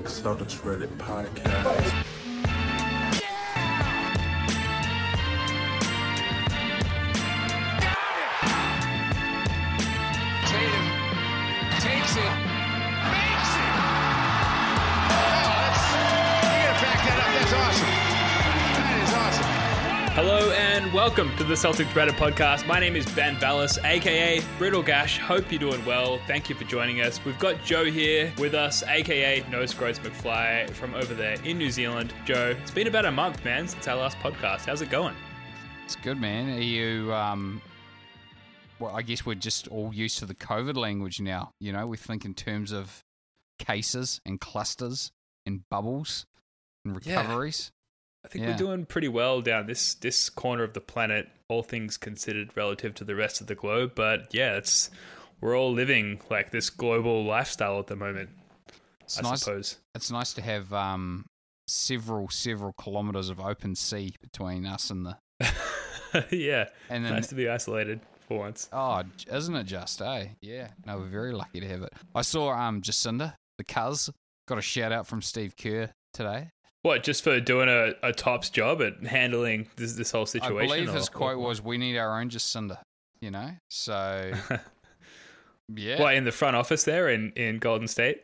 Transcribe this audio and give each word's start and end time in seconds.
Celtics 0.00 0.56
Reddit 0.62 0.88
podcast. 0.96 1.92
Tatum 10.48 10.86
takes 11.84 12.16
it, 12.16 12.34
makes 13.12 13.52
it. 13.52 13.74
Oh, 15.12 15.60
that's, 15.60 15.84
you 16.48 16.64
gotta 16.64 16.80
back 16.80 17.00
that 17.04 17.18
up. 17.20 17.30
That's 17.36 17.52
awesome. 17.52 17.92
That 18.80 18.96
is 19.04 19.12
awesome. 19.12 19.50
Hello 20.16 20.40
and 20.92 20.96
welcome 20.96 21.34
to 21.36 21.44
the 21.44 21.54
Celtics 21.54 21.92
Reddit 21.92 22.16
podcast. 22.16 22.66
My 22.66 22.78
name 22.78 22.96
is 22.96 23.06
Ben 23.14 23.36
Vallis, 23.36 23.78
aka 23.84 24.40
Brittle 24.58 24.82
Gash. 24.82 25.18
Hope 25.18 25.50
you're 25.50 25.58
doing 25.58 25.84
well. 25.86 26.20
Thank 26.26 26.48
you 26.48 26.54
for 26.54 26.64
joining 26.64 27.00
us. 27.00 27.24
We've 27.24 27.38
got 27.38 27.62
Joe 27.64 27.84
here 27.84 28.32
with 28.38 28.54
us, 28.54 28.82
aka 28.82 29.44
Nose 29.50 29.72
Gross 29.72 29.98
McFly 30.00 30.68
from 30.70 30.94
over 30.94 31.14
there 31.14 31.36
in 31.44 31.58
New 31.58 31.70
Zealand. 31.70 32.12
Joe, 32.24 32.54
it's 32.60 32.70
been 32.70 32.88
about 32.88 33.06
a 33.06 33.10
month, 33.10 33.44
man, 33.44 33.68
since 33.68 33.88
our 33.88 33.96
last 33.96 34.18
podcast. 34.18 34.66
How's 34.66 34.82
it 34.82 34.90
going? 34.90 35.14
It's 35.84 35.96
good, 35.96 36.20
man. 36.20 36.50
Are 36.56 36.60
you? 36.60 37.12
Um, 37.14 37.62
well, 38.78 38.94
I 38.94 39.02
guess 39.02 39.24
we're 39.24 39.34
just 39.34 39.68
all 39.68 39.94
used 39.94 40.18
to 40.18 40.26
the 40.26 40.34
COVID 40.34 40.76
language 40.76 41.20
now. 41.20 41.52
You 41.58 41.72
know, 41.72 41.86
we 41.86 41.96
think 41.96 42.24
in 42.24 42.34
terms 42.34 42.72
of 42.72 43.02
cases 43.58 44.20
and 44.26 44.40
clusters 44.40 45.12
and 45.46 45.66
bubbles 45.70 46.26
and 46.84 46.94
recoveries. 46.94 47.72
I 48.24 48.28
think 48.28 48.44
Yeah. 48.44 48.50
we're 48.52 48.56
doing 48.58 48.86
pretty 48.86 49.08
well 49.08 49.40
down 49.40 49.66
this 49.66 49.94
this 49.94 50.30
corner 50.30 50.62
of 50.62 50.72
the 50.74 50.80
planet, 50.80 51.28
all 51.48 51.62
things 51.62 51.96
considered 51.96 52.50
relative 52.56 52.94
to 52.94 53.04
the 53.04 53.14
rest 53.14 53.40
of 53.40 53.46
the 53.48 53.54
globe. 53.54 53.92
But 53.94 54.32
yeah, 54.32 54.56
it's 54.56 54.90
we're 55.40 55.56
all 55.58 55.72
living 55.72 56.20
like 56.30 56.50
this 56.52 56.70
global 56.70 57.24
lifestyle 57.24 57.78
at 57.80 57.88
the 57.88 57.96
moment. 57.96 58.30
It's 59.02 59.18
I 59.18 59.22
nice. 59.22 59.40
suppose. 59.40 59.78
It's 59.94 60.10
nice 60.10 60.32
to 60.34 60.42
have 60.42 60.72
um, 60.72 61.26
several, 61.66 62.28
several 62.28 62.72
kilometers 62.74 63.28
of 63.28 63.40
open 63.40 63.74
sea 63.74 64.14
between 64.20 64.64
us 64.66 64.90
and 64.90 65.04
the. 65.04 65.16
yeah, 66.30 66.68
And 66.88 67.04
then 67.04 67.14
nice 67.14 67.26
to 67.28 67.34
be 67.34 67.48
isolated 67.48 68.00
for 68.28 68.38
once. 68.38 68.68
Oh, 68.72 69.02
isn't 69.30 69.56
it 69.56 69.64
just, 69.64 70.00
eh? 70.00 70.26
Yeah. 70.40 70.68
No, 70.86 70.98
we're 70.98 71.06
very 71.08 71.32
lucky 71.32 71.58
to 71.60 71.66
have 71.68 71.82
it. 71.82 71.92
I 72.14 72.22
saw 72.22 72.52
um 72.52 72.80
Jacinda, 72.82 73.34
the 73.58 73.64
cuz, 73.64 74.10
got 74.46 74.58
a 74.58 74.62
shout 74.62 74.92
out 74.92 75.06
from 75.08 75.22
Steve 75.22 75.56
Kerr 75.56 75.90
today. 76.14 76.50
What, 76.82 77.04
just 77.04 77.22
for 77.22 77.38
doing 77.40 77.68
a, 77.68 77.92
a 78.02 78.12
tops 78.12 78.50
job 78.50 78.82
at 78.82 79.04
handling 79.06 79.68
this 79.76 79.92
this 79.94 80.10
whole 80.10 80.26
situation? 80.26 80.56
I 80.58 80.66
believe 80.66 80.88
or- 80.88 80.92
his 80.92 81.08
quote 81.08 81.36
or- 81.36 81.38
was, 81.38 81.62
"We 81.62 81.78
need 81.78 81.96
our 81.96 82.20
own 82.20 82.28
Jacinda," 82.28 82.78
you 83.20 83.30
know. 83.30 83.50
So, 83.70 84.32
yeah, 85.74 86.00
What 86.00 86.14
in 86.14 86.24
the 86.24 86.32
front 86.32 86.56
office 86.56 86.84
there 86.84 87.08
in, 87.10 87.32
in 87.36 87.58
Golden 87.58 87.86
State? 87.88 88.22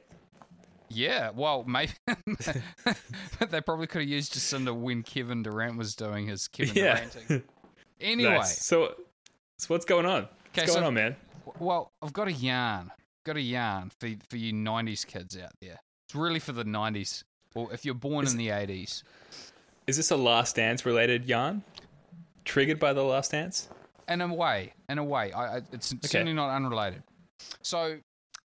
yeah. 0.91 1.31
Well, 1.35 1.65
maybe 1.67 1.93
they 3.51 3.61
probably 3.61 3.87
could 3.87 4.01
have 4.03 4.09
used 4.11 4.35
Jacinda 4.35 4.75
when 4.75 5.03
Kevin 5.03 5.43
Durant 5.43 5.77
was 5.77 5.95
doing 5.95 6.27
his 6.29 6.49
Kevin 6.49 6.75
Yeah. 6.75 7.01
Duranting. 7.01 7.43
Anyway, 8.01 8.31
Nice. 8.37 8.65
So, 8.65 8.95
so 9.59 9.67
what's 9.75 9.85
going 9.85 10.07
on? 10.07 10.29
What's 10.55 10.69
going 10.73 10.83
so- 10.83 10.87
on, 10.87 10.95
man? 10.95 11.17
well, 11.59 11.91
I've 12.01 12.13
got 12.13 12.29
a 12.29 12.33
yarn. 12.33 12.93
Got 13.27 13.37
a 13.37 13.41
yarn 13.41 13.91
for 13.99 14.09
for 14.31 14.37
you 14.37 14.53
'90s 14.53 15.05
kids 15.05 15.37
out 15.37 15.51
there. 15.61 15.81
It's 16.07 16.15
really 16.15 16.39
for 16.39 16.53
the 16.53 16.65
'90s. 16.65 17.25
Well, 17.55 17.71
if 17.73 17.85
you're 17.85 17.95
born 17.95 18.27
in 18.27 18.37
the 18.37 18.49
'80s, 18.49 19.03
Is 19.87 19.97
this 19.97 20.11
a 20.11 20.17
Last 20.17 20.57
Dance 20.57 20.85
related 20.85 21.25
yarn? 21.25 21.63
Triggered 22.45 22.79
by 22.79 22.93
the 22.93 23.03
Last 23.03 23.33
Dance? 23.33 23.69
in 24.09 24.21
a 24.23 24.35
way, 24.35 24.73
in 24.89 24.99
a 24.99 25.05
way, 25.05 25.33
I, 25.33 25.59
it's 25.73 25.95
certainly 26.03 26.33
not 26.33 26.55
unrelated. 26.55 27.03
So 27.63 27.99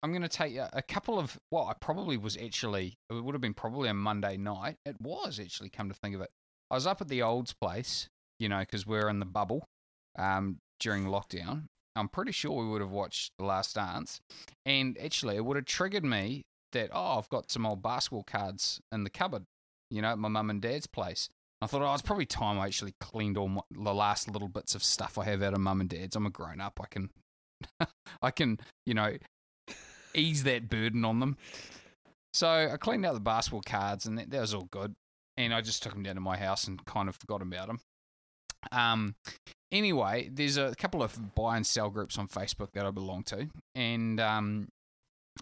I'm 0.03 0.11
going 0.11 0.23
to 0.23 0.27
take 0.27 0.55
a, 0.55 0.69
a 0.73 0.81
couple 0.81 1.19
of. 1.19 1.37
Well, 1.51 1.67
I 1.67 1.73
probably 1.79 2.17
was 2.17 2.37
actually. 2.37 2.95
It 3.09 3.23
would 3.23 3.35
have 3.35 3.41
been 3.41 3.53
probably 3.53 3.89
a 3.89 3.93
Monday 3.93 4.37
night. 4.37 4.77
It 4.85 4.95
was 4.99 5.39
actually. 5.39 5.69
Come 5.69 5.89
to 5.89 5.95
think 5.95 6.15
of 6.15 6.21
it, 6.21 6.29
I 6.69 6.75
was 6.75 6.87
up 6.87 7.01
at 7.01 7.07
the 7.07 7.21
Olds 7.21 7.53
place, 7.53 8.07
you 8.39 8.49
know, 8.49 8.59
because 8.59 8.87
we're 8.87 9.09
in 9.09 9.19
the 9.19 9.25
bubble 9.25 9.67
um, 10.17 10.57
during 10.79 11.05
lockdown. 11.05 11.65
I'm 11.95 12.07
pretty 12.07 12.31
sure 12.31 12.51
we 12.51 12.69
would 12.69 12.81
have 12.81 12.91
watched 12.91 13.33
The 13.37 13.45
Last 13.45 13.75
Dance, 13.75 14.21
and 14.65 14.97
actually, 15.03 15.35
it 15.35 15.45
would 15.45 15.57
have 15.57 15.65
triggered 15.65 16.05
me 16.05 16.43
that 16.71 16.89
oh, 16.93 17.17
I've 17.17 17.29
got 17.29 17.51
some 17.51 17.65
old 17.65 17.81
basketball 17.81 18.23
cards 18.23 18.81
in 18.91 19.03
the 19.03 19.09
cupboard, 19.09 19.45
you 19.89 20.01
know, 20.01 20.09
at 20.09 20.19
my 20.19 20.29
mum 20.29 20.49
and 20.49 20.61
dad's 20.61 20.87
place. 20.87 21.29
I 21.61 21.67
thought, 21.67 21.83
oh, 21.83 21.93
it's 21.93 22.01
probably 22.01 22.25
time 22.25 22.59
I 22.59 22.65
actually 22.65 22.95
cleaned 22.99 23.37
all 23.37 23.47
my, 23.47 23.61
the 23.71 23.93
last 23.93 24.29
little 24.29 24.47
bits 24.47 24.73
of 24.73 24.83
stuff 24.83 25.17
I 25.17 25.25
have 25.25 25.43
out 25.43 25.53
of 25.53 25.59
mum 25.59 25.79
and 25.79 25.89
dad's. 25.89 26.15
I'm 26.15 26.25
a 26.25 26.31
grown 26.31 26.59
up. 26.59 26.79
I 26.81 26.87
can, 26.89 27.11
I 28.21 28.31
can, 28.31 28.59
you 28.85 28.95
know, 28.95 29.15
ease 30.15 30.43
that 30.43 30.69
burden 30.69 31.05
on 31.05 31.19
them. 31.19 31.37
So 32.33 32.47
I 32.49 32.77
cleaned 32.77 33.05
out 33.05 33.13
the 33.13 33.19
basketball 33.19 33.61
cards, 33.61 34.05
and 34.05 34.17
that, 34.17 34.31
that 34.31 34.41
was 34.41 34.53
all 34.53 34.67
good. 34.71 34.95
And 35.37 35.53
I 35.53 35.61
just 35.61 35.83
took 35.83 35.93
them 35.93 36.03
down 36.03 36.15
to 36.15 36.21
my 36.21 36.37
house 36.37 36.67
and 36.67 36.83
kind 36.85 37.09
of 37.09 37.15
forgot 37.15 37.41
about 37.41 37.67
them. 37.67 37.79
Um, 38.71 39.15
anyway, 39.71 40.29
there's 40.31 40.57
a 40.57 40.73
couple 40.75 41.03
of 41.03 41.35
buy 41.35 41.57
and 41.57 41.65
sell 41.65 41.89
groups 41.89 42.17
on 42.17 42.27
Facebook 42.27 42.71
that 42.73 42.85
I 42.85 42.91
belong 42.91 43.23
to, 43.23 43.47
and 43.75 44.19
um, 44.19 44.67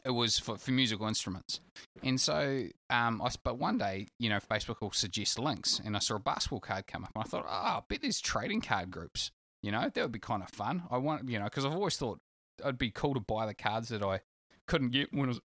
it 0.05 0.11
was 0.11 0.39
for, 0.39 0.57
for 0.57 0.71
musical 0.71 1.07
instruments. 1.07 1.59
And 2.03 2.19
so, 2.19 2.65
um, 2.89 3.21
I 3.21 3.29
but 3.43 3.57
one 3.57 3.77
day, 3.77 4.07
you 4.19 4.29
know, 4.29 4.39
Facebook 4.39 4.81
will 4.81 4.91
suggest 4.91 5.39
links, 5.39 5.81
and 5.83 5.95
I 5.95 5.99
saw 5.99 6.15
a 6.15 6.19
basketball 6.19 6.59
card 6.59 6.87
come 6.87 7.03
up, 7.03 7.11
and 7.15 7.23
I 7.23 7.27
thought, 7.27 7.45
oh, 7.47 7.51
I 7.51 7.81
bet 7.87 8.01
there's 8.01 8.21
trading 8.21 8.61
card 8.61 8.91
groups. 8.91 9.31
You 9.61 9.71
know, 9.71 9.89
that 9.93 10.01
would 10.01 10.11
be 10.11 10.19
kind 10.19 10.41
of 10.41 10.49
fun. 10.49 10.83
I 10.89 10.97
want, 10.97 11.27
you 11.27 11.37
know, 11.37 11.45
because 11.45 11.65
I've 11.65 11.73
always 11.73 11.97
thought 11.97 12.19
it'd 12.61 12.77
be 12.77 12.91
cool 12.91 13.13
to 13.13 13.19
buy 13.19 13.45
the 13.45 13.53
cards 13.53 13.89
that 13.89 14.03
I 14.03 14.21
couldn't 14.67 14.91
get 14.91 15.13
when 15.13 15.25
I 15.25 15.27
was, 15.29 15.41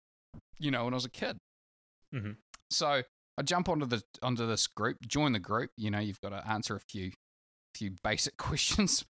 you 0.59 0.71
know, 0.71 0.85
when 0.85 0.93
I 0.93 0.97
was 0.97 1.05
a 1.05 1.09
kid. 1.09 1.37
Mhm. 2.13 2.37
So 2.69 3.03
I 3.37 3.41
jump 3.43 3.69
onto 3.69 3.85
the 3.85 4.03
onto 4.21 4.45
this 4.45 4.67
group, 4.67 4.97
join 5.07 5.31
the 5.31 5.39
group. 5.39 5.71
You 5.77 5.89
know, 5.89 5.99
you've 5.99 6.21
got 6.21 6.29
to 6.29 6.47
answer 6.47 6.75
a 6.75 6.79
few 6.79 7.11
few 7.73 7.95
basic 8.03 8.37
questions. 8.37 9.03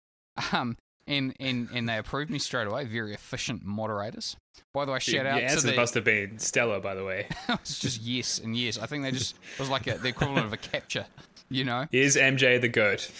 Um, 0.52 0.76
and, 1.06 1.34
and, 1.40 1.68
and 1.72 1.88
they 1.88 1.98
approved 1.98 2.30
me 2.30 2.38
straight 2.38 2.66
away. 2.66 2.84
Very 2.84 3.14
efficient 3.14 3.64
moderators. 3.64 4.36
By 4.72 4.84
the 4.84 4.92
way, 4.92 4.98
shout 4.98 5.14
Your 5.14 5.28
out 5.28 5.50
to 5.50 5.66
the 5.66 5.76
must 5.76 5.94
have 5.94 6.04
been 6.04 6.38
stellar, 6.38 6.80
by 6.80 6.94
the 6.94 7.04
way. 7.04 7.28
it's 7.48 7.78
just 7.78 8.02
yes 8.02 8.38
and 8.38 8.56
yes. 8.56 8.78
I 8.78 8.86
think 8.86 9.04
they 9.04 9.12
just 9.12 9.36
it 9.54 9.60
was 9.60 9.68
like 9.68 9.86
a, 9.86 9.98
the 9.98 10.08
equivalent 10.08 10.46
of 10.46 10.52
a 10.52 10.56
captcha. 10.56 11.06
You 11.50 11.64
know, 11.64 11.86
Is 11.92 12.16
MJ 12.16 12.60
the 12.60 12.68
GOAT? 12.68 13.10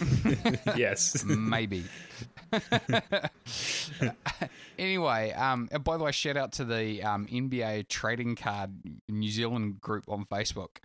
yes. 0.77 1.25
maybe. 1.25 1.85
anyway, 4.79 5.33
um, 5.33 5.69
and 5.71 5.85
by 5.85 5.99
the 5.99 6.05
way, 6.05 6.13
shout 6.13 6.37
out 6.37 6.53
to 6.53 6.65
the 6.65 7.03
um, 7.03 7.27
NBA 7.27 7.89
trading 7.89 8.35
card 8.35 8.71
New 9.09 9.31
Zealand 9.31 9.81
group 9.81 10.05
on 10.09 10.25
Facebook. 10.25 10.79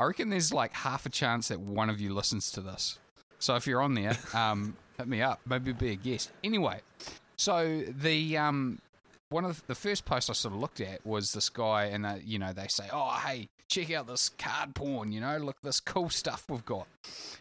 I 0.00 0.04
reckon 0.04 0.30
there's 0.30 0.52
like 0.52 0.72
half 0.72 1.06
a 1.06 1.10
chance 1.10 1.48
that 1.48 1.60
one 1.60 1.90
of 1.90 2.00
you 2.00 2.12
listens 2.12 2.50
to 2.52 2.60
this. 2.60 2.98
So 3.38 3.54
if 3.56 3.66
you're 3.66 3.82
on 3.82 3.94
there, 3.94 4.16
um, 4.34 4.76
hit 5.00 5.08
me 5.08 5.22
up. 5.22 5.40
Maybe 5.46 5.72
be 5.72 5.90
a 5.92 5.96
guest. 5.96 6.30
Anyway, 6.44 6.80
so 7.36 7.82
the 7.88 8.36
um, 8.36 8.78
one 9.30 9.44
of 9.44 9.66
the 9.66 9.74
first 9.74 10.04
posts 10.04 10.28
I 10.30 10.34
sort 10.34 10.54
of 10.54 10.60
looked 10.60 10.80
at 10.80 11.04
was 11.06 11.32
this 11.32 11.48
guy, 11.48 11.84
and 11.86 12.04
uh, 12.04 12.16
you 12.22 12.38
know 12.38 12.52
they 12.52 12.68
say, 12.68 12.84
"Oh, 12.92 13.18
hey, 13.24 13.48
check 13.68 13.90
out 13.92 14.06
this 14.06 14.28
card 14.38 14.74
porn. 14.74 15.12
You 15.12 15.20
know, 15.20 15.38
look 15.38 15.56
this 15.62 15.80
cool 15.80 16.10
stuff 16.10 16.44
we've 16.48 16.64
got." 16.64 16.86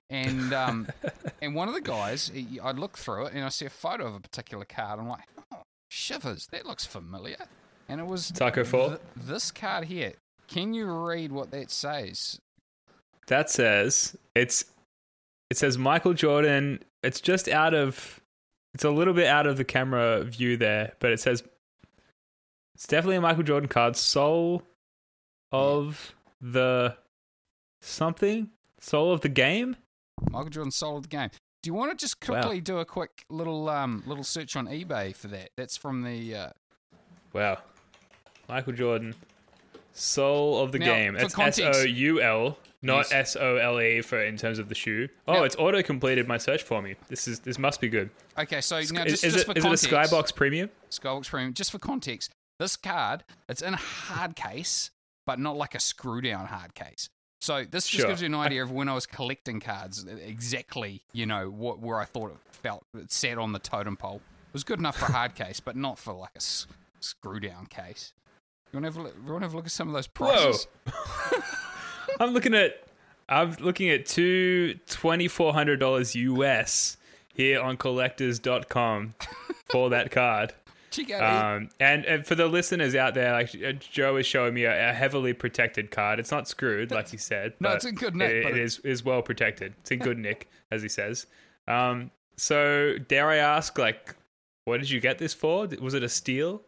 And 0.10 0.54
um, 0.54 0.88
and 1.42 1.54
one 1.54 1.68
of 1.68 1.74
the 1.74 1.82
guys, 1.82 2.32
I 2.64 2.72
look 2.72 2.98
through 2.98 3.28
it 3.28 3.34
and 3.34 3.44
I 3.44 3.50
see 3.50 3.66
a 3.66 3.70
photo 3.70 4.08
of 4.08 4.16
a 4.16 4.20
particular 4.20 4.66
card. 4.66 5.00
I'm 5.00 5.10
like, 5.10 5.26
"Oh, 5.54 5.64
shivers, 5.90 6.48
that 6.52 6.66
looks 6.66 6.86
familiar." 6.86 7.38
And 7.90 8.00
it 8.00 8.08
was 8.08 8.32
Taco 8.32 8.64
Fall? 8.64 8.90
th- 8.90 9.02
this 9.16 9.52
card 9.52 9.86
here. 9.86 10.14
Can 10.48 10.74
you 10.74 10.86
read 10.86 11.32
what 11.32 11.52
that 11.52 11.72
says? 11.72 12.40
That 13.28 13.50
says 13.50 14.16
it's 14.36 14.66
it 15.50 15.58
says 15.58 15.78
Michael 15.78 16.14
Jordan. 16.14 16.84
It's 17.04 17.22
just 17.22 17.48
out 17.48 17.74
of 17.74 18.20
it's 18.74 18.84
a 18.84 18.90
little 18.90 19.14
bit 19.14 19.28
out 19.28 19.48
of 19.48 19.58
the 19.58 19.64
camera 19.66 20.24
view 20.24 20.58
there, 20.58 20.94
but 21.00 21.12
it 21.12 21.20
says 21.20 21.44
it's 22.76 22.88
definitely 22.88 23.18
a 23.18 23.22
Michael 23.22 23.44
Jordan 23.44 23.68
card. 23.70 23.96
Soul 23.96 24.64
of 25.52 26.14
the 26.42 26.96
something. 27.82 28.50
Soul 28.80 29.12
of 29.12 29.22
the 29.22 29.30
game. 29.30 29.76
Michael 30.30 30.50
Jordan 30.50 30.72
soul 30.72 30.98
of 30.98 31.04
the 31.04 31.10
game. 31.10 31.30
Do 31.62 31.70
you 31.70 31.74
want 31.74 31.92
to 31.92 31.98
just 31.98 32.16
Wow. 32.28 32.42
quickly 32.42 32.62
do 32.62 32.78
a 32.80 32.86
quick 32.86 33.26
little 33.30 33.68
um 33.70 34.04
little 34.06 34.24
search 34.24 34.56
on 34.56 34.68
eBay 34.68 35.16
for 35.16 35.28
that? 35.30 35.50
That's 35.58 35.76
from 35.78 36.04
the 36.04 36.36
uh, 36.36 36.50
Wow. 37.34 37.58
Michael 38.48 38.74
Jordan. 38.74 39.16
Soul 39.94 40.62
of 40.62 40.72
the 40.72 40.80
Now, 40.80 40.86
game. 40.86 41.16
It's 41.18 41.38
S 41.38 41.60
O 41.60 41.82
U 41.84 42.22
L, 42.22 42.58
not 42.82 43.12
S 43.12 43.36
O 43.36 43.58
L 43.58 43.80
E 43.82 44.02
for 44.02 44.22
in 44.24 44.38
terms 44.38 44.60
of 44.60 44.70
the 44.70 44.76
shoe. 44.76 45.08
Oh, 45.28 45.34
Now- 45.34 45.44
it's 45.44 45.56
auto 45.58 45.82
completed 45.82 46.28
my 46.28 46.38
search 46.38 46.64
for 46.64 46.82
me. 46.82 46.96
This 47.08 47.28
is 47.28 47.40
this 47.40 47.58
must 47.60 47.82
be 47.82 47.90
good. 47.90 48.10
Okay, 48.38 48.62
so 48.62 48.76
now 48.76 48.82
is 48.82 49.12
just, 49.12 49.24
is 49.24 49.34
just 49.34 49.48
it 49.50 49.62
for 49.62 49.74
is 49.74 49.84
it 49.84 49.92
a 49.92 49.96
context, 49.96 50.14
Skybox 50.14 50.36
Premium? 50.36 50.70
Skybox 50.92 51.30
Premium. 51.30 51.54
Just 51.54 51.72
for 51.72 51.80
context, 51.80 52.32
this 52.60 52.76
card 52.76 53.24
it's 53.48 53.62
in 53.62 53.74
a 53.74 53.78
hard 53.78 54.36
case, 54.36 54.92
but 55.26 55.40
not 55.40 55.58
like 55.58 55.76
a 55.76 55.80
screw 55.80 56.22
down 56.22 56.46
hard 56.48 56.74
case. 56.74 57.10
So 57.42 57.64
this 57.64 57.88
just 57.88 58.02
Sure. 58.02 58.08
gives 58.10 58.22
you 58.22 58.26
an 58.26 58.36
idea 58.36 58.64
of 58.64 58.72
when 58.72 58.90
I 58.90 58.94
was 58.94 59.06
collecting 59.06 59.60
cards, 59.62 60.06
exactly 60.06 61.02
you 61.14 61.26
know 61.26 61.50
what 61.50 61.80
where 61.80 61.98
I 62.00 62.06
thought 62.06 62.32
it 62.32 62.38
felt 62.54 62.84
it 62.98 63.12
sat 63.12 63.38
on 63.38 63.52
the 63.54 63.60
totem 63.60 63.96
pole. 63.98 64.22
It 64.48 64.54
was 64.54 64.64
good 64.64 64.80
enough 64.80 64.98
for 64.98 65.06
a 65.06 65.12
hard 65.12 65.36
case, 65.44 65.60
but 65.60 65.76
not 65.76 65.98
for 66.00 66.14
like 66.14 66.32
a 66.36 66.38
s- 66.38 66.66
screw 67.02 67.40
down 67.40 67.66
case. 67.68 68.14
You 68.74 68.80
want 68.80 68.86
to 68.86 68.92
have 68.92 68.98
a 68.98 69.02
look, 69.08 69.16
you 69.26 69.32
want 69.32 69.42
to 69.42 69.46
have 69.46 69.54
a 69.54 69.58
look 69.58 69.66
at 69.66 69.72
some 69.72 69.88
of 69.88 69.94
those 69.94 70.08
prices? 70.08 70.68
I'm 72.22 72.34
looking 72.34 72.54
at 72.54 72.84
I'm 73.28 73.56
looking 73.60 73.90
at 73.90 74.06
two 74.06 74.80
twenty 74.88 75.28
four 75.28 75.54
hundred 75.54 75.80
dollars 75.80 76.16
US 76.16 76.98
here 77.34 77.62
on 77.62 77.78
collectors.com 77.78 79.16
for 79.72 79.90
that 79.92 80.12
card. 80.12 80.54
Check 80.92 81.12
out 81.12 81.22
it. 81.22 81.46
Um, 81.64 81.70
and, 81.80 82.04
and 82.06 82.26
for 82.26 82.34
the 82.34 82.48
listeners 82.48 82.96
out 82.96 83.14
there, 83.14 83.32
like 83.32 83.50
uh, 83.64 83.74
Joe 83.74 84.16
is 84.18 84.26
showing 84.26 84.56
me 84.56 84.64
a, 84.64 84.90
a 84.90 84.94
heavily 84.94 85.34
protected 85.34 85.92
card. 85.92 86.20
It's 86.20 86.32
not 86.32 86.48
screwed, 86.48 86.90
like 86.92 87.08
he 87.10 87.18
said. 87.18 87.54
No, 87.60 87.70
but 87.70 87.76
it's 87.76 87.86
in 87.86 87.94
good 87.96 88.16
nick, 88.16 88.32
it 88.32 88.46
it- 88.48 88.58
is 88.58 88.80
is 88.80 89.04
well 89.06 89.22
protected. 89.22 89.74
It's 89.82 89.92
in 89.92 90.00
good 90.00 90.18
nick, 90.28 90.50
as 90.72 90.82
he 90.82 90.90
says. 90.90 91.28
Um, 91.68 92.10
so 92.38 92.98
dare 93.08 93.30
I 93.30 93.36
ask, 93.36 93.78
like, 93.78 94.16
what 94.66 94.80
did 94.80 94.90
you 94.90 95.00
get 95.00 95.20
this 95.20 95.34
for? 95.34 95.68
Was 95.80 95.94
it 95.94 96.02
a 96.02 96.10
steal? 96.10 96.64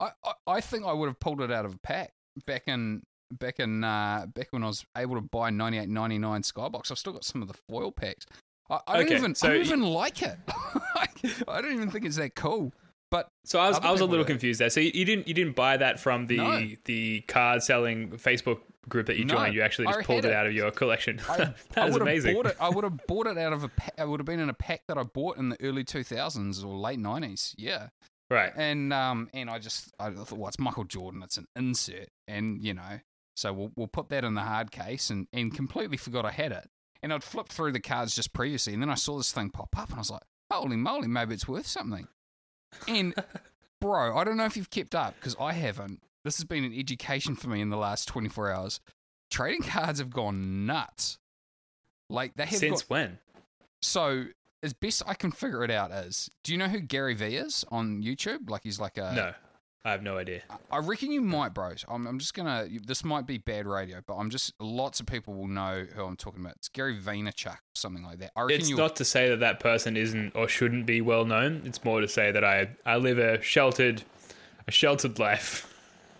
I, 0.00 0.10
I, 0.24 0.32
I 0.48 0.60
think 0.60 0.84
I 0.84 0.92
would 0.92 1.06
have 1.06 1.20
pulled 1.20 1.40
it 1.40 1.52
out 1.52 1.64
of 1.64 1.74
a 1.74 1.78
pack 1.78 2.12
back 2.46 2.64
in 2.66 3.02
back 3.38 3.58
in 3.60 3.82
uh, 3.84 4.26
back 4.34 4.48
when 4.50 4.62
I 4.62 4.66
was 4.66 4.84
able 4.96 5.14
to 5.16 5.20
buy 5.20 5.50
ninety 5.50 5.78
eight 5.78 5.88
ninety 5.88 6.18
nine 6.18 6.42
Skybox. 6.42 6.90
I've 6.90 6.98
still 6.98 7.12
got 7.12 7.24
some 7.24 7.42
of 7.42 7.48
the 7.48 7.54
foil 7.68 7.90
packs. 7.92 8.26
I, 8.70 8.80
I 8.86 8.98
don't 8.98 9.12
even 9.12 9.34
so 9.34 9.48
I 9.48 9.52
don't 9.54 9.66
even 9.66 9.82
like 9.82 10.22
it. 10.22 10.36
I 11.48 11.60
don't 11.60 11.72
even 11.72 11.90
think 11.90 12.04
it's 12.04 12.16
that 12.16 12.34
cool. 12.34 12.72
But 13.10 13.28
So 13.44 13.58
I 13.60 13.68
was 13.68 13.78
I 13.80 13.90
was 13.90 14.00
a 14.00 14.06
little 14.06 14.24
confused 14.24 14.60
there. 14.60 14.70
So 14.70 14.80
you, 14.80 14.90
you 14.94 15.04
didn't 15.04 15.28
you 15.28 15.34
didn't 15.34 15.54
buy 15.54 15.76
that 15.76 16.00
from 16.00 16.26
the 16.26 16.36
No. 16.38 16.66
the 16.86 17.20
card 17.28 17.62
selling 17.62 18.10
Facebook 18.12 18.60
group 18.88 19.06
that 19.06 19.18
you 19.18 19.24
No, 19.26 19.34
joined. 19.34 19.54
You 19.54 19.60
actually 19.62 19.88
I 19.88 19.92
just 19.92 20.06
pulled 20.06 20.24
it 20.24 20.28
it. 20.28 20.32
out 20.34 20.46
of 20.46 20.52
your 20.54 20.70
collection. 20.70 21.20
I, 21.28 21.32
I 21.34 21.36
that 21.74 21.88
is 21.88 21.92
would 21.92 22.02
amazing. 22.02 22.34
bought 22.34 22.46
it. 22.46 22.56
I 22.58 22.70
would 22.70 22.84
have 22.84 22.98
bought 23.06 23.26
it 23.26 23.36
out 23.36 23.52
of 23.52 23.64
a. 23.64 23.68
Pa- 23.68 23.90
I 23.98 24.04
would 24.06 24.18
have 24.20 24.26
been 24.26 24.40
in 24.40 24.48
a 24.48 24.54
pack 24.54 24.82
that 24.88 24.96
I 24.96 25.02
bought 25.02 25.36
in 25.36 25.50
the 25.50 25.62
early 25.62 25.84
two 25.84 26.02
thousands 26.02 26.64
or 26.64 26.74
late 26.74 26.98
nineties. 26.98 27.54
Yeah. 27.58 27.88
Right. 28.30 28.50
and 28.56 28.94
um 28.94 29.28
and 29.34 29.50
I 29.50 29.58
just 29.58 29.92
I 30.00 30.08
thought 30.10 30.32
well 30.32 30.48
it's 30.48 30.58
Michael 30.58 30.84
Jordan 30.84 31.22
it's 31.22 31.36
an 31.36 31.44
insert 31.54 32.08
and 32.26 32.62
you 32.64 32.72
know 32.72 32.98
so 33.34 33.52
we'll 33.52 33.72
we'll 33.76 33.86
put 33.88 34.08
that 34.10 34.24
in 34.24 34.34
the 34.34 34.42
hard 34.42 34.70
case 34.70 35.10
and 35.10 35.26
and 35.32 35.54
completely 35.54 35.96
forgot 35.96 36.24
I 36.24 36.30
had 36.30 36.52
it. 36.52 36.68
And 37.02 37.12
I'd 37.12 37.24
flipped 37.24 37.52
through 37.52 37.72
the 37.72 37.80
cards 37.80 38.14
just 38.14 38.32
previously 38.32 38.72
and 38.74 38.82
then 38.82 38.90
I 38.90 38.94
saw 38.94 39.16
this 39.16 39.32
thing 39.32 39.50
pop 39.50 39.76
up 39.76 39.88
and 39.88 39.96
I 39.96 40.00
was 40.00 40.10
like 40.10 40.22
holy 40.50 40.76
moly 40.76 41.08
maybe 41.08 41.34
it's 41.34 41.48
worth 41.48 41.66
something. 41.66 42.06
And 42.86 43.14
bro 43.80 44.16
I 44.16 44.24
don't 44.24 44.36
know 44.36 44.44
if 44.44 44.56
you've 44.56 44.70
kept 44.70 44.94
up 44.94 45.14
because 45.16 45.36
I 45.40 45.52
haven't. 45.52 46.02
This 46.24 46.36
has 46.36 46.44
been 46.44 46.64
an 46.64 46.72
education 46.78 47.34
for 47.34 47.48
me 47.48 47.60
in 47.60 47.70
the 47.70 47.76
last 47.76 48.06
24 48.06 48.52
hours. 48.52 48.80
Trading 49.30 49.62
cards 49.62 49.98
have 49.98 50.10
gone 50.10 50.66
nuts. 50.66 51.18
Like 52.08 52.34
they 52.34 52.44
have 52.44 52.58
Since 52.58 52.82
got, 52.82 52.90
when? 52.90 53.18
so 53.80 54.26
as 54.62 54.72
best 54.72 55.02
I 55.06 55.14
can 55.14 55.32
figure 55.32 55.64
it 55.64 55.70
out 55.70 55.90
is 55.90 56.30
do 56.44 56.52
you 56.52 56.58
know 56.58 56.68
who 56.68 56.80
Gary 56.80 57.14
Vee 57.14 57.36
is 57.36 57.64
on 57.70 58.02
YouTube? 58.02 58.48
Like 58.48 58.62
he's 58.62 58.78
like 58.78 58.98
a 58.98 59.12
no, 59.14 59.32
I 59.84 59.90
have 59.90 60.02
no 60.02 60.16
idea. 60.16 60.42
I 60.70 60.78
reckon 60.78 61.10
you 61.10 61.20
might, 61.20 61.54
bros. 61.54 61.84
I'm, 61.88 62.06
I'm 62.06 62.18
just 62.20 62.34
gonna. 62.34 62.68
This 62.86 63.04
might 63.04 63.26
be 63.26 63.38
bad 63.38 63.66
radio, 63.66 64.00
but 64.06 64.14
I'm 64.14 64.30
just. 64.30 64.52
Lots 64.60 65.00
of 65.00 65.06
people 65.06 65.34
will 65.34 65.48
know 65.48 65.84
who 65.94 66.04
I'm 66.04 66.16
talking 66.16 66.40
about. 66.40 66.54
It's 66.56 66.68
Gary 66.68 66.96
Vaynerchuk, 66.98 67.56
something 67.74 68.04
like 68.04 68.18
that. 68.18 68.30
I 68.36 68.42
reckon 68.42 68.60
It's 68.60 68.70
you. 68.70 68.76
not 68.76 68.94
to 68.96 69.04
say 69.04 69.28
that 69.30 69.40
that 69.40 69.58
person 69.58 69.96
isn't 69.96 70.36
or 70.36 70.46
shouldn't 70.46 70.86
be 70.86 71.00
well 71.00 71.24
known. 71.24 71.62
It's 71.64 71.82
more 71.84 72.00
to 72.00 72.06
say 72.08 72.30
that 72.30 72.44
I 72.44 72.68
I 72.86 72.96
live 72.96 73.18
a 73.18 73.42
sheltered 73.42 74.02
a 74.68 74.70
sheltered 74.70 75.18
life. 75.18 75.68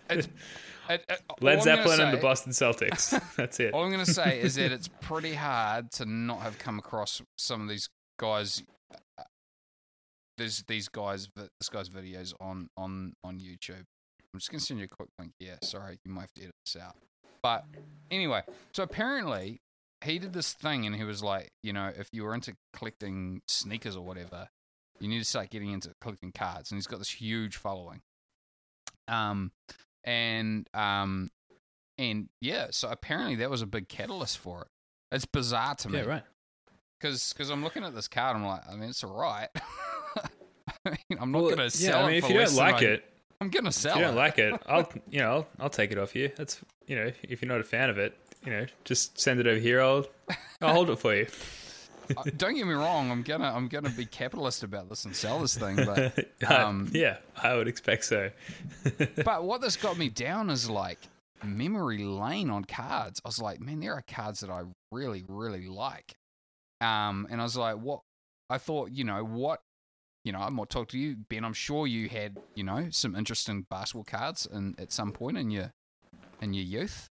It's, 0.09 0.27
it, 0.27 0.33
it, 0.89 1.05
uh, 1.09 1.13
uh, 1.13 1.33
Led 1.39 1.59
I'm 1.59 1.65
gonna 1.65 1.77
Zeppelin 1.77 2.01
and 2.01 2.13
the 2.17 2.21
Boston 2.21 2.51
Celtics. 2.51 3.17
That's 3.37 3.59
it. 3.61 3.73
All 3.73 3.83
I'm 3.83 3.91
going 3.91 4.03
to 4.05 4.11
say 4.13 4.41
is 4.41 4.55
that 4.55 4.73
it's 4.73 4.89
pretty 5.01 5.33
hard 5.33 5.89
to 5.93 6.05
not 6.05 6.41
have 6.41 6.59
come 6.59 6.79
across 6.79 7.21
some 7.37 7.61
of 7.61 7.69
these 7.69 7.87
guys. 8.17 8.61
There's 10.37 10.63
these 10.63 10.87
guys, 10.87 11.29
this 11.35 11.69
guy's 11.71 11.89
videos 11.89 12.33
on 12.39 12.69
on 12.77 13.13
on 13.23 13.39
YouTube. 13.39 13.85
I'm 14.33 14.39
just 14.39 14.49
going 14.49 14.59
to 14.59 14.65
send 14.65 14.79
you 14.79 14.85
a 14.85 14.95
quick 14.95 15.09
link. 15.19 15.33
Yeah, 15.39 15.55
sorry, 15.61 15.99
you 16.03 16.11
might 16.11 16.21
have 16.21 16.33
to 16.33 16.41
edit 16.41 16.55
this 16.65 16.81
out. 16.81 16.95
But 17.43 17.65
anyway, 18.09 18.41
so 18.73 18.81
apparently 18.81 19.61
he 20.03 20.17
did 20.17 20.33
this 20.33 20.53
thing, 20.53 20.85
and 20.85 20.95
he 20.95 21.03
was 21.03 21.21
like, 21.21 21.49
you 21.61 21.71
know, 21.71 21.91
if 21.95 22.07
you 22.11 22.23
were 22.23 22.33
into 22.33 22.55
collecting 22.73 23.41
sneakers 23.47 23.95
or 23.95 24.03
whatever, 24.03 24.47
you 24.99 25.07
need 25.07 25.19
to 25.19 25.25
start 25.25 25.49
getting 25.49 25.71
into 25.71 25.91
collecting 26.01 26.31
cards. 26.31 26.71
And 26.71 26.77
he's 26.77 26.87
got 26.87 26.99
this 26.99 27.09
huge 27.09 27.57
following. 27.57 28.01
Um, 29.07 29.51
and 30.03 30.67
um, 30.73 31.29
and 31.97 32.29
yeah, 32.41 32.67
so 32.71 32.89
apparently 32.89 33.35
that 33.35 33.49
was 33.49 33.61
a 33.61 33.67
big 33.67 33.87
catalyst 33.87 34.37
for 34.37 34.61
it. 34.61 34.67
It's 35.11 35.25
bizarre 35.25 35.75
to 35.75 35.89
me. 35.89 35.99
Yeah, 35.99 36.05
right. 36.05 36.23
Because 36.99 37.49
I'm 37.51 37.63
looking 37.63 37.83
at 37.83 37.93
this 37.93 38.07
card, 38.07 38.37
I'm 38.37 38.45
like, 38.45 38.61
I 38.67 38.75
mean, 38.75 38.89
it's 38.89 39.03
all 39.03 39.13
right. 39.13 39.49
I 40.85 40.97
I'm 41.19 41.31
not 41.31 41.43
Well, 41.43 41.55
going 41.55 41.69
to 41.69 41.69
sell. 41.69 41.99
yeah, 41.99 42.03
I 42.05 42.07
mean, 42.07 42.15
it 42.15 42.23
if 42.23 42.29
you 42.29 42.37
don't 42.37 42.55
like 42.55 42.81
I- 42.81 42.85
it, 42.85 43.05
I'm 43.41 43.49
going 43.49 43.65
to 43.65 43.71
sell 43.71 43.93
if 43.93 43.97
you 43.99 44.03
don't 44.05 44.13
it. 44.13 44.17
like 44.17 44.39
it, 44.39 44.61
I'll 44.67 44.89
you 45.09 45.19
know 45.19 45.31
I'll, 45.31 45.47
I'll 45.59 45.69
take 45.69 45.91
it 45.91 45.97
off 45.97 46.15
you. 46.15 46.31
That's 46.35 46.59
you 46.87 46.95
know 46.95 47.11
if 47.23 47.41
you're 47.41 47.49
not 47.51 47.59
a 47.61 47.63
fan 47.65 47.89
of 47.89 47.97
it, 47.97 48.17
you 48.45 48.51
know 48.51 48.65
just 48.85 49.19
send 49.19 49.39
it 49.39 49.47
over 49.47 49.59
here. 49.59 49.81
I'll 49.81 50.05
I'll 50.61 50.73
hold 50.73 50.89
it 50.89 50.99
for 50.99 51.15
you. 51.15 51.27
Uh, 52.17 52.23
don't 52.35 52.53
get 52.53 52.67
me 52.67 52.73
wrong. 52.73 53.09
I'm 53.09 53.23
gonna 53.23 53.49
I'm 53.49 53.69
gonna 53.69 53.89
be 53.89 54.05
capitalist 54.05 54.61
about 54.63 54.89
this 54.89 55.05
and 55.05 55.15
sell 55.15 55.39
this 55.39 55.57
thing, 55.57 55.77
but 55.77 56.27
um, 56.51 56.89
yeah, 56.91 57.15
I 57.41 57.55
would 57.55 57.69
expect 57.69 58.03
so. 58.03 58.29
but 59.23 59.45
what 59.45 59.61
this 59.61 59.77
got 59.77 59.97
me 59.97 60.09
down 60.09 60.49
is 60.49 60.69
like 60.69 60.99
memory 61.45 61.99
lane 62.03 62.49
on 62.49 62.65
cards. 62.65 63.21
I 63.23 63.29
was 63.29 63.39
like, 63.39 63.61
man, 63.61 63.79
there 63.79 63.93
are 63.93 64.03
cards 64.05 64.41
that 64.41 64.49
I 64.49 64.63
really, 64.91 65.23
really 65.29 65.67
like. 65.69 66.13
Um, 66.81 67.25
and 67.31 67.39
I 67.39 67.43
was 67.45 67.55
like, 67.55 67.77
what? 67.77 68.01
I 68.49 68.57
thought, 68.57 68.91
you 68.91 69.05
know, 69.05 69.23
what? 69.23 69.61
You 70.23 70.31
know, 70.31 70.39
I 70.39 70.49
might 70.49 70.69
talk 70.69 70.87
to 70.89 70.97
you, 70.97 71.17
Ben. 71.29 71.43
I'm 71.43 71.53
sure 71.53 71.85
you 71.85 72.07
had, 72.07 72.37
you 72.55 72.63
know, 72.63 72.87
some 72.91 73.15
interesting 73.15 73.65
basketball 73.69 74.05
cards, 74.05 74.47
and 74.51 74.79
at 74.79 74.91
some 74.91 75.11
point 75.11 75.37
in 75.37 75.51
your 75.51 75.71
in 76.41 76.53
your 76.53 76.63
youth. 76.63 77.09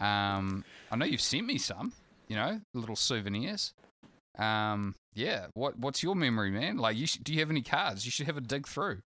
Um, 0.00 0.64
I 0.90 0.96
know 0.96 1.04
you've 1.04 1.20
sent 1.20 1.46
me 1.46 1.58
some, 1.58 1.92
you 2.28 2.36
know, 2.36 2.60
little 2.72 2.96
souvenirs. 2.96 3.74
Um, 4.38 4.94
yeah. 5.14 5.46
What 5.54 5.78
What's 5.78 6.02
your 6.02 6.14
memory, 6.14 6.50
man? 6.50 6.78
Like, 6.78 6.96
you 6.96 7.06
sh- 7.06 7.18
do 7.22 7.32
you 7.32 7.40
have 7.40 7.50
any 7.50 7.62
cards? 7.62 8.04
You 8.04 8.10
should 8.10 8.26
have 8.26 8.36
a 8.36 8.40
dig 8.40 8.66
through. 8.66 9.00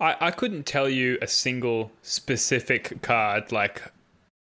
I, 0.00 0.16
I 0.20 0.30
couldn't 0.30 0.66
tell 0.66 0.88
you 0.88 1.18
a 1.22 1.26
single 1.26 1.92
specific 2.02 3.00
card. 3.02 3.52
Like, 3.52 3.82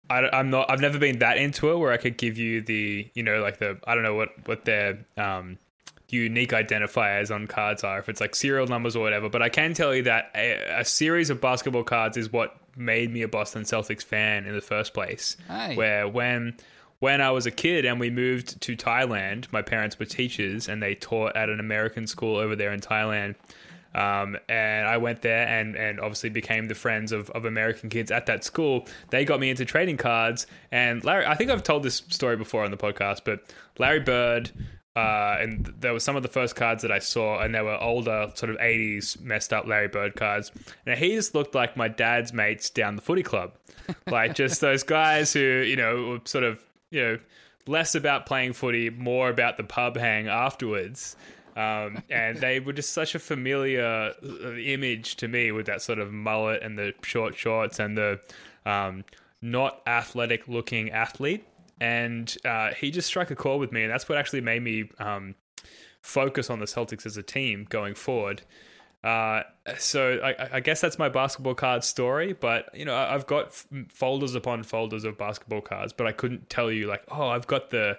I, 0.10 0.40
am 0.40 0.50
not. 0.50 0.70
I've 0.70 0.80
never 0.80 0.98
been 0.98 1.20
that 1.20 1.38
into 1.38 1.72
it 1.72 1.78
where 1.78 1.92
I 1.92 1.98
could 1.98 2.18
give 2.18 2.38
you 2.38 2.62
the, 2.62 3.10
you 3.14 3.24
know, 3.24 3.42
like 3.42 3.58
the. 3.58 3.80
I 3.86 3.96
don't 3.96 4.04
know 4.04 4.16
what 4.16 4.30
what 4.48 4.66
their 4.66 5.06
um, 5.18 5.58
unique 6.14 6.52
identifiers 6.52 7.34
on 7.34 7.48
cards 7.48 7.84
are. 7.84 8.00
If 8.00 8.08
it's 8.08 8.22
like 8.22 8.36
serial 8.36 8.68
numbers 8.68 8.96
or 8.96 9.04
whatever. 9.04 9.30
But 9.30 9.42
I 9.42 9.50
can 9.50 9.74
tell 9.74 9.94
you 9.94 10.04
that 10.04 10.32
a, 10.36 10.80
a 10.80 10.86
series 10.86 11.30
of 11.30 11.42
basketball 11.42 11.84
cards 11.84 12.16
is 12.16 12.32
what 12.32 12.56
made 12.78 13.12
me 13.12 13.24
a 13.24 13.28
Boston 13.28 13.64
Celtics 13.64 14.04
fan 14.04 14.46
in 14.46 14.56
the 14.56 14.62
first 14.62 14.94
place. 14.94 15.36
Where 15.76 16.08
when 16.08 16.56
when 17.00 17.20
I 17.20 17.32
was 17.32 17.46
a 17.46 17.52
kid 17.52 17.84
and 17.84 18.00
we 18.00 18.10
moved 18.10 18.62
to 18.62 18.78
Thailand, 18.78 19.52
my 19.52 19.62
parents 19.62 20.00
were 20.00 20.06
teachers 20.06 20.70
and 20.70 20.82
they 20.82 20.96
taught 20.96 21.36
at 21.36 21.50
an 21.50 21.60
American 21.60 22.08
school 22.08 22.38
over 22.38 22.56
there 22.56 22.72
in 22.72 22.80
Thailand. 22.80 23.36
Um, 23.94 24.38
and 24.50 24.88
I 24.88 24.98
went 24.98 25.22
there 25.22 25.48
and, 25.48 25.76
and 25.76 26.00
obviously 26.00 26.30
became 26.30 26.68
the 26.68 26.76
friends 26.76 27.12
of, 27.12 27.30
of 27.32 27.46
American 27.46 27.90
kids 27.90 28.10
at 28.10 28.26
that 28.28 28.44
school. 28.44 28.88
They 29.10 29.26
got 29.26 29.40
me 29.40 29.50
into 29.50 29.66
trading 29.66 29.98
cards. 29.98 30.48
And 30.72 31.04
Larry, 31.04 31.26
I 31.26 31.36
think 31.36 31.52
I've 31.52 31.62
told 31.62 31.84
this 31.84 32.02
story 32.10 32.38
before 32.38 32.64
on 32.64 32.72
the 32.72 32.78
podcast, 32.78 33.22
but 33.24 33.54
Larry 33.78 34.00
Bird 34.00 34.52
uh, 34.96 35.38
and 35.40 35.74
there 35.80 35.92
were 35.92 36.00
some 36.00 36.16
of 36.16 36.22
the 36.22 36.30
first 36.30 36.56
cards 36.56 36.84
that 36.84 36.92
I 36.92 37.00
saw, 37.00 37.40
and 37.40 37.56
they 37.56 37.62
were 37.62 37.82
older, 37.82 38.32
sort 38.36 38.52
of 38.52 38.58
'80s 38.58 39.20
messed 39.22 39.52
up 39.52 39.66
Larry 39.66 39.88
Bird 39.88 40.16
cards. 40.16 40.52
And 40.86 40.98
he 40.98 41.16
just 41.16 41.34
looked 41.34 41.56
like 41.56 41.76
my 41.76 41.88
dad's 41.88 42.32
mates 42.32 42.70
down 42.70 42.96
the 42.96 43.02
footy 43.02 43.24
club, 43.24 43.54
like 44.08 44.36
just 44.36 44.62
those 44.62 44.84
guys 44.84 45.34
who 45.34 45.40
you 45.40 45.76
know 45.76 46.04
were 46.04 46.20
sort 46.26 46.44
of 46.44 46.64
you 46.92 47.02
know 47.02 47.20
less 47.66 47.96
about 47.96 48.28
playing 48.28 48.54
footy, 48.54 48.92
more 48.92 49.30
about 49.30 49.58
the 49.58 49.64
pub 49.64 49.98
hang 49.98 50.28
afterwards. 50.28 51.16
Um, 51.56 52.02
and 52.10 52.38
they 52.38 52.60
were 52.60 52.74
just 52.74 52.94
such 52.94 53.14
a 53.14 53.20
familiar 53.20 54.14
uh, 54.24 54.54
image 54.56 55.18
to 55.18 55.28
me 55.28 55.52
with 55.52 55.68
that 55.68 55.84
sort 55.84 56.00
of 56.00 56.12
mullet 56.12 56.64
and 56.64 56.80
the 56.80 56.94
short 57.04 57.36
shorts 57.36 57.80
and 57.80 57.96
the 57.96 58.20
um, 58.66 59.06
not 59.42 59.82
athletic 59.86 60.48
looking 60.48 60.90
athlete 60.90 61.46
and 61.84 62.38
uh, 62.46 62.74
he 62.74 62.92
just 62.92 63.10
struck 63.10 63.30
a 63.30 63.36
chord 63.36 63.60
with 63.60 63.74
me, 63.74 63.84
and 63.84 63.92
that's 63.92 64.08
what 64.08 64.18
actually 64.18 64.40
made 64.40 64.64
me 64.64 64.90
um, 65.00 65.36
focus 66.02 66.50
on 66.50 66.60
the 66.60 66.66
Celtics 66.66 67.06
as 67.06 67.18
a 67.18 67.24
team 67.24 67.68
going 67.70 67.94
forward. 67.94 68.42
Uh, 69.04 69.44
so 69.78 70.18
I, 70.24 70.48
I, 70.54 70.60
guess 70.62 70.80
that's 70.80 70.98
my 70.98 71.10
basketball 71.10 71.56
card 71.56 71.84
story. 71.84 72.32
But 72.32 72.70
you 72.74 72.86
know, 72.86 72.96
I've 72.96 73.28
got 73.28 73.48
f- 73.48 73.68
folders 73.90 74.34
upon 74.34 74.64
folders 74.64 75.04
of 75.04 75.18
basketball 75.18 75.60
cards, 75.60 75.92
but 75.92 76.08
I 76.08 76.14
couldn't 76.14 76.50
tell 76.50 76.72
you 76.72 76.88
like, 76.88 77.04
oh, 77.12 77.28
I've 77.28 77.48
got 77.48 77.70
the 77.70 77.98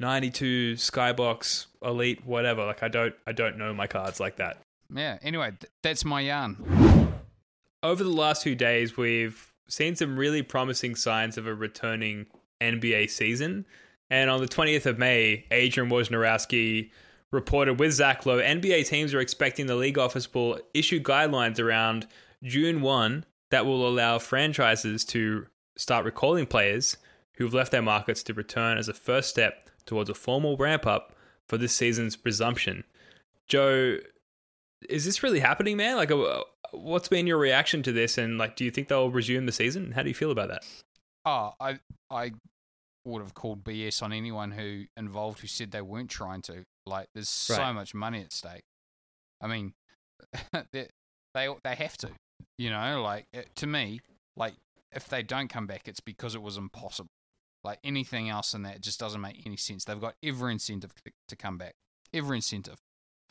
'92 0.00 0.76
Skybox 0.76 1.66
Elite, 1.82 2.24
whatever. 2.24 2.64
Like, 2.64 2.82
I 2.82 2.88
don't, 2.88 3.14
I 3.26 3.32
don't 3.32 3.58
know 3.58 3.74
my 3.74 3.86
cards 3.86 4.18
like 4.18 4.36
that. 4.36 4.56
Yeah. 4.94 5.18
Anyway, 5.20 5.50
th- 5.60 5.70
that's 5.82 6.06
my 6.06 6.22
yarn. 6.22 7.12
Over 7.82 8.02
the 8.02 8.08
last 8.08 8.42
few 8.42 8.54
days, 8.54 8.96
we've 8.96 9.52
seen 9.68 9.94
some 9.94 10.18
really 10.18 10.40
promising 10.40 10.94
signs 10.94 11.36
of 11.36 11.46
a 11.46 11.54
returning 11.54 12.24
NBA 12.60 13.10
season. 13.10 13.66
And 14.10 14.30
on 14.30 14.40
the 14.40 14.48
20th 14.48 14.86
of 14.86 14.98
May, 14.98 15.44
Adrian 15.50 15.90
Wojnarowski 15.90 16.90
reported 17.32 17.80
with 17.80 17.92
Zach 17.92 18.24
Lowe, 18.24 18.38
NBA 18.38 18.86
teams 18.86 19.12
are 19.14 19.20
expecting 19.20 19.66
the 19.66 19.74
league 19.74 19.98
office 19.98 20.32
will 20.32 20.58
issue 20.74 21.00
guidelines 21.02 21.58
around 21.58 22.06
June 22.42 22.80
1 22.80 23.24
that 23.50 23.66
will 23.66 23.86
allow 23.86 24.18
franchises 24.18 25.04
to 25.06 25.46
start 25.76 26.04
recalling 26.04 26.46
players 26.46 26.96
who've 27.34 27.54
left 27.54 27.72
their 27.72 27.82
markets 27.82 28.22
to 28.22 28.34
return 28.34 28.78
as 28.78 28.88
a 28.88 28.94
first 28.94 29.28
step 29.28 29.68
towards 29.84 30.10
a 30.10 30.14
formal 30.14 30.56
ramp 30.56 30.86
up 30.86 31.14
for 31.46 31.58
this 31.58 31.72
season's 31.72 32.16
resumption. 32.24 32.84
Joe, 33.46 33.98
is 34.88 35.04
this 35.04 35.22
really 35.22 35.40
happening, 35.40 35.76
man? 35.76 35.96
Like, 35.96 36.10
uh, 36.10 36.42
what's 36.72 37.08
been 37.08 37.26
your 37.26 37.38
reaction 37.38 37.82
to 37.84 37.92
this? 37.92 38.18
And 38.18 38.38
like, 38.38 38.56
do 38.56 38.64
you 38.64 38.70
think 38.70 38.88
they'll 38.88 39.10
resume 39.10 39.46
the 39.46 39.52
season? 39.52 39.92
How 39.92 40.02
do 40.02 40.08
you 40.08 40.14
feel 40.14 40.30
about 40.30 40.48
that? 40.48 40.64
Oh, 41.26 41.52
I 41.60 41.80
I 42.08 42.32
would 43.04 43.20
have 43.20 43.34
called 43.34 43.64
BS 43.64 44.02
on 44.02 44.12
anyone 44.12 44.52
who 44.52 44.84
involved 44.96 45.40
who 45.40 45.48
said 45.48 45.72
they 45.72 45.82
weren't 45.82 46.10
trying 46.10 46.42
to. 46.42 46.62
Like, 46.86 47.08
there's 47.14 47.48
right. 47.50 47.56
so 47.56 47.72
much 47.72 47.94
money 47.94 48.22
at 48.22 48.32
stake. 48.32 48.62
I 49.40 49.48
mean, 49.48 49.72
they 50.72 50.88
they 51.34 51.48
they 51.64 51.74
have 51.74 51.96
to. 51.98 52.10
You 52.58 52.70
know, 52.70 53.02
like 53.02 53.26
it, 53.32 53.48
to 53.56 53.66
me, 53.66 54.00
like 54.36 54.54
if 54.92 55.08
they 55.08 55.22
don't 55.22 55.48
come 55.48 55.66
back, 55.66 55.88
it's 55.88 56.00
because 56.00 56.34
it 56.34 56.42
was 56.42 56.56
impossible. 56.56 57.08
Like 57.64 57.80
anything 57.82 58.28
else 58.28 58.54
in 58.54 58.62
that 58.62 58.80
just 58.80 59.00
doesn't 59.00 59.20
make 59.20 59.42
any 59.44 59.56
sense. 59.56 59.84
They've 59.84 60.00
got 60.00 60.14
every 60.22 60.52
incentive 60.52 60.94
to, 60.94 61.12
to 61.28 61.36
come 61.36 61.58
back, 61.58 61.74
every 62.14 62.38
incentive. 62.38 62.76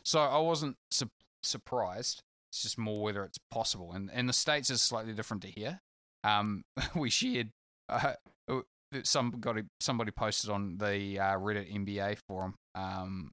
So 0.04 0.20
I 0.20 0.40
wasn't 0.40 0.76
su- 0.92 1.10
surprised. 1.42 2.22
It's 2.52 2.64
just 2.64 2.78
more 2.78 3.02
whether 3.02 3.24
it's 3.24 3.40
possible. 3.50 3.94
And 3.94 4.12
and 4.12 4.28
the 4.28 4.34
states 4.34 4.70
is 4.70 4.82
slightly 4.82 5.14
different 5.14 5.44
to 5.44 5.50
here. 5.50 5.80
Um, 6.24 6.64
we 6.96 7.10
shared 7.10 7.52
uh, 7.90 8.14
somebody 9.04 9.64
somebody 9.80 10.12
posted 10.12 10.50
on 10.50 10.78
the 10.78 11.20
uh, 11.20 11.38
Reddit 11.38 11.74
NBA 11.74 12.18
forum 12.28 12.56
um, 12.76 13.32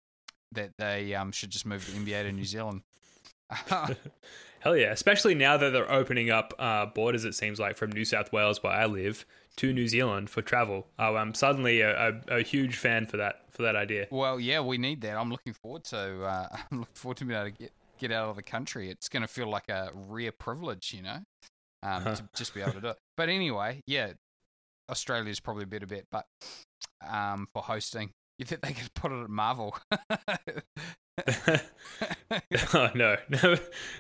that 0.53 0.71
they 0.79 1.15
um, 1.15 1.33
should 1.33 1.51
just 1.51 1.67
move 1.67 1.87
the 1.87 1.99
NBA 1.99 2.25
to 2.25 2.33
New 2.33 2.45
Zealand. 2.45 2.83
Hell 4.61 4.77
yeah! 4.77 4.93
Especially 4.93 5.35
now 5.35 5.57
that 5.57 5.71
they're 5.71 5.91
opening 5.91 6.31
up 6.31 6.55
uh, 6.59 6.87
borders, 6.87 7.25
it 7.25 7.35
seems 7.35 7.59
like 7.59 7.77
from 7.77 7.93
New 7.93 8.05
South 8.05 8.33
Wales, 8.33 8.63
where 8.63 8.73
I 8.73 8.87
live, 8.87 9.27
to 9.57 9.73
New 9.73 9.89
Zealand 9.89 10.31
for 10.31 10.43
travel. 10.43 10.87
Oh, 10.99 11.17
I'm 11.17 11.35
suddenly 11.35 11.81
a, 11.81 12.09
a, 12.09 12.37
a, 12.39 12.43
huge 12.43 12.77
fan 12.77 13.07
for 13.07 13.19
that 13.19 13.43
for 13.51 13.63
that 13.63 13.77
idea. 13.77 14.07
Well, 14.11 14.41
yeah, 14.41 14.61
we 14.61 14.79
need 14.79 15.01
that. 15.03 15.17
I'm 15.17 15.31
looking 15.31 15.53
forward 15.53 15.85
to. 15.85 16.25
Uh, 16.25 16.49
I'm 16.71 16.81
looking 16.81 16.95
forward 16.95 17.19
to 17.19 17.25
being 17.25 17.41
able 17.41 17.51
to 17.51 17.57
get 17.57 17.73
get 17.99 18.13
out 18.13 18.31
of 18.31 18.37
the 18.37 18.43
country. 18.43 18.91
It's 18.91 19.09
going 19.09 19.23
to 19.23 19.29
feel 19.29 19.49
like 19.49 19.69
a 19.69 19.91
rare 20.09 20.33
privilege, 20.33 20.93
you 20.95 21.03
know, 21.03 21.19
um, 21.83 22.07
uh-huh. 22.07 22.15
to 22.17 22.29
just 22.35 22.55
be 22.55 22.61
able 22.61 22.73
to 22.73 22.81
do 22.81 22.89
it. 22.89 22.97
But 23.17 23.29
anyway, 23.29 23.81
yeah, 23.87 24.13
Australia's 24.93 25.41
probably 25.41 25.65
a 25.65 25.67
better 25.67 25.87
bet, 25.87 26.05
but 26.13 26.27
um, 27.09 27.49
for 27.53 27.63
hosting, 27.63 28.13
you 28.39 28.45
think 28.45 28.61
they 28.61 28.73
could 28.73 28.93
put 28.95 29.11
it 29.11 29.23
at 29.23 29.31
Marvel? 29.31 29.77
oh 32.75 32.91
no, 32.95 33.17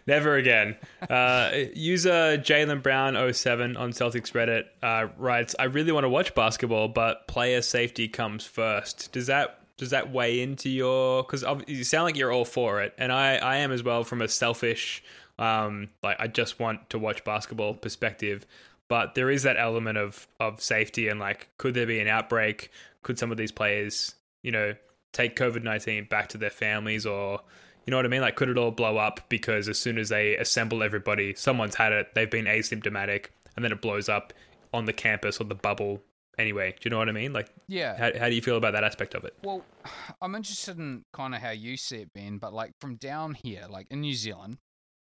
never, 0.06 0.36
again. 0.36 0.76
Uh, 1.08 1.50
user 1.74 2.38
Jalen 2.38 2.82
Brown 2.82 3.32
07 3.32 3.76
on 3.76 3.92
Celtics 3.92 4.32
Reddit 4.32 4.64
uh, 4.82 5.08
writes, 5.18 5.54
"I 5.58 5.64
really 5.64 5.92
want 5.92 6.04
to 6.04 6.08
watch 6.08 6.34
basketball, 6.34 6.88
but 6.88 7.26
player 7.28 7.62
safety 7.62 8.08
comes 8.08 8.44
first. 8.44 9.12
Does 9.12 9.26
that 9.26 9.60
does 9.76 9.90
that 9.90 10.12
weigh 10.12 10.40
into 10.40 10.68
your? 10.70 11.22
Because 11.22 11.44
you 11.66 11.84
sound 11.84 12.04
like 12.04 12.16
you're 12.16 12.32
all 12.32 12.44
for 12.44 12.82
it, 12.82 12.94
and 12.98 13.12
I 13.12 13.36
I 13.36 13.56
am 13.58 13.72
as 13.72 13.82
well 13.82 14.04
from 14.04 14.22
a 14.22 14.28
selfish." 14.28 15.02
Um, 15.38 15.88
like 16.02 16.16
I 16.20 16.28
just 16.28 16.60
want 16.60 16.90
to 16.90 16.98
watch 16.98 17.24
basketball 17.24 17.74
perspective 17.74 18.46
but 18.92 19.14
there 19.14 19.30
is 19.30 19.44
that 19.44 19.56
element 19.56 19.96
of 19.96 20.28
of 20.38 20.60
safety 20.60 21.08
and 21.08 21.18
like 21.18 21.48
could 21.56 21.72
there 21.72 21.86
be 21.86 21.98
an 21.98 22.08
outbreak? 22.08 22.70
Could 23.02 23.18
some 23.18 23.30
of 23.30 23.38
these 23.38 23.50
players 23.50 24.16
you 24.42 24.52
know 24.52 24.74
take 25.12 25.34
covid-19 25.34 26.10
back 26.10 26.28
to 26.28 26.36
their 26.36 26.50
families 26.50 27.06
or 27.06 27.40
you 27.86 27.90
know 27.90 27.96
what 27.96 28.04
i 28.04 28.10
mean? 28.10 28.20
Like 28.20 28.36
could 28.36 28.50
it 28.50 28.58
all 28.58 28.70
blow 28.70 28.98
up 28.98 29.20
because 29.30 29.66
as 29.70 29.78
soon 29.78 29.96
as 29.96 30.10
they 30.10 30.36
assemble 30.36 30.82
everybody 30.82 31.32
someone's 31.34 31.74
had 31.74 31.94
it 31.94 32.14
they've 32.14 32.30
been 32.30 32.44
asymptomatic 32.44 33.28
and 33.56 33.64
then 33.64 33.72
it 33.72 33.80
blows 33.80 34.10
up 34.10 34.34
on 34.74 34.84
the 34.84 34.92
campus 34.92 35.40
or 35.40 35.44
the 35.44 35.54
bubble 35.54 36.02
anyway. 36.36 36.72
Do 36.72 36.80
you 36.84 36.90
know 36.90 36.98
what 36.98 37.08
i 37.08 37.12
mean? 37.12 37.32
Like 37.32 37.48
yeah. 37.68 37.96
how, 37.96 38.18
how 38.18 38.28
do 38.28 38.34
you 38.34 38.42
feel 38.42 38.58
about 38.58 38.74
that 38.74 38.84
aspect 38.84 39.14
of 39.14 39.24
it? 39.24 39.34
Well 39.42 39.64
i'm 40.20 40.34
interested 40.34 40.78
in 40.78 41.06
kind 41.14 41.34
of 41.34 41.40
how 41.40 41.52
you 41.52 41.78
see 41.78 42.02
it 42.02 42.12
ben 42.12 42.36
but 42.36 42.52
like 42.52 42.72
from 42.78 42.96
down 42.96 43.32
here 43.32 43.64
like 43.70 43.86
in 43.90 44.02
new 44.02 44.12
zealand 44.12 44.58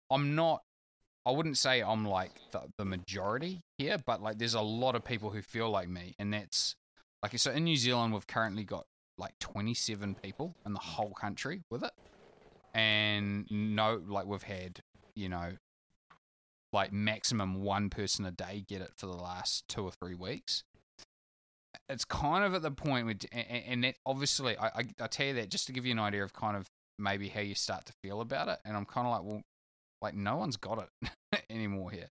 i'm 0.09 0.33
not 0.33 0.63
I 1.25 1.31
wouldn't 1.31 1.57
say 1.57 1.81
I'm 1.81 2.05
like 2.05 2.31
the, 2.51 2.61
the 2.77 2.85
majority 2.85 3.61
here, 3.77 3.97
but 4.05 4.21
like 4.21 4.37
there's 4.37 4.55
a 4.55 4.61
lot 4.61 4.95
of 4.95 5.03
people 5.03 5.29
who 5.29 5.41
feel 5.41 5.69
like 5.69 5.87
me, 5.87 6.15
and 6.17 6.33
that's 6.33 6.75
like 7.21 7.37
so 7.37 7.51
in 7.51 7.63
New 7.63 7.75
Zealand 7.75 8.13
we've 8.13 8.27
currently 8.27 8.63
got 8.63 8.85
like 9.17 9.37
27 9.39 10.15
people 10.15 10.55
in 10.65 10.73
the 10.73 10.79
whole 10.79 11.11
country 11.11 11.61
with 11.69 11.83
it, 11.83 11.91
and 12.73 13.45
no, 13.51 14.01
like 14.07 14.25
we've 14.25 14.43
had 14.43 14.79
you 15.15 15.29
know 15.29 15.51
like 16.73 16.91
maximum 16.93 17.61
one 17.63 17.89
person 17.89 18.25
a 18.25 18.31
day 18.31 18.63
get 18.67 18.81
it 18.81 18.91
for 18.97 19.05
the 19.05 19.17
last 19.17 19.67
two 19.67 19.83
or 19.83 19.91
three 19.91 20.15
weeks. 20.15 20.63
It's 21.89 22.05
kind 22.05 22.45
of 22.45 22.53
at 22.53 22.61
the 22.61 22.71
point 22.71 23.05
where, 23.05 23.15
and 23.33 23.83
that 23.83 23.95
obviously, 24.05 24.57
I, 24.57 24.67
I, 24.67 24.83
I 25.01 25.07
tell 25.07 25.27
you 25.27 25.33
that 25.35 25.49
just 25.49 25.67
to 25.67 25.73
give 25.73 25.85
you 25.85 25.91
an 25.91 25.99
idea 25.99 26.23
of 26.23 26.31
kind 26.33 26.55
of 26.55 26.67
maybe 26.97 27.27
how 27.27 27.41
you 27.41 27.55
start 27.55 27.85
to 27.87 27.93
feel 28.01 28.21
about 28.21 28.47
it. 28.47 28.59
And 28.63 28.77
I'm 28.77 28.85
kind 28.85 29.07
of 29.07 29.11
like, 29.11 29.23
well, 29.23 29.41
like 30.01 30.15
no 30.15 30.37
one's 30.37 30.57
got 30.57 30.87
it 31.01 31.43
anymore 31.49 31.91
here, 31.91 32.09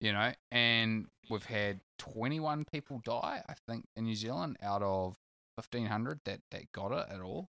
you 0.00 0.12
know. 0.12 0.32
And 0.50 1.06
we've 1.30 1.44
had 1.44 1.80
21 1.98 2.64
people 2.72 3.00
die, 3.04 3.42
I 3.48 3.54
think, 3.68 3.86
in 3.96 4.04
New 4.04 4.14
Zealand 4.14 4.56
out 4.62 4.82
of 4.82 5.16
1500 5.56 6.20
that 6.24 6.40
that 6.50 6.72
got 6.72 6.92
it 6.92 7.06
at 7.12 7.20
all. 7.20 7.48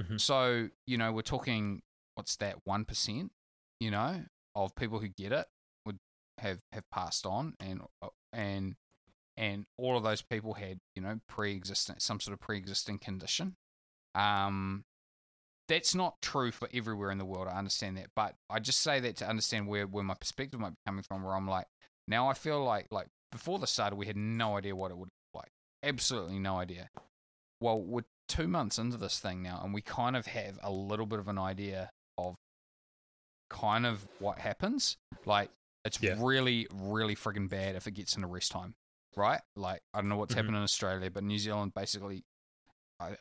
Mm-hmm. 0.00 0.16
So 0.16 0.68
you 0.86 0.98
know, 0.98 1.12
we're 1.12 1.22
talking 1.22 1.82
what's 2.14 2.36
that 2.36 2.56
one 2.64 2.84
percent, 2.84 3.32
you 3.80 3.90
know, 3.90 4.22
of 4.54 4.74
people 4.76 4.98
who 4.98 5.08
get 5.08 5.32
it 5.32 5.46
would 5.86 5.98
have 6.38 6.60
have 6.72 6.88
passed 6.90 7.26
on, 7.26 7.54
and 7.60 7.82
uh, 8.02 8.08
and 8.32 8.76
and 9.36 9.66
all 9.78 9.96
of 9.96 10.04
those 10.04 10.22
people 10.22 10.54
had 10.54 10.78
you 10.94 11.02
know 11.02 11.20
pre-existing 11.28 11.96
some 11.98 12.20
sort 12.20 12.32
of 12.32 12.40
pre-existing 12.40 12.98
condition. 12.98 13.56
Um, 14.14 14.84
that's 15.68 15.94
not 15.94 16.20
true 16.20 16.50
for 16.50 16.68
everywhere 16.74 17.10
in 17.10 17.18
the 17.18 17.24
world. 17.24 17.48
I 17.48 17.58
understand 17.58 17.96
that, 17.96 18.08
but 18.14 18.34
I 18.50 18.58
just 18.58 18.80
say 18.80 19.00
that 19.00 19.16
to 19.16 19.28
understand 19.28 19.66
where 19.66 19.86
where 19.86 20.04
my 20.04 20.14
perspective 20.14 20.60
might 20.60 20.70
be 20.70 20.76
coming 20.86 21.02
from. 21.02 21.22
Where 21.22 21.34
I'm 21.34 21.48
like, 21.48 21.66
now 22.06 22.28
I 22.28 22.34
feel 22.34 22.62
like 22.62 22.88
like 22.90 23.08
before 23.32 23.58
the 23.58 23.66
started, 23.66 23.96
we 23.96 24.06
had 24.06 24.16
no 24.16 24.56
idea 24.56 24.76
what 24.76 24.90
it 24.90 24.96
would 24.96 25.08
look 25.08 25.42
like. 25.42 25.50
Absolutely 25.82 26.38
no 26.38 26.56
idea. 26.58 26.88
Well, 27.60 27.80
we're 27.80 28.04
two 28.28 28.48
months 28.48 28.78
into 28.78 28.96
this 28.96 29.18
thing 29.18 29.42
now, 29.42 29.60
and 29.62 29.72
we 29.72 29.80
kind 29.82 30.16
of 30.16 30.26
have 30.26 30.58
a 30.62 30.70
little 30.70 31.06
bit 31.06 31.18
of 31.18 31.28
an 31.28 31.38
idea 31.38 31.90
of 32.18 32.34
kind 33.50 33.86
of 33.86 34.06
what 34.18 34.38
happens. 34.38 34.96
Like, 35.24 35.50
it's 35.84 36.02
yeah. 36.02 36.16
really, 36.18 36.66
really 36.72 37.16
frigging 37.16 37.48
bad 37.48 37.76
if 37.76 37.86
it 37.86 37.92
gets 37.92 38.16
into 38.16 38.28
rest 38.28 38.52
time, 38.52 38.74
right? 39.16 39.40
Like, 39.56 39.80
I 39.92 40.00
don't 40.00 40.08
know 40.08 40.16
what's 40.16 40.32
mm-hmm. 40.32 40.40
happened 40.40 40.56
in 40.56 40.62
Australia, 40.62 41.10
but 41.10 41.24
New 41.24 41.38
Zealand 41.38 41.72
basically 41.74 42.24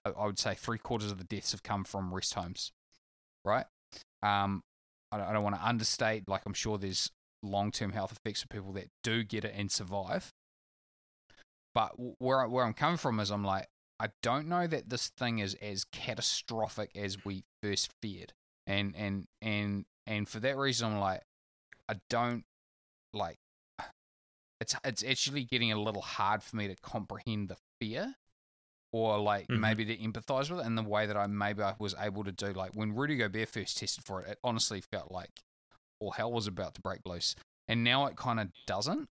I, 0.05 0.09
I 0.09 0.25
would 0.25 0.39
say 0.39 0.55
three 0.55 0.77
quarters 0.77 1.11
of 1.11 1.17
the 1.17 1.23
deaths 1.23 1.51
have 1.51 1.63
come 1.63 1.83
from 1.83 2.13
rest 2.13 2.33
homes, 2.33 2.71
right? 3.45 3.65
Um, 4.21 4.63
I 5.11 5.17
don't, 5.17 5.27
I 5.27 5.33
don't 5.33 5.43
want 5.43 5.55
to 5.55 5.65
understate. 5.65 6.27
Like 6.27 6.41
I'm 6.45 6.53
sure 6.53 6.77
there's 6.77 7.11
long 7.41 7.71
term 7.71 7.91
health 7.91 8.13
effects 8.13 8.41
for 8.41 8.47
people 8.47 8.73
that 8.73 8.89
do 9.03 9.23
get 9.23 9.45
it 9.45 9.53
and 9.55 9.71
survive. 9.71 10.31
But 11.75 11.93
where 12.19 12.47
where 12.47 12.65
I'm 12.65 12.73
coming 12.73 12.97
from 12.97 13.19
is 13.19 13.31
I'm 13.31 13.43
like 13.43 13.67
I 13.99 14.09
don't 14.21 14.47
know 14.47 14.67
that 14.67 14.89
this 14.89 15.09
thing 15.17 15.39
is 15.39 15.55
as 15.55 15.85
catastrophic 15.85 16.91
as 16.95 17.23
we 17.23 17.43
first 17.61 17.91
feared, 18.01 18.33
and 18.67 18.93
and 18.97 19.27
and 19.41 19.85
and 20.05 20.27
for 20.27 20.39
that 20.39 20.57
reason, 20.57 20.93
I'm 20.93 20.99
like, 20.99 21.21
I 21.87 21.95
don't 22.09 22.43
like. 23.13 23.37
It's 24.61 24.75
it's 24.85 25.03
actually 25.03 25.43
getting 25.43 25.73
a 25.73 25.81
little 25.81 26.01
hard 26.01 26.41
for 26.41 26.55
me 26.55 26.69
to 26.69 26.75
comprehend 26.81 27.49
the 27.49 27.57
fear, 27.81 28.15
or 28.93 29.19
like 29.19 29.49
Mhm. 29.49 29.59
maybe 29.59 29.83
to 29.83 29.97
empathize 29.97 30.49
with 30.49 30.59
it 30.59 30.65
and 30.65 30.77
the 30.77 30.83
way 30.83 31.05
that 31.07 31.17
I 31.17 31.27
maybe 31.27 31.61
I 31.63 31.75
was 31.79 31.95
able 31.99 32.23
to 32.23 32.31
do. 32.31 32.53
Like 32.53 32.71
when 32.71 32.93
Rudy 32.95 33.17
Gobert 33.17 33.49
first 33.49 33.77
tested 33.77 34.05
for 34.05 34.21
it, 34.21 34.29
it 34.29 34.39
honestly 34.43 34.79
felt 34.79 35.11
like 35.11 35.41
all 35.99 36.11
hell 36.11 36.31
was 36.31 36.47
about 36.47 36.75
to 36.75 36.81
break 36.81 37.01
loose, 37.05 37.35
and 37.67 37.83
now 37.83 38.05
it 38.05 38.15
kind 38.15 38.39
of 38.39 38.49
doesn't. 38.67 39.09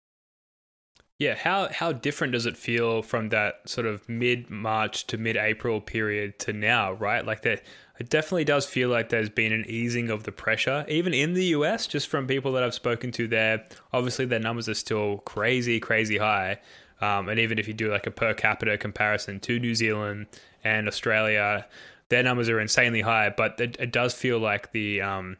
Yeah, 1.19 1.35
how 1.35 1.69
how 1.71 1.91
different 1.91 2.33
does 2.33 2.47
it 2.47 2.57
feel 2.57 3.03
from 3.03 3.29
that 3.29 3.69
sort 3.69 3.85
of 3.85 4.07
mid 4.09 4.49
March 4.49 5.05
to 5.07 5.17
mid 5.17 5.37
April 5.37 5.79
period 5.79 6.39
to 6.39 6.53
now, 6.53 6.93
right? 6.93 7.23
Like 7.23 7.43
that 7.43 7.63
it 7.99 8.09
definitely 8.09 8.45
does 8.45 8.65
feel 8.65 8.89
like 8.89 9.09
there's 9.09 9.29
been 9.29 9.53
an 9.53 9.65
easing 9.67 10.09
of 10.09 10.23
the 10.23 10.31
pressure, 10.31 10.83
even 10.87 11.13
in 11.13 11.33
the 11.33 11.45
US, 11.57 11.85
just 11.85 12.07
from 12.07 12.25
people 12.25 12.51
that 12.53 12.63
I've 12.63 12.73
spoken 12.73 13.11
to 13.13 13.27
there. 13.27 13.67
Obviously 13.93 14.25
their 14.25 14.39
numbers 14.39 14.67
are 14.67 14.73
still 14.73 15.19
crazy, 15.19 15.79
crazy 15.79 16.17
high. 16.17 16.59
Um, 17.01 17.29
and 17.29 17.39
even 17.39 17.57
if 17.57 17.67
you 17.67 17.73
do 17.73 17.91
like 17.91 18.07
a 18.07 18.11
per 18.11 18.33
capita 18.33 18.77
comparison 18.77 19.39
to 19.41 19.59
New 19.59 19.75
Zealand 19.75 20.27
and 20.63 20.87
Australia, 20.87 21.65
their 22.09 22.23
numbers 22.23 22.49
are 22.49 22.59
insanely 22.59 23.01
high. 23.01 23.33
But 23.35 23.59
it, 23.59 23.77
it 23.79 23.91
does 23.91 24.13
feel 24.13 24.39
like 24.39 24.71
the 24.71 25.01
um, 25.01 25.37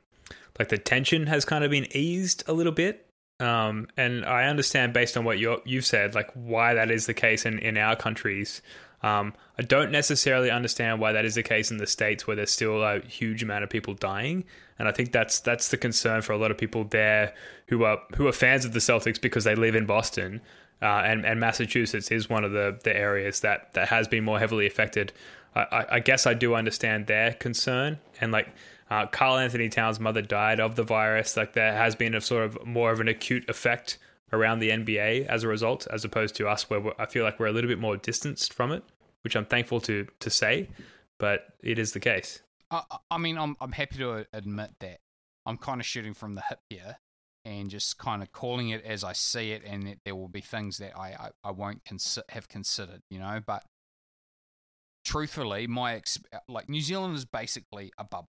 like 0.58 0.70
the 0.70 0.78
tension 0.78 1.28
has 1.28 1.46
kind 1.46 1.64
of 1.64 1.72
been 1.72 1.88
eased 1.96 2.44
a 2.48 2.54
little 2.54 2.72
bit. 2.72 3.08
Um, 3.40 3.88
and 3.98 4.24
I 4.24 4.46
understand 4.46 4.94
based 4.94 5.18
on 5.18 5.24
what 5.24 5.40
you 5.40 5.62
you've 5.66 5.86
said, 5.86 6.14
like 6.14 6.32
why 6.34 6.74
that 6.76 6.92
is 6.92 7.06
the 7.08 7.14
case 7.14 7.46
in, 7.46 7.60
in 7.60 7.78
our 7.78 7.96
countries. 7.96 8.62
Um, 9.04 9.34
I 9.58 9.64
don't 9.64 9.92
necessarily 9.92 10.52
understand 10.52 11.00
why 11.00 11.12
that 11.14 11.26
is 11.26 11.34
the 11.34 11.42
case 11.42 11.72
in 11.72 11.78
the 11.78 11.88
states 11.88 12.28
where 12.28 12.36
there's 12.36 12.52
still 12.52 12.84
a 12.84 13.00
huge 13.00 13.42
amount 13.42 13.64
of 13.64 13.70
people 13.72 13.96
dying, 13.96 14.44
and 14.78 14.88
I 14.88 14.92
think 14.92 15.12
that's 15.12 15.40
that's 15.40 15.70
the 15.70 15.78
concern 15.78 16.22
for 16.22 16.34
a 16.34 16.38
lot 16.38 16.52
of 16.52 16.58
people 16.58 16.84
there 16.84 17.34
who 17.68 17.84
are 17.84 17.98
who 18.16 18.28
are 18.28 18.32
fans 18.32 18.64
of 18.64 18.74
the 18.74 18.80
Celtics 18.80 19.20
because 19.20 19.44
they 19.44 19.56
live 19.56 19.76
in 19.76 19.88
Boston, 19.88 20.42
uh, 20.82 20.86
and 21.06 21.26
and 21.26 21.40
Massachusetts 21.40 22.12
is 22.12 22.30
one 22.30 22.44
of 22.44 22.52
the 22.52 22.80
the 22.84 22.96
areas 22.96 23.42
that 23.42 23.74
that 23.74 23.88
has 23.90 24.08
been 24.08 24.24
more 24.24 24.40
heavily 24.40 24.68
affected. 24.68 25.14
I, 25.54 25.86
I, 25.90 26.00
guess 26.00 26.26
I 26.26 26.34
do 26.34 26.56
understand 26.56 27.08
their 27.08 27.34
concern, 27.34 28.00
and 28.22 28.32
like 28.32 28.48
uh, 28.90 29.08
Karl-Anthony 29.08 29.68
Towns' 29.68 30.00
mother 30.00 30.22
died 30.22 30.62
of 30.62 30.78
the 30.78 30.84
virus. 30.84 31.36
Like 31.36 31.52
there 31.54 31.74
has 31.74 31.94
been 31.94 32.16
a 32.16 32.22
sort 32.22 32.46
of 32.46 32.66
more 32.66 32.92
of 32.94 33.02
an 33.02 33.10
acute 33.10 33.50
effect 33.50 33.98
around 34.32 34.60
the 34.60 34.70
NBA 34.70 35.26
as 35.26 35.44
a 35.44 35.50
result, 35.50 35.88
as 35.92 36.06
opposed 36.06 36.36
to 36.36 36.48
us, 36.48 36.70
where 36.70 36.82
I 37.02 37.06
feel 37.06 37.26
like 37.26 37.38
we're 37.38 37.48
a 37.48 37.52
little 37.52 37.68
bit 37.70 37.80
more 37.80 37.98
distanced 37.98 38.54
from 38.54 38.72
it, 38.72 38.82
which 39.26 39.36
I'm 39.36 39.46
thankful 39.46 39.82
to 39.82 40.08
to 40.22 40.30
say, 40.30 40.70
but 41.20 41.48
it 41.62 41.78
is 41.78 41.92
the 41.92 42.00
case. 42.00 42.42
I- 42.72 42.84
I 43.10 43.18
mean, 43.18 43.38
I'm 43.38 43.58
I'm 43.60 43.74
happy 43.74 43.98
to 43.98 44.26
admit 44.32 44.72
that 44.80 45.00
I'm 45.46 45.58
kind 45.58 45.82
of 45.82 45.86
shooting 45.86 46.14
from 46.14 46.36
the 46.36 46.44
hip 46.48 46.60
here, 46.70 46.98
and 47.46 47.70
just 47.70 47.98
kind 47.98 48.22
of 48.22 48.32
calling 48.32 48.70
it 48.70 48.84
as 48.86 49.04
I 49.04 49.14
see 49.14 49.52
it, 49.52 49.64
and 49.66 49.88
that 49.88 50.00
there 50.06 50.16
will 50.16 50.28
be 50.30 50.42
things 50.42 50.78
that 50.78 50.98
I 50.98 51.10
I, 51.10 51.30
I 51.44 51.52
won't 51.52 51.84
consi- 51.84 52.30
have 52.30 52.48
considered, 52.48 53.02
you 53.10 53.20
know. 53.20 53.40
But 53.46 53.64
truthfully, 55.06 55.68
my 55.68 55.96
ex- 55.96 56.20
like 56.48 56.70
New 56.70 56.82
Zealand 56.82 57.16
is 57.16 57.26
basically 57.26 57.92
a 57.98 58.04
bubble, 58.04 58.30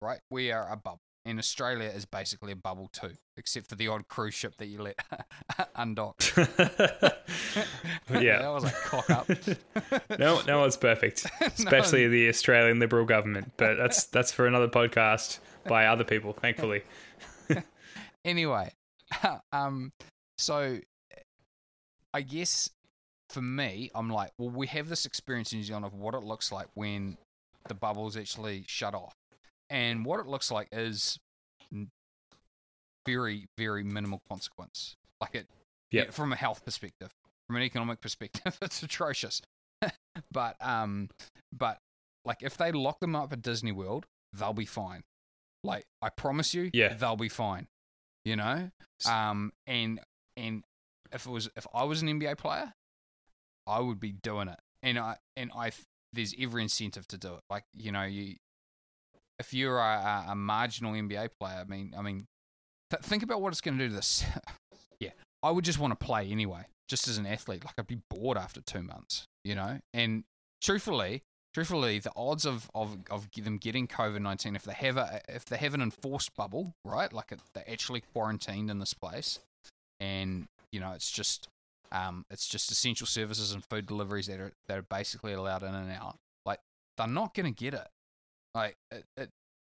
right? 0.00 0.20
We 0.30 0.52
are 0.52 0.70
a 0.70 0.76
bubble, 0.76 1.00
and 1.24 1.38
Australia 1.38 1.88
is 1.88 2.04
basically 2.04 2.52
a 2.52 2.56
bubble 2.56 2.88
too, 2.92 3.12
except 3.36 3.68
for 3.68 3.74
the 3.74 3.88
odd 3.88 4.08
cruise 4.08 4.34
ship 4.34 4.56
that 4.58 4.66
you 4.66 4.82
let 4.82 4.96
undock. 5.76 6.16
Yeah. 8.08 8.38
that 8.38 8.48
was 8.48 8.64
a 8.64 8.70
cock 8.70 9.10
up. 9.10 9.28
no, 10.18 10.40
no 10.46 10.60
one's 10.60 10.76
perfect, 10.76 11.26
especially 11.40 12.06
the 12.06 12.28
Australian 12.28 12.78
Liberal 12.78 13.04
government. 13.04 13.52
But 13.56 13.74
that's 13.76 14.04
that's 14.04 14.30
for 14.30 14.46
another 14.46 14.68
podcast 14.68 15.40
by 15.66 15.86
other 15.86 16.04
people, 16.04 16.32
thankfully. 16.32 16.82
Anyway, 18.26 18.72
um, 19.52 19.92
so 20.36 20.78
I 22.12 22.20
guess 22.22 22.68
for 23.30 23.40
me, 23.42 23.90
I'm 23.94 24.10
like, 24.10 24.32
well, 24.38 24.50
we 24.50 24.66
have 24.68 24.88
this 24.88 25.06
experience 25.06 25.52
in 25.52 25.58
New 25.58 25.64
Zealand 25.64 25.86
of 25.86 25.94
what 25.94 26.14
it 26.14 26.22
looks 26.22 26.52
like 26.52 26.66
when 26.74 27.16
the 27.68 27.74
bubbles 27.74 28.16
actually 28.16 28.64
shut 28.68 28.94
off, 28.94 29.14
and 29.70 30.04
what 30.04 30.20
it 30.20 30.26
looks 30.26 30.50
like 30.50 30.68
is 30.72 31.18
very, 33.06 33.46
very 33.56 33.84
minimal 33.84 34.20
consequence. 34.28 34.96
Like 35.20 35.34
it, 35.34 35.46
Yep. 35.92 36.12
from 36.12 36.32
a 36.32 36.36
health 36.36 36.64
perspective, 36.64 37.10
from 37.46 37.56
an 37.56 37.62
economic 37.62 38.00
perspective, 38.02 38.58
it's 38.60 38.82
atrocious. 38.82 39.40
but 40.32 40.56
um, 40.60 41.08
but 41.56 41.78
like 42.24 42.38
if 42.42 42.56
they 42.56 42.72
lock 42.72 42.98
them 43.00 43.14
up 43.14 43.32
at 43.32 43.42
Disney 43.42 43.72
World, 43.72 44.06
they'll 44.32 44.52
be 44.52 44.64
fine. 44.66 45.02
Like 45.62 45.84
I 46.02 46.08
promise 46.08 46.54
you, 46.54 46.70
Yeah. 46.72 46.94
they'll 46.94 47.16
be 47.16 47.28
fine. 47.28 47.66
You 48.26 48.34
know, 48.34 48.68
um, 49.08 49.52
and 49.68 50.00
and 50.36 50.64
if 51.12 51.26
it 51.26 51.30
was 51.30 51.48
if 51.54 51.64
I 51.72 51.84
was 51.84 52.02
an 52.02 52.08
NBA 52.08 52.38
player, 52.38 52.72
I 53.68 53.78
would 53.78 54.00
be 54.00 54.10
doing 54.10 54.48
it, 54.48 54.58
and 54.82 54.98
I 54.98 55.18
and 55.36 55.52
I 55.56 55.70
there's 56.12 56.34
every 56.36 56.62
incentive 56.62 57.06
to 57.08 57.18
do 57.18 57.34
it. 57.34 57.40
Like 57.48 57.62
you 57.72 57.92
know, 57.92 58.02
you 58.02 58.34
if 59.38 59.54
you're 59.54 59.78
a, 59.78 60.24
a, 60.30 60.34
marginal 60.34 60.94
NBA 60.94 61.28
player, 61.38 61.60
I 61.60 61.70
mean, 61.70 61.94
I 61.96 62.02
mean, 62.02 62.26
th- 62.90 63.04
think 63.04 63.22
about 63.22 63.42
what 63.42 63.52
it's 63.52 63.60
going 63.60 63.78
to 63.78 63.84
do 63.84 63.90
to 63.90 63.94
this. 63.94 64.24
yeah, 64.98 65.10
I 65.44 65.52
would 65.52 65.64
just 65.64 65.78
want 65.78 65.96
to 65.96 66.04
play 66.04 66.28
anyway, 66.28 66.64
just 66.88 67.06
as 67.06 67.18
an 67.18 67.26
athlete. 67.26 67.64
Like 67.64 67.74
I'd 67.78 67.86
be 67.86 68.00
bored 68.10 68.38
after 68.38 68.60
two 68.60 68.82
months, 68.82 69.26
you 69.44 69.54
know. 69.54 69.78
And 69.94 70.24
truthfully, 70.60 71.22
truthfully, 71.56 71.98
the 71.98 72.12
odds 72.14 72.44
of 72.44 72.70
of, 72.74 72.98
of 73.10 73.30
them 73.32 73.56
getting 73.56 73.88
COVID 73.88 74.20
nineteen 74.20 74.54
if 74.54 74.64
they 74.64 74.74
have 74.74 74.98
a 74.98 75.22
if 75.26 75.46
they 75.46 75.56
have 75.56 75.72
an 75.72 75.80
enforced 75.80 76.36
bubble, 76.36 76.74
right? 76.84 77.10
Like 77.10 77.32
it, 77.32 77.40
they're 77.54 77.70
actually 77.70 78.02
quarantined 78.12 78.70
in 78.70 78.78
this 78.78 78.92
place, 78.92 79.38
and 79.98 80.48
you 80.70 80.80
know, 80.80 80.92
it's 80.92 81.10
just 81.10 81.48
um, 81.92 82.26
it's 82.30 82.46
just 82.46 82.70
essential 82.70 83.06
services 83.06 83.52
and 83.52 83.64
food 83.64 83.86
deliveries 83.86 84.26
that 84.26 84.38
are 84.38 84.52
that 84.68 84.76
are 84.76 84.82
basically 84.82 85.32
allowed 85.32 85.62
in 85.62 85.74
and 85.74 85.90
out. 85.90 86.16
Like 86.44 86.58
they're 86.98 87.06
not 87.06 87.32
to 87.34 87.50
get 87.52 87.72
it. 87.72 87.88
Like 88.54 88.76
it, 88.90 89.04
it, 89.16 89.30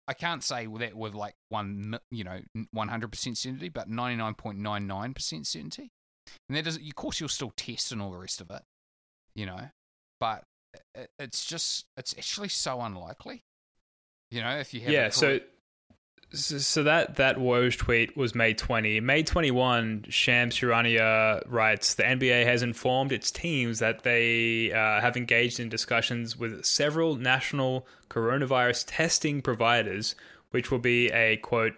I 0.09 0.15
can't 0.15 0.43
say 0.43 0.67
that 0.67 0.97
with 0.97 1.15
like 1.15 1.35
one 1.51 1.99
you 2.11 2.25
know 2.25 2.41
one 2.71 2.89
hundred 2.89 3.11
percent 3.11 3.37
certainty, 3.37 3.69
but 3.69 3.91
ninety 3.91 4.17
nine 4.17 4.33
point 4.33 4.57
nine 4.59 4.87
nine 4.87 5.13
percent 5.13 5.47
certainty. 5.47 5.91
And 6.49 6.57
that 6.57 6.65
does, 6.65 6.79
of 6.79 6.95
course, 6.95 7.21
you'll 7.21 7.29
still 7.29 7.53
test 7.55 7.93
and 7.93 8.01
all 8.01 8.11
the 8.11 8.17
rest 8.17 8.41
of 8.41 8.51
it, 8.51 8.63
you 9.35 9.45
know. 9.45 9.69
But 10.19 10.45
it's 11.19 11.45
just 11.45 11.87
it's 11.97 12.15
actually 12.17 12.49
so 12.49 12.81
unlikely, 12.81 13.45
you 14.31 14.41
know. 14.41 14.57
If 14.59 14.75
you 14.75 14.81
have 14.81 14.91
yeah, 14.91 15.09
so 15.11 15.41
so 16.35 16.83
that 16.83 17.17
that 17.17 17.37
Woj 17.37 17.77
tweet 17.77 18.17
was 18.17 18.35
May 18.35 18.55
20. 18.55 19.01
May 19.01 19.23
21, 19.23 20.07
Shams 20.09 20.57
Charania 20.57 21.43
writes 21.47 21.95
the 21.95 22.03
NBA 22.03 22.45
has 22.45 22.63
informed 22.63 23.13
its 23.13 23.31
teams 23.31 23.79
that 23.79 24.03
they 24.03 24.73
uh, 24.73 25.01
have 25.01 25.17
engaged 25.17 25.61
in 25.61 25.69
discussions 25.69 26.37
with 26.37 26.65
several 26.65 27.17
national 27.17 27.87
coronavirus 28.09 28.85
testing 28.89 29.43
providers, 29.43 30.15
which 30.51 30.71
will 30.71 30.79
be 30.79 31.09
a 31.11 31.37
quote 31.39 31.75